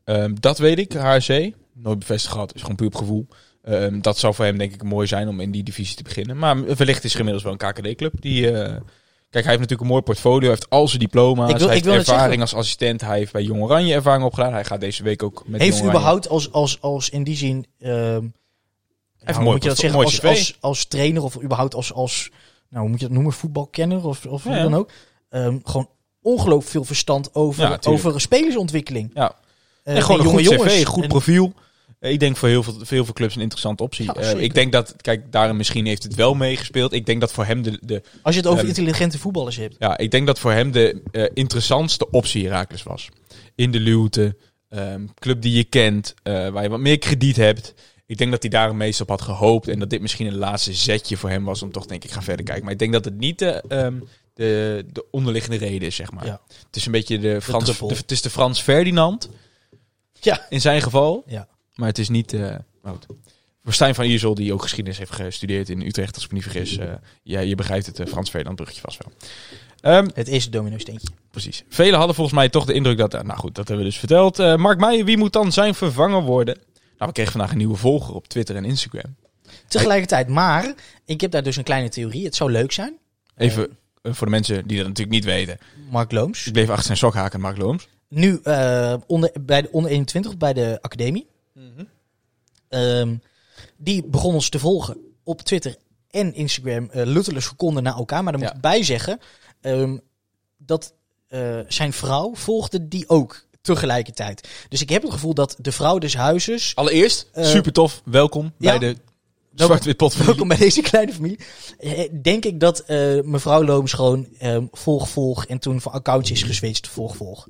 Ehm, 0.03 0.33
dat 0.39 0.57
weet 0.57 0.79
ik, 0.79 0.93
HC. 0.93 1.51
Nooit 1.73 1.99
bevestigd 1.99 2.33
gehad, 2.33 2.55
is 2.55 2.61
gewoon 2.61 2.75
puur 2.75 2.87
op 2.87 2.95
gevoel. 2.95 3.27
Ehm, 3.63 4.01
dat 4.01 4.17
zou 4.17 4.33
voor 4.33 4.45
hem 4.45 4.57
denk 4.57 4.73
ik 4.73 4.83
mooi 4.83 5.07
zijn 5.07 5.27
om 5.27 5.39
in 5.39 5.51
die 5.51 5.63
divisie 5.63 5.95
te 5.95 6.03
beginnen. 6.03 6.37
Maar 6.37 6.75
wellicht 6.75 7.03
is 7.03 7.11
er 7.13 7.17
inmiddels 7.19 7.43
wel 7.43 7.55
een 7.57 7.57
KKD-club 7.73 8.13
die... 8.21 8.51
eh, 8.51 8.75
Kijk, 9.29 9.47
hij 9.47 9.55
heeft 9.55 9.69
natuurlijk 9.69 9.81
een 9.81 9.87
mooi 9.87 10.01
portfolio. 10.01 10.39
Hij 10.39 10.49
heeft 10.49 10.69
al 10.69 10.87
zijn 10.87 10.99
diploma's. 10.99 11.49
Ik 11.51 11.57
wil- 11.57 11.67
hij 11.67 11.77
ik 11.77 11.83
heeft 11.83 11.95
wil 12.05 12.15
ervaring 12.15 12.41
als 12.41 12.53
assistent. 12.53 13.01
Hij 13.01 13.17
heeft 13.17 13.31
bij 13.31 13.43
Jong 13.43 13.61
Oranje 13.61 13.93
ervaring 13.93 14.23
opgedaan. 14.25 14.53
Hij 14.53 14.65
gaat 14.65 14.79
deze 14.79 15.03
week 15.03 15.23
ook 15.23 15.43
met 15.47 15.61
Heeft 15.61 15.77
Jong 15.77 15.89
Oranje. 15.89 15.99
überhaupt 15.99 16.29
als, 16.29 16.51
als, 16.51 16.81
als 16.81 17.09
in 17.09 17.23
die 17.23 17.35
zin... 17.35 17.65
Even 17.79 19.43
hoe 19.43 19.43
mooi, 19.43 19.55
moet 19.55 19.63
je 19.63 19.69
dat 19.69 19.77
zeggen? 19.77 19.99
Als, 19.99 20.23
als, 20.23 20.57
als 20.59 20.85
trainer 20.85 21.23
of 21.23 21.41
überhaupt 21.41 21.75
als, 21.75 21.93
als 21.93 22.29
nou, 22.69 22.81
hoe 22.81 22.89
moet 22.89 22.99
je 22.99 23.05
dat 23.05 23.15
noemen? 23.15 23.33
Voetbalkenner 23.33 24.05
of, 24.05 24.25
of 24.25 24.43
Ja, 24.43 24.49
hoe 24.49 24.61
dan 24.61 24.75
ook. 24.75 24.89
Ehm, 25.29 25.57
gewoon 25.63 25.89
ongelooflijk 26.21 26.71
veel 26.71 26.83
verstand 26.83 27.35
over, 27.35 27.63
Ja, 27.63 27.79
over 27.81 28.21
spelersontwikkeling. 28.21 29.11
Ja. 29.13 29.35
Eh, 29.83 29.95
en 29.95 30.01
gewoon 30.01 30.19
een 30.19 30.25
jonge 30.25 30.37
goed 30.37 30.51
jongens. 30.51 30.73
cv, 30.73 30.85
goed 30.85 31.07
profiel. 31.07 31.53
Ik 32.11 32.19
denk 32.19 32.37
voor 32.37 32.49
heel 32.49 32.63
veel, 32.63 32.73
voor 32.73 32.87
heel 32.87 33.05
veel 33.05 33.13
clubs 33.13 33.35
een 33.35 33.41
interessante 33.41 33.83
optie. 33.83 34.05
Ja, 34.05 34.13
Eh, 34.15 34.41
ik 34.41 34.53
denk 34.53 34.71
dat, 34.71 34.95
kijk, 35.01 35.31
daarin 35.31 35.55
misschien 35.57 35.85
heeft 35.85 36.03
het 36.03 36.15
wel 36.15 36.33
meegespeeld. 36.33 36.93
Ik 36.93 37.05
denk 37.05 37.19
dat 37.21 37.31
voor 37.31 37.45
hem 37.45 37.61
de, 37.61 37.77
de, 37.81 38.01
Als 38.21 38.33
je 38.35 38.39
het 38.41 38.49
over 38.49 38.59
Ehm, 38.59 38.67
intelligente 38.69 39.19
voetballers 39.19 39.55
hebt. 39.55 39.75
ja, 39.79 39.97
ik 39.97 40.11
denk 40.11 40.27
dat 40.27 40.39
voor 40.39 40.51
hem 40.51 40.71
de 40.71 41.01
eh, 41.11 41.23
interessantste 41.33 42.09
optie 42.09 42.43
Herakles 42.43 42.83
was. 42.83 43.09
In 43.55 43.71
de 43.71 43.79
luwte, 43.79 44.35
ehm, 44.69 45.05
club 45.19 45.41
die 45.41 45.55
je 45.55 45.63
kent, 45.63 46.13
eh, 46.23 46.49
waar 46.49 46.63
je 46.63 46.69
wat 46.69 46.79
meer 46.79 46.97
krediet 46.97 47.35
hebt. 47.35 47.73
Ik 48.05 48.17
denk 48.17 48.31
dat 48.31 48.41
hij 48.41 48.51
daar 48.51 48.75
meest 48.75 49.01
op 49.01 49.09
had 49.09 49.21
gehoopt. 49.21 49.67
En 49.67 49.79
dat 49.79 49.89
dit 49.89 50.01
misschien 50.01 50.27
een 50.27 50.37
laatste 50.37 50.73
zetje 50.73 51.17
voor 51.17 51.29
hem 51.29 51.43
was 51.43 51.61
om 51.61 51.71
toch, 51.71 51.85
denk 51.85 52.03
ik, 52.03 52.09
ik 52.09 52.15
ga 52.15 52.21
verder 52.21 52.45
kijken. 52.45 52.63
Maar 52.63 52.73
ik 52.73 52.79
denk 52.79 52.93
dat 52.93 53.05
het 53.05 53.17
niet 53.17 53.39
de, 53.39 53.47
ehm, 53.67 53.93
de, 54.33 54.85
de 54.93 55.05
onderliggende 55.11 55.57
reden 55.57 55.87
is, 55.87 55.95
zeg 55.95 56.11
maar. 56.11 56.25
Ja. 56.25 56.41
Het 56.67 56.75
is 56.75 56.85
een 56.85 56.91
beetje 56.91 57.19
de 57.19 57.41
Frans, 57.41 57.63
druppel. 57.63 57.87
de, 57.87 57.95
het 57.95 58.11
is 58.11 58.21
de 58.21 58.29
Frans 58.29 58.61
Ferdinand 58.61 59.29
Ja. 60.21 60.45
in 60.49 60.61
zijn 60.61 60.81
geval. 60.81 61.23
Ja. 61.27 61.47
Maar 61.75 61.87
het 61.87 61.97
is 61.97 62.09
niet... 62.09 62.35
goed. 62.83 63.05
Voor 63.63 63.73
Stijn 63.73 63.95
van 63.95 64.05
Iersel, 64.05 64.35
die 64.35 64.53
ook 64.53 64.61
geschiedenis 64.61 64.97
heeft 64.99 65.11
gestudeerd 65.11 65.69
in 65.69 65.81
Utrecht, 65.81 66.15
als 66.15 66.23
ik 66.23 66.29
me 66.29 66.35
niet 66.35 66.43
vergis. 66.43 66.77
eh 66.77 66.93
ja, 67.23 67.39
je 67.39 67.55
begrijpt 67.55 67.85
het 67.85 67.99
eh, 67.99 68.07
Frans 68.07 68.29
Ferdinand 68.29 68.55
bruggetje 68.55 68.81
vast 68.81 68.99
wel. 69.03 69.13
Ehm, 69.93 70.07
Het 70.13 70.27
is 70.27 70.43
het 70.43 70.53
domino 70.53 70.77
steentje. 70.77 71.07
precies. 71.31 71.63
Velen 71.69 71.97
hadden 71.97 72.15
volgens 72.15 72.35
mij 72.35 72.49
toch 72.49 72.65
de 72.65 72.73
indruk 72.73 72.97
dat... 72.97 73.11
nou 73.11 73.39
goed, 73.39 73.55
dat 73.55 73.67
hebben 73.67 73.85
we 73.85 73.91
dus 73.91 73.99
verteld. 73.99 74.37
Mark 74.37 74.79
Meijer, 74.79 75.05
wie 75.05 75.17
moet 75.17 75.33
dan 75.33 75.51
zijn 75.51 75.75
vervanger 75.75 76.21
worden? 76.21 76.57
Nou, 76.73 77.07
we 77.07 77.11
kregen 77.11 77.31
vandaag 77.31 77.51
een 77.51 77.57
nieuwe 77.57 77.75
volger 77.75 78.13
op 78.15 78.27
Twitter 78.27 78.55
en 78.55 78.65
Instagram. 78.65 79.15
Tegelijkertijd, 79.67 80.27
maar 80.27 80.73
ik 81.05 81.21
heb 81.21 81.31
daar 81.31 81.43
dus 81.43 81.55
een 81.55 81.63
kleine 81.63 81.89
theorie. 81.89 82.25
Het 82.25 82.35
zou 82.35 82.51
leuk 82.51 82.71
zijn. 82.71 82.97
Even 83.37 83.77
voor 84.03 84.25
de 84.27 84.31
mensen 84.31 84.67
die 84.67 84.77
dat 84.77 84.87
natuurlijk 84.87 85.15
niet 85.15 85.25
weten. 85.25 85.57
Mark 85.89 86.11
Looms. 86.11 86.45
Ik 86.47 86.53
bleef 86.53 86.69
achter 86.69 86.85
zijn 86.85 86.97
sok 86.97 87.13
haken, 87.13 87.39
Mark 87.41 87.57
Looms. 87.57 87.87
Nu 88.09 88.41
onder, 89.07 89.31
bij 89.41 89.61
de 89.61 89.69
onder 89.71 89.91
21 89.91 90.37
bij 90.37 90.53
de 90.53 90.77
academie. 90.81 91.27
Ehm, 92.69 93.15
die 93.77 94.03
begon 94.03 94.33
ons 94.33 94.49
te 94.49 94.59
volgen 94.59 94.97
op 95.23 95.41
Twitter 95.41 95.75
en 96.09 96.33
Instagram 96.33 96.89
eh 96.89 97.05
luttele 97.05 97.39
seconden 97.39 97.83
na 97.83 97.95
elkaar. 97.95 98.23
Maar 98.23 98.31
daar 98.31 98.41
moet 98.41 98.55
ik 98.55 98.61
bij 98.61 98.83
zeggen 98.83 99.19
ehm, 99.61 99.97
dat 100.57 100.93
eh, 101.27 101.59
zijn 101.67 101.93
vrouw 101.93 102.35
volgde 102.35 102.87
die 102.87 103.09
ook 103.09 103.45
tegelijkertijd. 103.61 104.47
Dus 104.69 104.81
ik 104.81 104.89
heb 104.89 105.01
het 105.01 105.11
gevoel 105.11 105.33
dat 105.33 105.55
de 105.59 105.71
vrouw 105.71 105.97
des 105.97 106.15
huizes... 106.15 106.75
Allereerst, 106.75 107.29
Eh, 107.31 107.45
super 107.45 107.71
tof. 107.71 108.01
Welkom 108.05 108.53
bij 108.57 108.79
de 108.79 108.97
Zwart-Wit 109.53 109.97
Pot 109.97 110.15
Welkom 110.15 110.47
bij 110.47 110.57
deze 110.57 110.81
kleine 110.81 111.13
familie. 111.13 111.39
Denk 112.21 112.45
ik 112.45 112.59
dat 112.59 112.83
mevrouw 113.23 113.63
Looms 113.63 113.93
gewoon 113.93 114.27
ehm, 114.37 114.65
volg 114.71 115.09
volg 115.09 115.45
en 115.45 115.59
toen 115.59 115.81
van 115.81 115.91
accountje 115.91 116.33
is 116.33 116.43
geswitcht 116.43 116.87
volg 116.87 117.15
volg. 117.15 117.47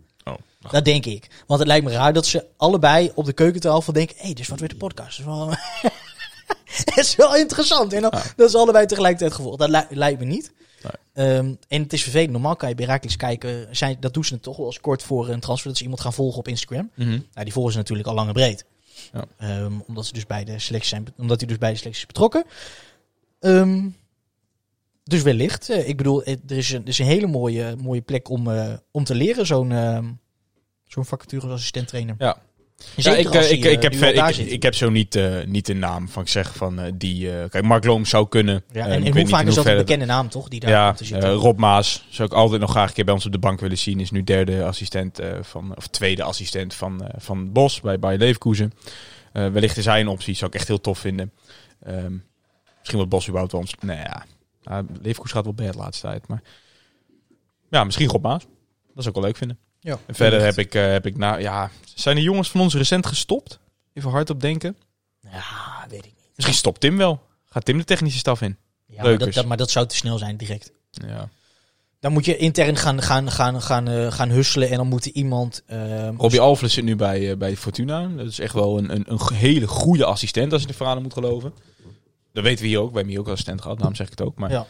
Dat 0.72 0.86
denk 0.86 1.06
ik. 1.06 1.28
Want 1.48 1.60
het 1.60 1.68
lijkt 1.70 1.86
me 1.86 1.92
raar 1.92 2.14
dat 2.14 2.26
ze 2.26 2.46
allebei 2.58 3.12
op 3.16 3.26
de 3.26 3.34
keukentafel 3.34 3.94
denken... 3.94 4.16
hé, 4.16 4.22
hey, 4.22 4.30
dit 4.34 4.40
is 4.40 4.48
wat 4.48 4.60
weer 4.60 4.70
de 4.70 4.76
podcast. 4.76 5.18
Dat 5.18 5.28
is 5.28 5.34
wel, 5.34 5.48
dat 6.86 6.98
is 6.98 7.16
wel 7.16 7.36
interessant. 7.36 7.94
En 7.94 8.02
dan, 8.02 8.12
Ja. 8.16 8.24
dat 8.36 8.50
is 8.50 8.56
allebei 8.56 8.86
tegelijkertijd 8.86 9.34
gevolgd. 9.34 9.60
Dat 9.60 9.70
li- 9.70 9.86
lijkt 9.98 10.20
me 10.20 10.26
niet. 10.26 10.54
Nee. 11.14 11.28
Ehm, 11.28 11.54
en 11.68 11.82
het 11.82 11.94
is 11.94 12.04
vervelend. 12.04 12.32
Normaal 12.32 12.56
kan 12.56 12.70
je 12.70 12.76
bij 12.76 12.86
Herakles 12.86 13.16
kijken. 13.18 13.68
Zijn, 13.76 13.98
dat 14.00 14.14
doen 14.14 14.26
ze 14.26 14.40
toch 14.40 14.58
wel 14.58 14.66
eens 14.66 14.80
kort 14.80 15.04
voor 15.04 15.30
een 15.30 15.40
transfer. 15.40 15.68
Dat 15.68 15.78
ze 15.78 15.84
iemand 15.84 16.02
gaan 16.02 16.14
volgen 16.14 16.40
op 16.40 16.48
Instagram. 16.48 16.92
Mhm. 16.96 17.10
Nou, 17.10 17.22
die 17.44 17.54
volgen 17.54 17.72
ze 17.72 17.78
natuurlijk 17.78 18.08
al 18.08 18.14
lang 18.14 18.28
en 18.28 18.34
breed. 18.34 18.66
Ja. 19.14 19.26
Ehm, 19.38 19.74
omdat, 19.88 20.06
ze 20.06 20.14
dus 20.14 20.26
bij 20.26 20.44
de 20.44 20.60
selectie 20.60 20.90
zijn, 20.90 21.06
omdat 21.18 21.40
hij 21.40 21.48
dus 21.50 21.58
bij 21.58 21.72
de 21.72 21.78
selectie 21.78 22.02
is 22.02 22.08
betrokken. 22.08 22.44
Ehm, 23.40 23.88
dus 25.04 25.22
wellicht. 25.22 25.70
eh, 25.70 25.88
ik 25.88 25.98
bedoel, 25.98 26.24
er 26.24 26.38
is 26.48 26.72
een, 26.72 26.82
er 26.82 26.88
is 26.88 27.00
een 27.00 27.06
hele 27.06 27.28
mooie, 27.28 27.76
mooie 27.82 28.02
plek 28.02 28.30
om, 28.30 28.52
eh, 28.52 28.74
om 28.92 29.04
te 29.04 29.16
leren. 29.16 29.46
Zo'n 29.46 29.72
zo'n 30.96 31.06
vacature 31.06 31.44
als 31.46 31.54
assistent 31.54 31.88
trainer. 31.88 32.16
Ja. 32.18 32.38
Zeker 32.96 33.12
ja, 33.12 33.18
ik, 33.18 33.26
als 33.36 33.36
eh, 33.36 33.52
ik, 33.52 33.66
eh, 33.66 33.72
ik, 33.72 33.82
heb 33.82 34.00
daar 34.16 34.40
ik, 34.40 34.64
heb 34.64 34.76
zo 34.76 34.90
niet, 34.90 35.16
eh, 35.16 35.44
niet 35.46 35.70
een 35.70 35.80
naam 35.80 36.10
van 36.10 36.22
ik 36.22 36.28
zeg 36.30 36.56
van 36.56 36.80
eh, 36.80 36.92
die. 36.96 37.32
eh, 37.40 37.50
kijk, 37.50 37.64
Mark 37.64 37.84
Loom 37.86 38.06
zou 38.06 38.28
kunnen. 38.28 38.64
ja, 38.72 38.88
Eh, 38.88 38.94
en 38.96 39.12
hoe 39.14 39.28
vaak 39.28 39.46
is 39.46 39.56
dat 39.56 39.66
een 39.66 39.78
bekende 39.78 40.06
naam, 40.06 40.30
toch? 40.30 40.48
Die 40.48 40.60
daar 40.60 40.70
Ja, 40.70 40.94
te 40.94 41.06
zitten. 41.06 41.30
eh, 41.30 41.36
Rob 41.36 41.60
Maas 41.60 42.06
zou 42.10 42.28
ik 42.28 42.34
altijd 42.34 42.62
nog 42.62 42.70
graag 42.72 42.88
een 42.88 42.94
keer 42.94 43.06
bij 43.06 43.14
ons 43.14 43.26
op 43.26 43.32
de 43.32 43.40
bank 43.40 43.60
willen 43.60 43.78
zien. 43.78 44.00
Is 44.00 44.12
nu 44.12 44.24
derde 44.24 44.64
assistent 44.66 45.20
eh, 45.20 45.38
van, 45.42 45.76
of 45.76 45.88
tweede 45.88 46.24
assistent 46.24 46.74
van, 46.74 47.04
eh, 47.08 47.14
van 47.18 47.52
Bos 47.52 47.82
bij 47.82 48.00
Bayer 48.00 48.20
Leverkusen. 48.20 48.72
Eh, 49.34 49.48
wellicht 49.48 49.78
is 49.78 49.86
hij 49.86 50.00
een 50.00 50.08
optie, 50.08 50.36
zou 50.36 50.52
ik 50.52 50.56
echt 50.58 50.68
heel 50.68 50.82
tof 50.82 51.00
vinden. 51.00 51.32
Ehm, 51.84 52.14
misschien 52.80 53.00
wat 53.00 53.10
Bos 53.10 53.24
überhaupt 53.24 53.52
wel. 53.52 53.62
ons- 53.62 53.76
Nee, 53.80 53.98
ja. 53.98 54.26
Leverkusen 55.02 55.36
gaat 55.36 55.44
wel 55.44 55.54
bij 55.54 55.72
de 55.72 55.78
laatste 55.78 56.08
tijd. 56.08 56.28
Maar 56.28 56.42
ja, 57.70 57.84
misschien 57.84 58.08
Rob 58.10 58.24
Maas. 58.24 58.42
Dat 58.94 59.04
zou 59.04 59.08
ik 59.08 59.14
wel 59.14 59.24
leuk 59.24 59.38
vinden. 59.38 59.58
Ja, 59.86 60.00
En 60.06 60.16
verder 60.16 60.42
heb 60.42 60.58
ik, 60.58 60.76
eh, 60.76 60.88
heb 60.88 61.06
ik 61.06 61.18
na, 61.18 61.36
ja, 61.36 61.72
zijn 61.96 62.16
de 62.16 62.22
jongens 62.22 62.50
van 62.50 62.62
ons 62.62 62.74
recent 62.76 63.06
gestopt? 63.06 63.60
Even 63.94 64.10
hardop 64.12 64.42
denken. 64.42 64.78
Ja, 65.22 65.86
weet 65.90 66.06
ik 66.06 66.14
niet. 66.16 66.30
Misschien 66.36 66.58
stopt 66.58 66.80
Tim 66.80 66.98
wel. 66.98 67.22
Gaat 67.46 67.66
Tim 67.66 67.78
de 67.78 67.84
technische 67.84 68.20
staf 68.20 68.42
in? 68.42 68.58
Ja, 68.86 68.96
maar, 68.96 68.96
dat, 68.96 69.06
Leukers. 69.06 69.36
dat, 69.36 69.46
maar 69.46 69.58
dat 69.58 69.72
zou 69.72 69.88
te 69.88 69.96
snel 69.96 70.18
zijn, 70.18 70.38
direct. 70.38 70.72
Ja. 70.92 71.30
Dan 72.00 72.14
moet 72.14 72.26
je 72.26 72.38
intern 72.38 72.76
gaan, 72.76 73.02
gaan, 73.02 73.32
gaan, 73.32 73.62
gaan, 73.62 73.88
eh, 73.88 74.12
gaan 74.12 74.30
husselen. 74.30 74.70
En 74.70 74.78
dan 74.78 74.88
moet 74.88 75.06
er 75.06 75.12
iemand... 75.12 75.64
ehm, 75.68 76.16
Robbie 76.16 76.40
Alves 76.40 76.74
zit 76.74 76.84
nu 76.84 76.96
bij, 76.96 77.32
eh, 77.32 77.38
bij 77.38 77.56
Fortuna. 77.58 78.08
Dat 78.08 78.28
is 78.28 78.40
echt 78.40 78.54
wel 78.54 78.78
een, 78.78 78.96
een, 78.96 79.04
een 79.08 79.34
hele 79.34 79.68
goede 79.68 80.06
assistent 80.06 80.54
als 80.54 80.62
je 80.62 80.68
de 80.68 80.74
verhalen 80.74 81.04
moet 81.04 81.14
geloven. 81.14 81.54
Dat 82.34 82.44
weten 82.44 82.62
we 82.64 82.68
hier 82.70 82.80
ook. 82.80 82.90
We 82.90 82.96
hebben 82.96 83.12
hier 83.14 83.22
ook 83.22 83.28
assistent 83.28 83.62
gehad, 83.62 83.78
daarom 83.78 83.96
zeg 83.96 84.06
ik 84.06 84.18
het 84.18 84.28
ook. 84.28 84.38
Maar 84.38 84.52
ja. 84.52 84.68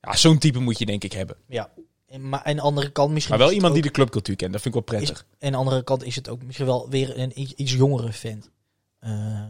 Ja. 0.00 0.16
zo'n 0.16 0.38
type 0.38 0.58
moet 0.58 0.78
je 0.78 0.86
denk 0.86 1.04
ik 1.04 1.12
hebben. 1.12 1.36
Ja. 1.48 1.70
En, 2.12 2.28
maar 2.28 2.42
aan 2.42 2.56
de 2.56 2.62
andere 2.62 2.90
kant 2.90 3.12
misschien... 3.12 3.36
Maar 3.36 3.46
wel 3.46 3.54
iemand 3.54 3.74
die 3.74 3.82
de 3.82 3.90
clubcultuur 3.90 4.36
kent. 4.36 4.52
Dat 4.52 4.62
vind 4.62 4.74
ik 4.74 4.82
wel 4.88 4.98
is, 5.00 5.04
prettig. 5.06 5.26
En 5.38 5.46
aan 5.46 5.52
de 5.52 5.58
andere 5.58 5.82
kant 5.84 6.04
is 6.04 6.16
het 6.16 6.28
ook 6.28 6.42
misschien 6.42 6.66
wel 6.66 6.88
weer 6.88 7.18
een 7.18 7.40
iets, 7.40 7.52
iets 7.52 7.72
jongere 7.72 8.12
vent. 8.12 8.50
eh, 8.98 9.42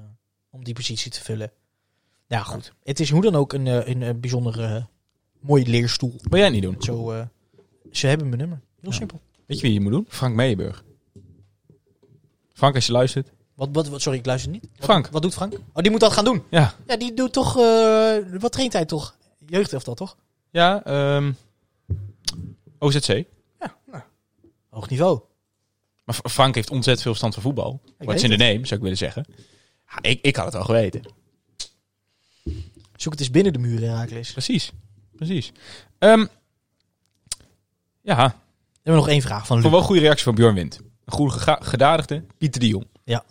om 0.51 0.65
die 0.65 0.75
positie 0.75 1.11
te 1.11 1.21
vullen. 1.21 1.53
Ja, 2.27 2.43
goed. 2.43 2.73
Het 2.83 3.01
is 3.01 3.11
hoe 3.11 3.23
dan 3.23 3.35
ook 3.37 3.53
een, 3.53 3.67
eh, 3.67 3.87
een, 3.89 4.03
eh, 4.03 4.15
bijzondere 4.17 4.87
mooie 5.41 5.67
leerstoel. 5.67 6.15
Wil 6.23 6.39
jij 6.41 6.49
niet 6.51 6.63
doen? 6.63 6.77
Zo, 6.79 7.27
ze 7.91 8.07
hebben 8.07 8.27
mijn 8.29 8.41
nummer. 8.41 8.61
Heel 8.81 8.91
Ja. 8.91 8.97
simpel. 8.97 9.21
Weet 9.47 9.57
je 9.61 9.63
wie 9.63 9.73
je 9.73 9.81
moet 9.81 9.93
doen? 9.93 10.07
Frank 10.09 10.35
Meijenburg. 10.35 10.85
Frank, 12.53 12.75
als 12.75 12.87
je 12.87 12.93
luistert. 12.93 13.33
Wat, 13.55 13.69
wat, 13.73 13.89
wat, 13.89 14.03
sorry, 14.03 14.19
ik 14.19 14.27
luister 14.27 14.51
niet. 14.51 14.63
Wat, 14.77 14.85
Frank. 14.85 15.09
Wat 15.09 15.23
doet 15.23 15.35
Frank? 15.35 15.53
Oh, 15.55 15.83
die 15.83 15.91
moet 15.91 16.01
dat 16.01 16.13
gaan 16.13 16.25
doen. 16.25 16.43
Ja. 16.51 16.75
Ja, 16.87 16.97
die 16.97 17.15
doet 17.15 17.33
toch... 17.33 17.55
wat 18.41 18.53
traint 18.53 18.73
hij 18.73 18.85
toch? 18.85 19.17
Jeugdelftal, 19.47 19.95
toch? 19.95 20.17
Ja, 20.51 20.85
ehm 20.85 21.33
OZC. 22.83 23.24
Ja, 23.61 23.76
nou. 23.87 24.03
Hoog 24.68 24.89
niveau. 24.89 25.20
Maar 26.05 26.20
Frank 26.22 26.55
heeft 26.55 26.70
ontzettend 26.70 27.01
veel 27.03 27.11
verstand 27.11 27.35
van 27.35 27.43
voetbal. 27.43 27.80
Wat 27.99 28.14
is 28.14 28.22
in 28.22 28.30
de 28.30 28.37
name, 28.37 28.59
zou 28.66 28.74
ik 28.74 28.80
willen 28.80 28.97
zeggen. 28.97 29.26
Ja, 29.89 29.99
ik, 30.11 30.18
ik 30.22 30.37
had 30.37 30.45
het 30.45 30.55
al 30.55 30.64
geweten. 30.64 31.03
Zoek 32.97 33.12
het 33.12 33.20
eens 33.20 33.30
binnen 33.30 33.53
de 33.53 33.59
muren, 33.59 33.89
Herakles. 33.89 34.33
Precies. 34.33 34.72
Precies. 35.16 35.53
Ehm, 35.99 36.26
ja, 38.03 38.26
We 38.26 38.78
hebben 38.83 39.03
nog 39.03 39.09
één 39.09 39.22
vraag 39.22 39.47
van 39.47 39.61
Luc. 39.61 39.70
wel 39.70 39.78
een 39.78 39.85
goede 39.85 40.01
reactie 40.01 40.24
van 40.24 40.35
Bjorn 40.35 40.55
Wind. 40.55 40.80
Een 41.05 41.12
goede 41.12 41.35
gedadigde, 41.61 42.24
Pieter 42.39 42.61
de 42.61 42.68
Jong. 42.68 42.87
Ja. 43.05 43.24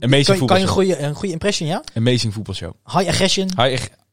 Amazing 0.00 0.38
Kan, 0.38 0.46
kan 0.46 0.56
je 0.56 0.62
een 0.62 0.68
goede, 0.68 0.98
een 0.98 1.14
goede 1.14 1.32
impression, 1.32 1.68
ja? 1.68 1.84
Amazing 1.94 2.32
voetbalshow. 2.32 2.72
High 2.84 3.08
aggression. 3.08 3.48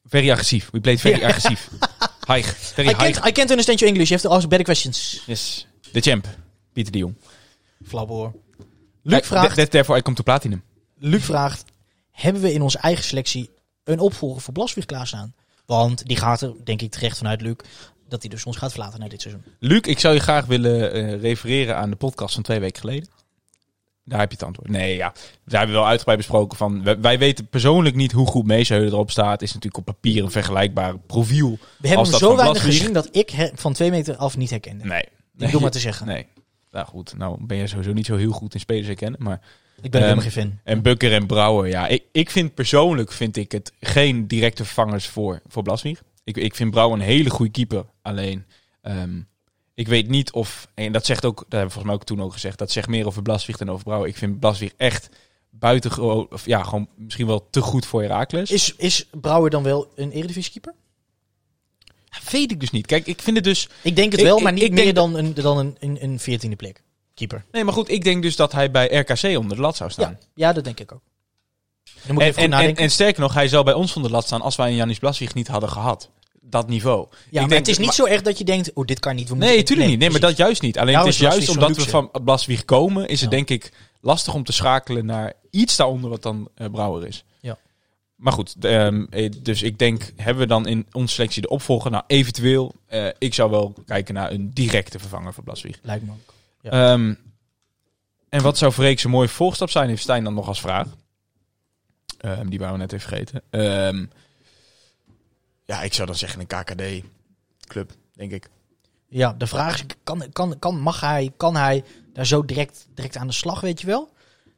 Very 0.03 0.31
agressief. 0.31 0.69
We 0.71 0.79
played 0.79 1.01
very 1.01 1.23
agressief. 1.23 1.69
High. 2.27 2.43
Very 2.75 2.89
I 2.89 2.93
high. 2.93 3.11
can't, 3.11 3.27
I 3.27 3.31
can't 3.31 3.49
understand 3.49 3.79
your 3.79 3.91
English. 3.91 4.09
You 4.09 4.19
have 4.19 4.29
to 4.29 4.35
ask 4.35 4.47
better 4.47 4.65
questions. 4.65 5.23
Yes. 5.25 5.67
De 5.91 6.01
champ. 6.01 6.27
Pieter 6.73 6.91
de 6.91 6.97
Jong. 6.97 7.15
Hoor. 7.91 8.33
Luc 9.01 9.25
vraagt, 9.25 9.55
that- 9.55 9.71
therefore 9.71 9.99
I 9.99 10.01
come 10.01 10.15
to 10.15 10.23
platinum. 10.23 10.63
Luc 10.99 11.23
vraagt, 11.23 11.63
hebben 12.11 12.41
we 12.41 12.53
in 12.53 12.61
onze 12.61 12.77
eigen 12.77 13.03
selectie 13.03 13.49
een 13.83 13.99
opvolger 13.99 14.41
voor 14.41 14.53
Blaswig 14.53 14.85
klaarstaan? 14.85 15.33
Want 15.65 16.05
die 16.07 16.17
gaat 16.17 16.41
er, 16.41 16.53
denk 16.63 16.81
ik 16.81 16.91
terecht 16.91 17.17
vanuit 17.17 17.41
Luc, 17.41 17.55
dat 18.07 18.21
hij 18.21 18.29
dus 18.29 18.45
ons 18.45 18.57
gaat 18.57 18.71
verlaten 18.71 18.99
na 18.99 19.07
dit 19.07 19.21
seizoen. 19.21 19.43
Luc, 19.59 19.81
ik 19.81 19.99
zou 19.99 20.13
je 20.13 20.19
graag 20.19 20.45
willen 20.45 20.91
eh, 20.91 21.21
refereren 21.21 21.75
aan 21.77 21.89
de 21.89 21.95
podcast 21.95 22.33
van 22.33 22.43
twee 22.43 22.59
weken 22.59 22.79
geleden. 22.79 23.09
Daar 24.07 24.19
heb 24.19 24.29
je 24.29 24.37
het 24.37 24.45
antwoord. 24.45 24.69
Nee, 24.69 24.95
ja. 24.95 25.13
Daar 25.45 25.59
hebben 25.59 25.69
we 25.69 25.81
wel 25.81 25.87
uitgebreid 25.89 26.17
besproken 26.17 26.57
van. 26.57 26.83
Wij, 26.83 26.99
wij 26.99 27.19
weten 27.19 27.47
persoonlijk 27.47 27.95
niet 27.95 28.11
hoe 28.11 28.27
goed 28.27 28.45
Meesheulen 28.45 28.87
erop 28.87 29.11
staat. 29.11 29.41
Is 29.41 29.53
natuurlijk 29.53 29.77
op 29.77 29.93
papier 29.93 30.23
een 30.23 30.31
vergelijkbaar 30.31 30.97
profiel. 30.97 31.57
We 31.77 31.87
hebben 31.87 32.07
hem 32.07 32.19
zo 32.19 32.35
weinig 32.35 32.63
gezien 32.63 32.93
dat 32.93 33.09
ik 33.11 33.51
van 33.55 33.73
twee 33.73 33.89
meter 33.89 34.15
af 34.15 34.37
niet 34.37 34.49
herkende. 34.49 34.85
Nee. 34.85 35.01
Ik 35.01 35.09
bedoel 35.45 35.61
maar 35.61 35.71
te 35.71 35.79
zeggen. 35.79 36.07
Nee. 36.07 36.25
Nou 36.71 36.87
goed, 36.87 37.17
nou 37.17 37.37
ben 37.45 37.57
je 37.57 37.67
sowieso 37.67 37.93
niet 37.93 38.05
zo 38.05 38.15
heel 38.15 38.31
goed 38.31 38.53
in 38.53 38.59
spelers 38.59 38.87
herkennen. 38.87 39.23
Maar 39.23 39.41
Ik 39.81 39.91
ben 39.91 40.01
Ehm, 40.01 40.09
helemaal 40.09 40.31
geen 40.31 40.43
fan. 40.43 40.59
En 40.63 40.81
Bukker 40.81 41.13
en 41.13 41.25
Brouwer, 41.25 41.69
ja. 41.69 41.87
Ik, 41.87 42.03
ik 42.11 42.29
vind 42.31 42.53
persoonlijk 42.53 43.11
vind 43.11 43.37
ik 43.37 43.51
het 43.51 43.71
geen 43.79 44.27
directe 44.27 44.65
vervangers 44.65 45.07
voor, 45.07 45.41
voor 45.47 45.63
Blaswieg. 45.63 46.01
Ik, 46.23 46.37
ik 46.37 46.55
vind 46.55 46.71
Brouwer 46.71 46.99
een 46.99 47.05
hele 47.05 47.29
goede 47.29 47.51
keeper. 47.51 47.85
Alleen, 48.01 48.45
ehm, 48.81 49.19
ik 49.77 49.87
weet 49.87 50.09
niet 50.09 50.31
of... 50.31 50.67
En 50.73 50.91
dat 50.91 51.05
zegt 51.05 51.25
ook, 51.25 51.35
dat 51.35 51.45
hebben 51.49 51.67
we 51.67 51.73
volgens 51.73 51.83
mij 51.83 51.93
ook 51.93 52.03
toen 52.03 52.21
ook 52.21 52.33
gezegd... 52.33 52.57
dat 52.57 52.71
zegt 52.71 52.87
meer 52.87 53.05
over 53.05 53.21
Blaswieg 53.21 53.57
dan 53.57 53.69
over 53.69 53.83
Brouwer. 53.83 54.09
Ik 54.09 54.17
vind 54.17 54.39
Blaswieg 54.39 54.73
echt 54.77 55.09
buitengewoon, 55.49 56.27
of 56.31 56.45
ja, 56.45 56.63
gewoon 56.63 56.87
misschien 56.95 57.27
wel 57.27 57.47
te 57.49 57.61
goed 57.61 57.85
voor 57.85 58.01
Heracles. 58.01 58.51
Is, 58.51 58.75
is 58.75 59.07
Brouwer 59.21 59.49
dan 59.49 59.63
wel 59.63 59.87
een 59.95 60.11
eredivisiekeeper? 60.11 60.73
Weet 62.31 62.51
ik 62.51 62.59
dus 62.59 62.71
niet. 62.71 62.85
Kijk, 62.85 63.07
ik 63.07 63.21
vind 63.21 63.35
het 63.35 63.45
dus... 63.45 63.69
Ik 63.81 63.95
denk 63.95 64.11
het 64.11 64.19
Ik- 64.19 64.25
wel, 64.25 64.39
maar 64.39 64.53
niet 64.53 64.63
ik 64.63 64.71
meer 64.71 64.83
denk 64.83 64.95
dan 64.95 65.15
een, 65.15 65.33
dan 65.33 65.57
een, 65.57 65.75
een, 65.79 66.03
een 66.03 66.19
14e 66.19 66.55
plek. 66.55 66.83
Keeper. 67.13 67.45
Nee, 67.51 67.63
maar 67.63 67.73
goed, 67.73 67.89
ik 67.89 68.03
denk 68.03 68.21
dus 68.21 68.35
dat 68.35 68.51
hij 68.51 68.71
bij 68.71 68.87
RKC 68.87 69.37
onder 69.37 69.55
de 69.55 69.61
lat 69.61 69.75
zou 69.75 69.89
staan. 69.91 70.17
Ja, 70.19 70.27
ja, 70.47 70.53
dat 70.53 70.63
denk 70.63 70.79
ik 70.79 70.91
ook. 70.91 71.01
Dan 72.05 72.13
moet 72.13 72.23
En, 72.23 72.29
ik 72.29 72.37
even 72.37 72.53
goed 72.53 72.67
en, 72.67 72.75
en, 72.75 72.91
sterker 72.91 73.21
nog, 73.21 73.33
hij 73.33 73.47
zou 73.47 73.63
bij 73.63 73.73
ons 73.73 73.95
onder 73.95 74.11
de 74.11 74.15
lat 74.17 74.25
staan 74.25 74.41
als 74.41 74.55
wij 74.55 74.69
een 74.69 74.75
Janis 74.75 74.99
Blaswig 74.99 75.33
niet 75.33 75.47
hadden 75.47 75.69
gehad. 75.69 76.09
Dat 76.49 76.67
niveau. 76.67 77.07
ja, 77.09 77.15
ik 77.25 77.31
maar 77.31 77.47
denk 77.47 77.59
het 77.59 77.67
is 77.67 77.77
niet 77.77 77.93
zo 77.93 78.05
erg 78.05 78.21
dat 78.21 78.37
je 78.37 78.43
denkt, 78.43 78.73
oh, 78.73 78.85
dit 78.85 78.99
kan 78.99 79.15
niet. 79.15 79.29
We 79.29 79.35
Nee, 79.35 79.63
tuurlijk 79.63 79.89
niet. 79.89 79.99
Nee, 79.99 80.09
maar 80.09 80.19
dat 80.19 80.37
juist 80.37 80.61
niet. 80.61 80.77
Alleen 80.77 80.93
Nou 80.93 81.05
het 81.05 81.13
is 81.13 81.21
juist 81.21 81.49
omdat 81.49 81.75
we 81.75 81.81
van 81.81 82.11
Blaswig 82.23 82.65
komen, 82.65 83.07
is 83.07 83.21
het 83.21 83.31
Ja. 83.31 83.35
denk 83.35 83.49
ik 83.49 83.71
lastig 84.01 84.33
om 84.33 84.43
te 84.43 84.51
schakelen 84.51 85.05
naar 85.05 85.33
iets 85.49 85.75
daaronder 85.75 86.09
wat 86.09 86.23
dan 86.23 86.49
eh, 86.55 86.69
Brouwer 86.69 87.07
is. 87.07 87.23
Ja. 87.39 87.57
Maar 88.15 88.33
goed, 88.33 88.61
de, 88.61 88.67
ehm, 88.67 89.05
eh, 89.09 89.31
dus 89.41 89.61
ik 89.61 89.79
denk, 89.79 90.11
hebben 90.15 90.43
we 90.43 90.49
dan 90.49 90.67
in 90.67 90.87
onze 90.91 91.13
selectie 91.13 91.41
de 91.41 91.49
opvolger? 91.49 91.91
Nou, 91.91 92.03
eventueel, 92.07 92.75
eh, 92.85 93.07
ik 93.17 93.33
zou 93.33 93.49
wel 93.51 93.73
kijken 93.85 94.13
naar 94.13 94.31
een 94.31 94.51
directe 94.53 94.99
vervanger 94.99 95.33
voor 95.33 95.43
Blaswig. 95.43 95.79
Lijkt 95.81 96.05
me 96.05 96.11
ook. 96.11 96.33
Ja. 96.61 96.71
Ehm, 96.71 97.13
en 98.29 98.41
wat 98.41 98.57
zou 98.57 98.71
Freek 98.71 99.03
een 99.03 99.09
mooie 99.09 99.27
volgstap 99.27 99.69
zijn, 99.69 99.89
heeft 99.89 100.01
Stijn 100.01 100.23
dan 100.23 100.33
nog 100.33 100.47
als 100.47 100.61
vraag. 100.61 100.87
Ehm, 102.17 102.47
die 102.47 102.59
waren 102.59 102.73
we 102.73 102.79
net 102.79 102.93
even 102.93 103.09
vergeten. 103.09 103.41
Ehm, 105.67 105.77
ja, 105.79 105.85
ik 105.85 105.93
zou 105.93 106.07
dan 106.07 106.15
zeggen 106.15 106.39
een 106.39 106.47
KKD-club, 106.47 107.91
denk 108.13 108.31
ik. 108.31 108.49
Ja, 109.09 109.33
de 109.33 109.47
vraag 109.47 109.75
is, 109.75 109.85
kan, 110.03 110.25
kan, 110.31 110.59
kan, 110.59 110.79
mag 110.79 110.99
hij, 110.99 111.31
kan 111.37 111.55
hij 111.55 111.83
daar 112.13 112.25
zo 112.25 112.45
direct, 112.45 112.87
direct 112.93 113.17
aan 113.17 113.27
de 113.27 113.33
slag, 113.33 113.61
weet 113.61 113.81
je 113.81 113.87
wel? 113.87 114.09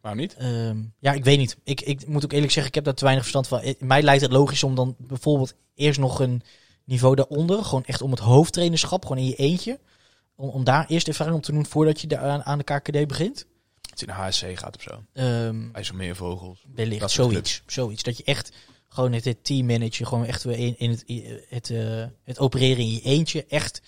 Waarom 0.02 0.20
niet? 0.22 0.34
Ehm, 0.36 0.78
ja, 1.00 1.12
ik 1.12 1.24
weet 1.24 1.38
niet. 1.38 1.58
Ik, 1.64 1.82
ik 1.82 2.08
moet 2.08 2.24
ook 2.24 2.32
eerlijk 2.32 2.52
zeggen, 2.52 2.68
ik 2.68 2.76
heb 2.76 2.84
daar 2.84 2.94
te 2.94 3.04
weinig 3.04 3.26
verstand 3.26 3.48
van. 3.48 3.76
Mij 3.80 4.02
lijkt 4.02 4.22
het 4.22 4.32
logisch 4.32 4.64
om 4.64 4.76
dan 4.76 4.96
bijvoorbeeld 4.98 5.54
eerst 5.76 6.00
nog 6.00 6.20
een 6.20 6.42
niveau 6.84 7.16
daaronder, 7.16 7.64
gewoon 7.64 7.86
echt 7.86 8.02
om 8.02 8.12
het 8.12 8.20
hoofdtrainerschap, 8.20 9.02
gewoon 9.06 9.18
in 9.18 9.30
je 9.30 9.36
eentje, 9.36 9.80
om, 10.36 10.50
om 10.50 10.64
daar 10.64 10.86
eerst 10.88 11.08
ervaring 11.08 11.36
op 11.36 11.44
te 11.44 11.52
doen 11.52 11.66
voordat 11.66 12.02
je 12.02 12.08
daar 12.08 12.20
aan, 12.20 12.44
aan 12.44 12.58
de 12.58 12.64
KKD 12.64 13.08
begint. 13.08 13.46
Dat 13.82 14.00
hij 14.00 14.08
naar 14.08 14.26
HSC 14.26 14.60
gaat 14.60 14.76
of 14.76 14.82
zo. 14.82 15.04
Ehm 15.14 15.72
Bij 15.72 15.84
zo'n 15.84 15.96
meer 15.96 16.16
vogels. 16.16 16.66
wellicht 16.74 17.12
zoiets, 17.12 17.62
zoiets. 17.66 18.04
Dat 18.04 18.18
je 18.18 18.24
echt 18.24 18.52
gewoon 18.90 19.14
het, 19.14 19.26
het 19.26 19.44
team 19.44 19.66
manager, 19.66 20.06
gewoon 20.06 20.26
echt 20.26 20.44
weer 20.44 20.58
in, 20.58 20.76
in 20.78 20.90
het, 20.90 21.04
het, 21.50 21.70
eh, 21.70 22.06
het 22.24 22.40
opereren 22.40 22.84
in 22.84 22.92
je 22.92 23.02
eentje, 23.02 23.46
echt 23.46 23.82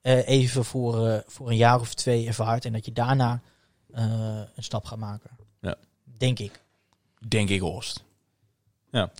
eh, 0.00 0.28
even 0.28 0.64
voor, 0.64 1.06
eh, 1.06 1.20
voor 1.26 1.48
een 1.48 1.56
jaar 1.56 1.80
of 1.80 1.94
twee 1.94 2.26
ervaart 2.26 2.64
en 2.64 2.72
dat 2.72 2.84
je 2.84 2.92
daarna 2.92 3.42
eh, 3.94 4.40
een 4.54 4.62
stap 4.62 4.84
gaat 4.84 4.98
maken. 4.98 5.30
Ja. 5.60 5.76
Denk 6.04 6.38
ik. 6.38 6.62
Denk 7.28 7.48
ik 7.48 7.60
Horst. 7.60 8.04
Ja. 8.90 9.10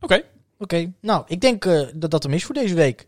Oké. 0.00 0.22
Oké, 0.58 0.92
nou, 1.00 1.24
ik 1.26 1.40
denk 1.40 1.64
eh, 1.64 1.88
dat 1.94 2.10
dat 2.10 2.22
hem 2.22 2.32
is 2.32 2.44
voor 2.44 2.54
deze 2.54 2.74
week. 2.74 3.06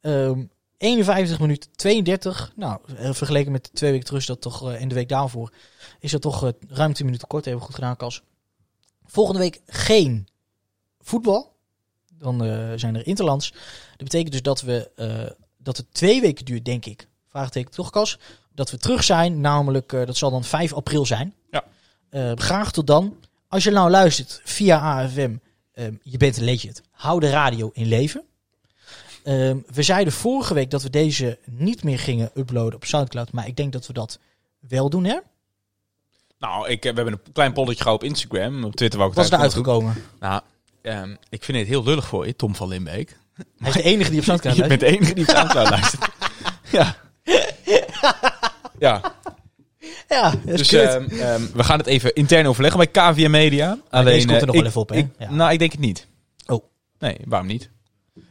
Ehm 0.00 0.44
51 0.76 1.40
minuten 1.40 1.70
32. 1.76 2.52
Nou, 2.56 2.80
vergeleken 2.96 3.52
met 3.52 3.64
de 3.64 3.70
twee 3.70 3.90
weken 3.90 4.06
terug 4.06 4.20
is 4.20 4.26
dat 4.26 4.40
toch, 4.40 4.72
en 4.72 4.88
de 4.88 4.94
week 4.94 5.08
daarvoor, 5.08 5.52
is 6.00 6.10
dat 6.10 6.22
toch 6.22 6.52
ruim 6.68 6.92
10 6.92 7.04
minuten 7.04 7.28
kort. 7.28 7.44
Hebben 7.44 7.62
we 7.62 7.66
goed 7.66 7.78
gedaan, 7.78 7.96
Kas. 7.96 8.22
Volgende 9.06 9.40
week 9.40 9.60
geen 9.66 10.28
voetbal. 11.00 11.52
Dan 12.18 12.44
eh, 12.44 12.72
zijn 12.76 12.94
er 12.94 13.06
interlands. 13.06 13.50
Dat 13.90 13.98
betekent 13.98 14.32
dus 14.32 14.42
dat 14.42 14.60
we 14.60 14.90
eh, 14.96 15.30
dat 15.58 15.76
het 15.76 15.86
twee 15.92 16.20
weken 16.20 16.44
duurt, 16.44 16.64
denk 16.64 16.86
ik. 16.86 17.08
Vraagteken 17.28 17.70
toch, 17.70 17.90
Kas? 17.90 18.18
Dat 18.54 18.70
we 18.70 18.78
terug 18.78 19.04
zijn, 19.04 19.40
namelijk 19.40 19.92
eh, 19.92 20.06
dat 20.06 20.16
zal 20.16 20.30
dan 20.30 20.44
5 20.44 20.72
april 20.72 21.06
zijn. 21.06 21.34
Ja. 21.50 21.64
Graag 22.34 22.72
tot 22.72 22.86
dan. 22.86 23.16
Als 23.48 23.64
je 23.64 23.70
nou 23.70 23.90
luistert 23.90 24.40
via 24.44 24.78
AFM, 24.78 25.36
ehm, 25.72 25.94
je 26.02 26.16
bent 26.16 26.36
een 26.36 26.44
legend. 26.44 26.82
Hou 26.90 27.20
de 27.20 27.30
radio 27.30 27.70
in 27.72 27.86
leven. 27.86 28.24
Ehm, 29.22 29.58
we 29.72 29.82
zeiden 29.82 30.12
vorige 30.12 30.54
week 30.54 30.70
dat 30.70 30.82
we 30.82 30.90
deze 30.90 31.38
niet 31.44 31.84
meer 31.84 31.98
gingen 31.98 32.30
uploaden 32.34 32.74
op 32.74 32.84
Soundcloud, 32.84 33.32
maar 33.32 33.46
ik 33.46 33.56
denk 33.56 33.72
dat 33.72 33.86
we 33.86 33.92
dat 33.92 34.18
wel 34.58 34.90
doen, 34.90 35.04
hè? 35.04 35.18
Nou, 36.44 36.68
ik, 36.68 36.84
eh, 36.84 36.90
we 36.90 36.96
hebben 36.96 37.12
een 37.24 37.32
klein 37.32 37.52
polletje 37.52 37.82
gehad 37.82 37.96
op 38.02 38.04
Instagram. 38.04 38.64
Op 38.64 38.74
Twitter 38.76 39.00
is 39.00 39.06
het 39.16 39.16
er 39.32 39.34
ook 39.34 39.40
uitgekomen? 39.42 39.94
Nou, 40.20 40.40
ehm, 40.82 41.14
ik 41.28 41.44
vind 41.44 41.58
het 41.58 41.66
heel 41.66 41.84
lullig 41.84 42.06
voor 42.06 42.26
je, 42.26 42.36
Tom 42.36 42.54
van 42.54 42.68
Limbeek. 42.68 43.16
Hij 43.58 43.68
is 43.68 43.74
de 43.74 43.82
enige 43.82 44.10
die 44.10 44.18
op 44.18 44.24
Soundcloud 44.24 44.56
Je 44.56 44.66
bent 44.66 44.80
luistert. 44.82 44.90
de 44.92 44.96
enige 45.06 45.14
die 45.14 45.24
op 45.28 45.30
Soundcloud 45.36 45.70
luistert. 45.70 46.08
ja. 46.70 46.96
ja, 48.78 49.00
Ja, 50.08 50.34
dus 50.44 50.72
ehm, 50.72 51.08
ehm, 51.10 51.42
we 51.54 51.64
gaan 51.64 51.78
het 51.78 51.86
even 51.86 52.14
intern 52.14 52.46
overleggen 52.46 52.78
bij 52.78 53.02
KVM 53.12 53.30
Media. 53.30 53.78
Alleen, 53.90 54.04
deze 54.04 54.26
komt 54.26 54.42
er 54.42 54.42
eh, 54.42 54.46
nog 54.46 54.54
ik- 54.54 54.60
wel 54.60 54.70
even 54.70 54.80
op, 54.80 54.88
hè? 54.88 54.96
ik- 54.96 55.08
Ja. 55.18 55.30
Nou, 55.30 55.52
ik 55.52 55.58
denk 55.58 55.72
het 55.72 55.80
niet. 55.80 56.06
Oh. 56.46 56.64
Nee, 56.98 57.16
waarom 57.24 57.48
niet? 57.48 57.70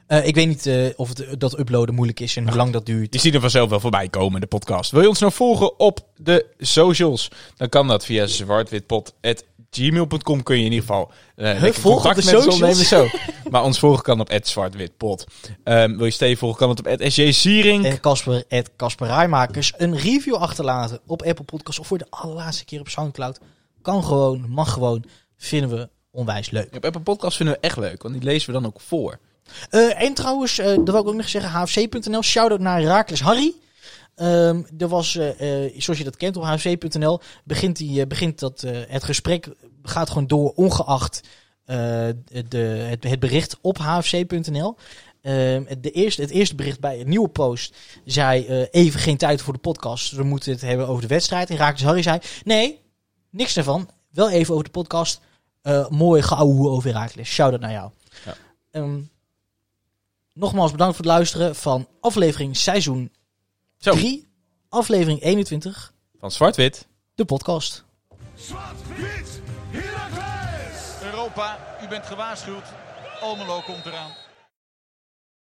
Eh, 0.08 0.28
ik 0.28 0.36
weet 0.36 0.48
niet 0.48 0.66
eh, 0.66 0.86
of 0.96 1.10
het, 1.10 1.40
dat 1.40 1.60
uploaden 1.60 1.96
moeilijk 1.96 2.20
is 2.20 2.36
en 2.36 2.48
hoe 2.48 2.56
lang 2.56 2.74
dat 2.74 2.86
duurt. 2.86 3.14
Je 3.14 3.20
ziet 3.20 3.34
er 3.34 3.42
vanzelf 3.42 3.70
wel 3.70 3.80
voorbij 3.80 4.10
komen, 4.10 4.42
de 4.42 4.48
podcast. 4.48 4.92
Wil 4.92 5.02
je 5.02 5.08
ons 5.08 5.20
nou 5.20 5.32
volgen 5.32 5.80
op 5.80 6.00
de 6.16 6.46
socials? 6.60 7.30
Dan 7.56 7.70
kan 7.70 7.88
dat 7.88 8.06
via 8.06 8.26
zwartwitpot.gmail.com 8.26 10.44
kun 10.44 10.58
je 10.58 10.66
in 10.66 10.72
ieder 10.72 10.88
geval 10.88 11.12
uh, 11.36 11.62
lekker 11.62 11.82
volg 11.82 11.96
op 11.96 12.02
contact 12.02 12.26
de 12.26 12.28
met 12.34 12.36
ons 12.36 12.44
socials? 12.56 12.82
opnemen. 12.82 12.86
Zo. 12.86 13.08
Maar 13.50 13.64
ons 13.64 13.80
volgen 13.80 14.04
kan 14.04 14.20
op 14.20 14.40
zwartwitpot. 14.42 15.26
Ehm, 15.64 15.98
wil 15.98 16.06
je 16.06 16.12
Steve 16.12 16.38
volgen, 16.38 16.60
kan 16.60 16.70
het 16.70 16.80
op 16.80 16.88
SJ 17.12 17.32
Sierink. 17.32 17.86
En 17.86 18.00
Casper, 18.00 18.44
Casper 18.78 19.08
Rijmakers, 19.08 19.74
een 19.78 19.98
review 19.98 20.36
achterlaten 20.36 21.00
op 21.06 21.22
Apple 21.22 21.46
Podcasts 21.46 21.80
of 21.80 21.88
voor 21.88 21.98
de 21.98 22.08
allerlaatste 22.10 22.66
keer 22.66 22.80
op 22.80 22.90
Soundcloud. 22.90 23.40
Kan 23.82 24.04
gewoon, 24.04 24.46
mag 24.50 24.72
gewoon, 24.72 25.04
vinden 25.38 25.78
we 25.78 25.90
onwijs 26.12 26.50
leuk. 26.50 26.76
Op 26.76 26.86
Apple 26.86 27.02
Podcast 27.02 27.38
vinden 27.38 27.56
we 27.56 27.62
echt 27.62 27.78
leuk, 27.78 28.02
want 28.02 28.14
die 28.14 28.24
lezen 28.24 28.48
we 28.48 28.54
dan 28.54 28.66
ook 28.66 28.82
voor. 28.82 29.20
Eh, 29.70 30.02
en 30.02 30.14
trouwens, 30.14 30.58
eh 30.58 30.66
dat 30.66 30.90
wil 30.90 31.00
ik 31.02 31.08
ook 31.08 31.16
nog 31.16 31.30
zeggen, 31.30 31.52
hfc.nl, 31.52 32.22
shout-out 32.22 32.60
naar 32.60 32.80
Herakles 32.82 33.22
Harry. 33.22 33.54
Ehm, 34.16 34.62
er 34.78 34.88
was, 34.88 35.16
eh, 35.16 35.66
eh, 35.66 35.74
zoals 35.78 36.00
je 36.00 36.06
dat 36.06 36.18
kent 36.18 36.38
op 36.38 36.44
hfc.nl, 36.44 37.20
begint, 37.44 37.78
die, 37.78 38.02
eh, 38.02 38.08
begint 38.08 38.40
dat, 38.40 38.64
eh, 38.64 38.78
het 38.88 39.04
gesprek 39.04 39.48
gaat 39.84 40.08
gewoon 40.10 40.28
door 40.28 40.52
ongeacht 40.56 41.22
eh, 41.66 41.78
de, 42.48 42.58
het, 42.58 43.04
het 43.04 43.20
bericht 43.20 43.58
op 43.62 43.78
hfc.nl. 43.78 44.76
Ehm, 45.22 45.64
het, 45.68 45.84
de 45.84 45.92
eerste, 45.92 46.22
het 46.22 46.30
eerste 46.30 46.56
bericht 46.56 46.80
bij 46.80 47.00
een 47.00 47.10
nieuwe 47.10 47.30
post 47.30 47.76
zei 48.06 48.46
eh, 48.46 48.66
even 48.72 49.00
geen 49.00 49.18
tijd 49.18 49.42
voor 49.42 49.54
de 49.54 49.60
podcast. 49.60 50.12
We 50.12 50.24
moeten 50.24 50.52
het 50.52 50.62
hebben 50.62 50.88
over 50.88 51.02
de 51.02 51.08
wedstrijd. 51.08 51.50
En 51.50 51.56
Herakles 51.56 51.84
Harry 51.84 52.02
zei, 52.02 52.20
nee, 52.44 52.80
niks 53.30 53.54
daarvan. 53.54 53.90
Wel 54.12 54.30
even 54.30 54.54
over 54.54 54.66
de 54.66 54.72
podcast. 54.72 55.20
Eh 55.62 55.88
mooi 55.90 56.22
geouwe 56.22 56.70
over 56.70 56.94
Herakles. 56.94 57.30
Shout-out 57.30 57.62
naar 57.62 57.72
jou. 57.72 57.92
Ja. 58.26 58.36
Ehm, 58.72 59.00
nogmaals 60.34 60.72
bedankt 60.72 60.96
voor 60.96 61.06
het 61.06 61.14
luisteren 61.14 61.56
van 61.56 61.88
aflevering 62.00 62.58
seizoen 62.58 63.12
Zo, 63.78 63.92
3, 63.92 64.28
aflevering 64.70 65.22
21, 65.22 65.94
van 66.20 66.32
zwart-wit. 66.32 66.88
de 67.16 67.26
podcast. 67.26 67.84
Zwart-wit! 68.36 69.42
Europa, 71.02 71.78
u 71.84 71.88
bent 71.88 72.06
gewaarschuwd. 72.06 72.64
Almelo 73.22 73.62
komt 73.62 73.86
eraan. 73.86 74.12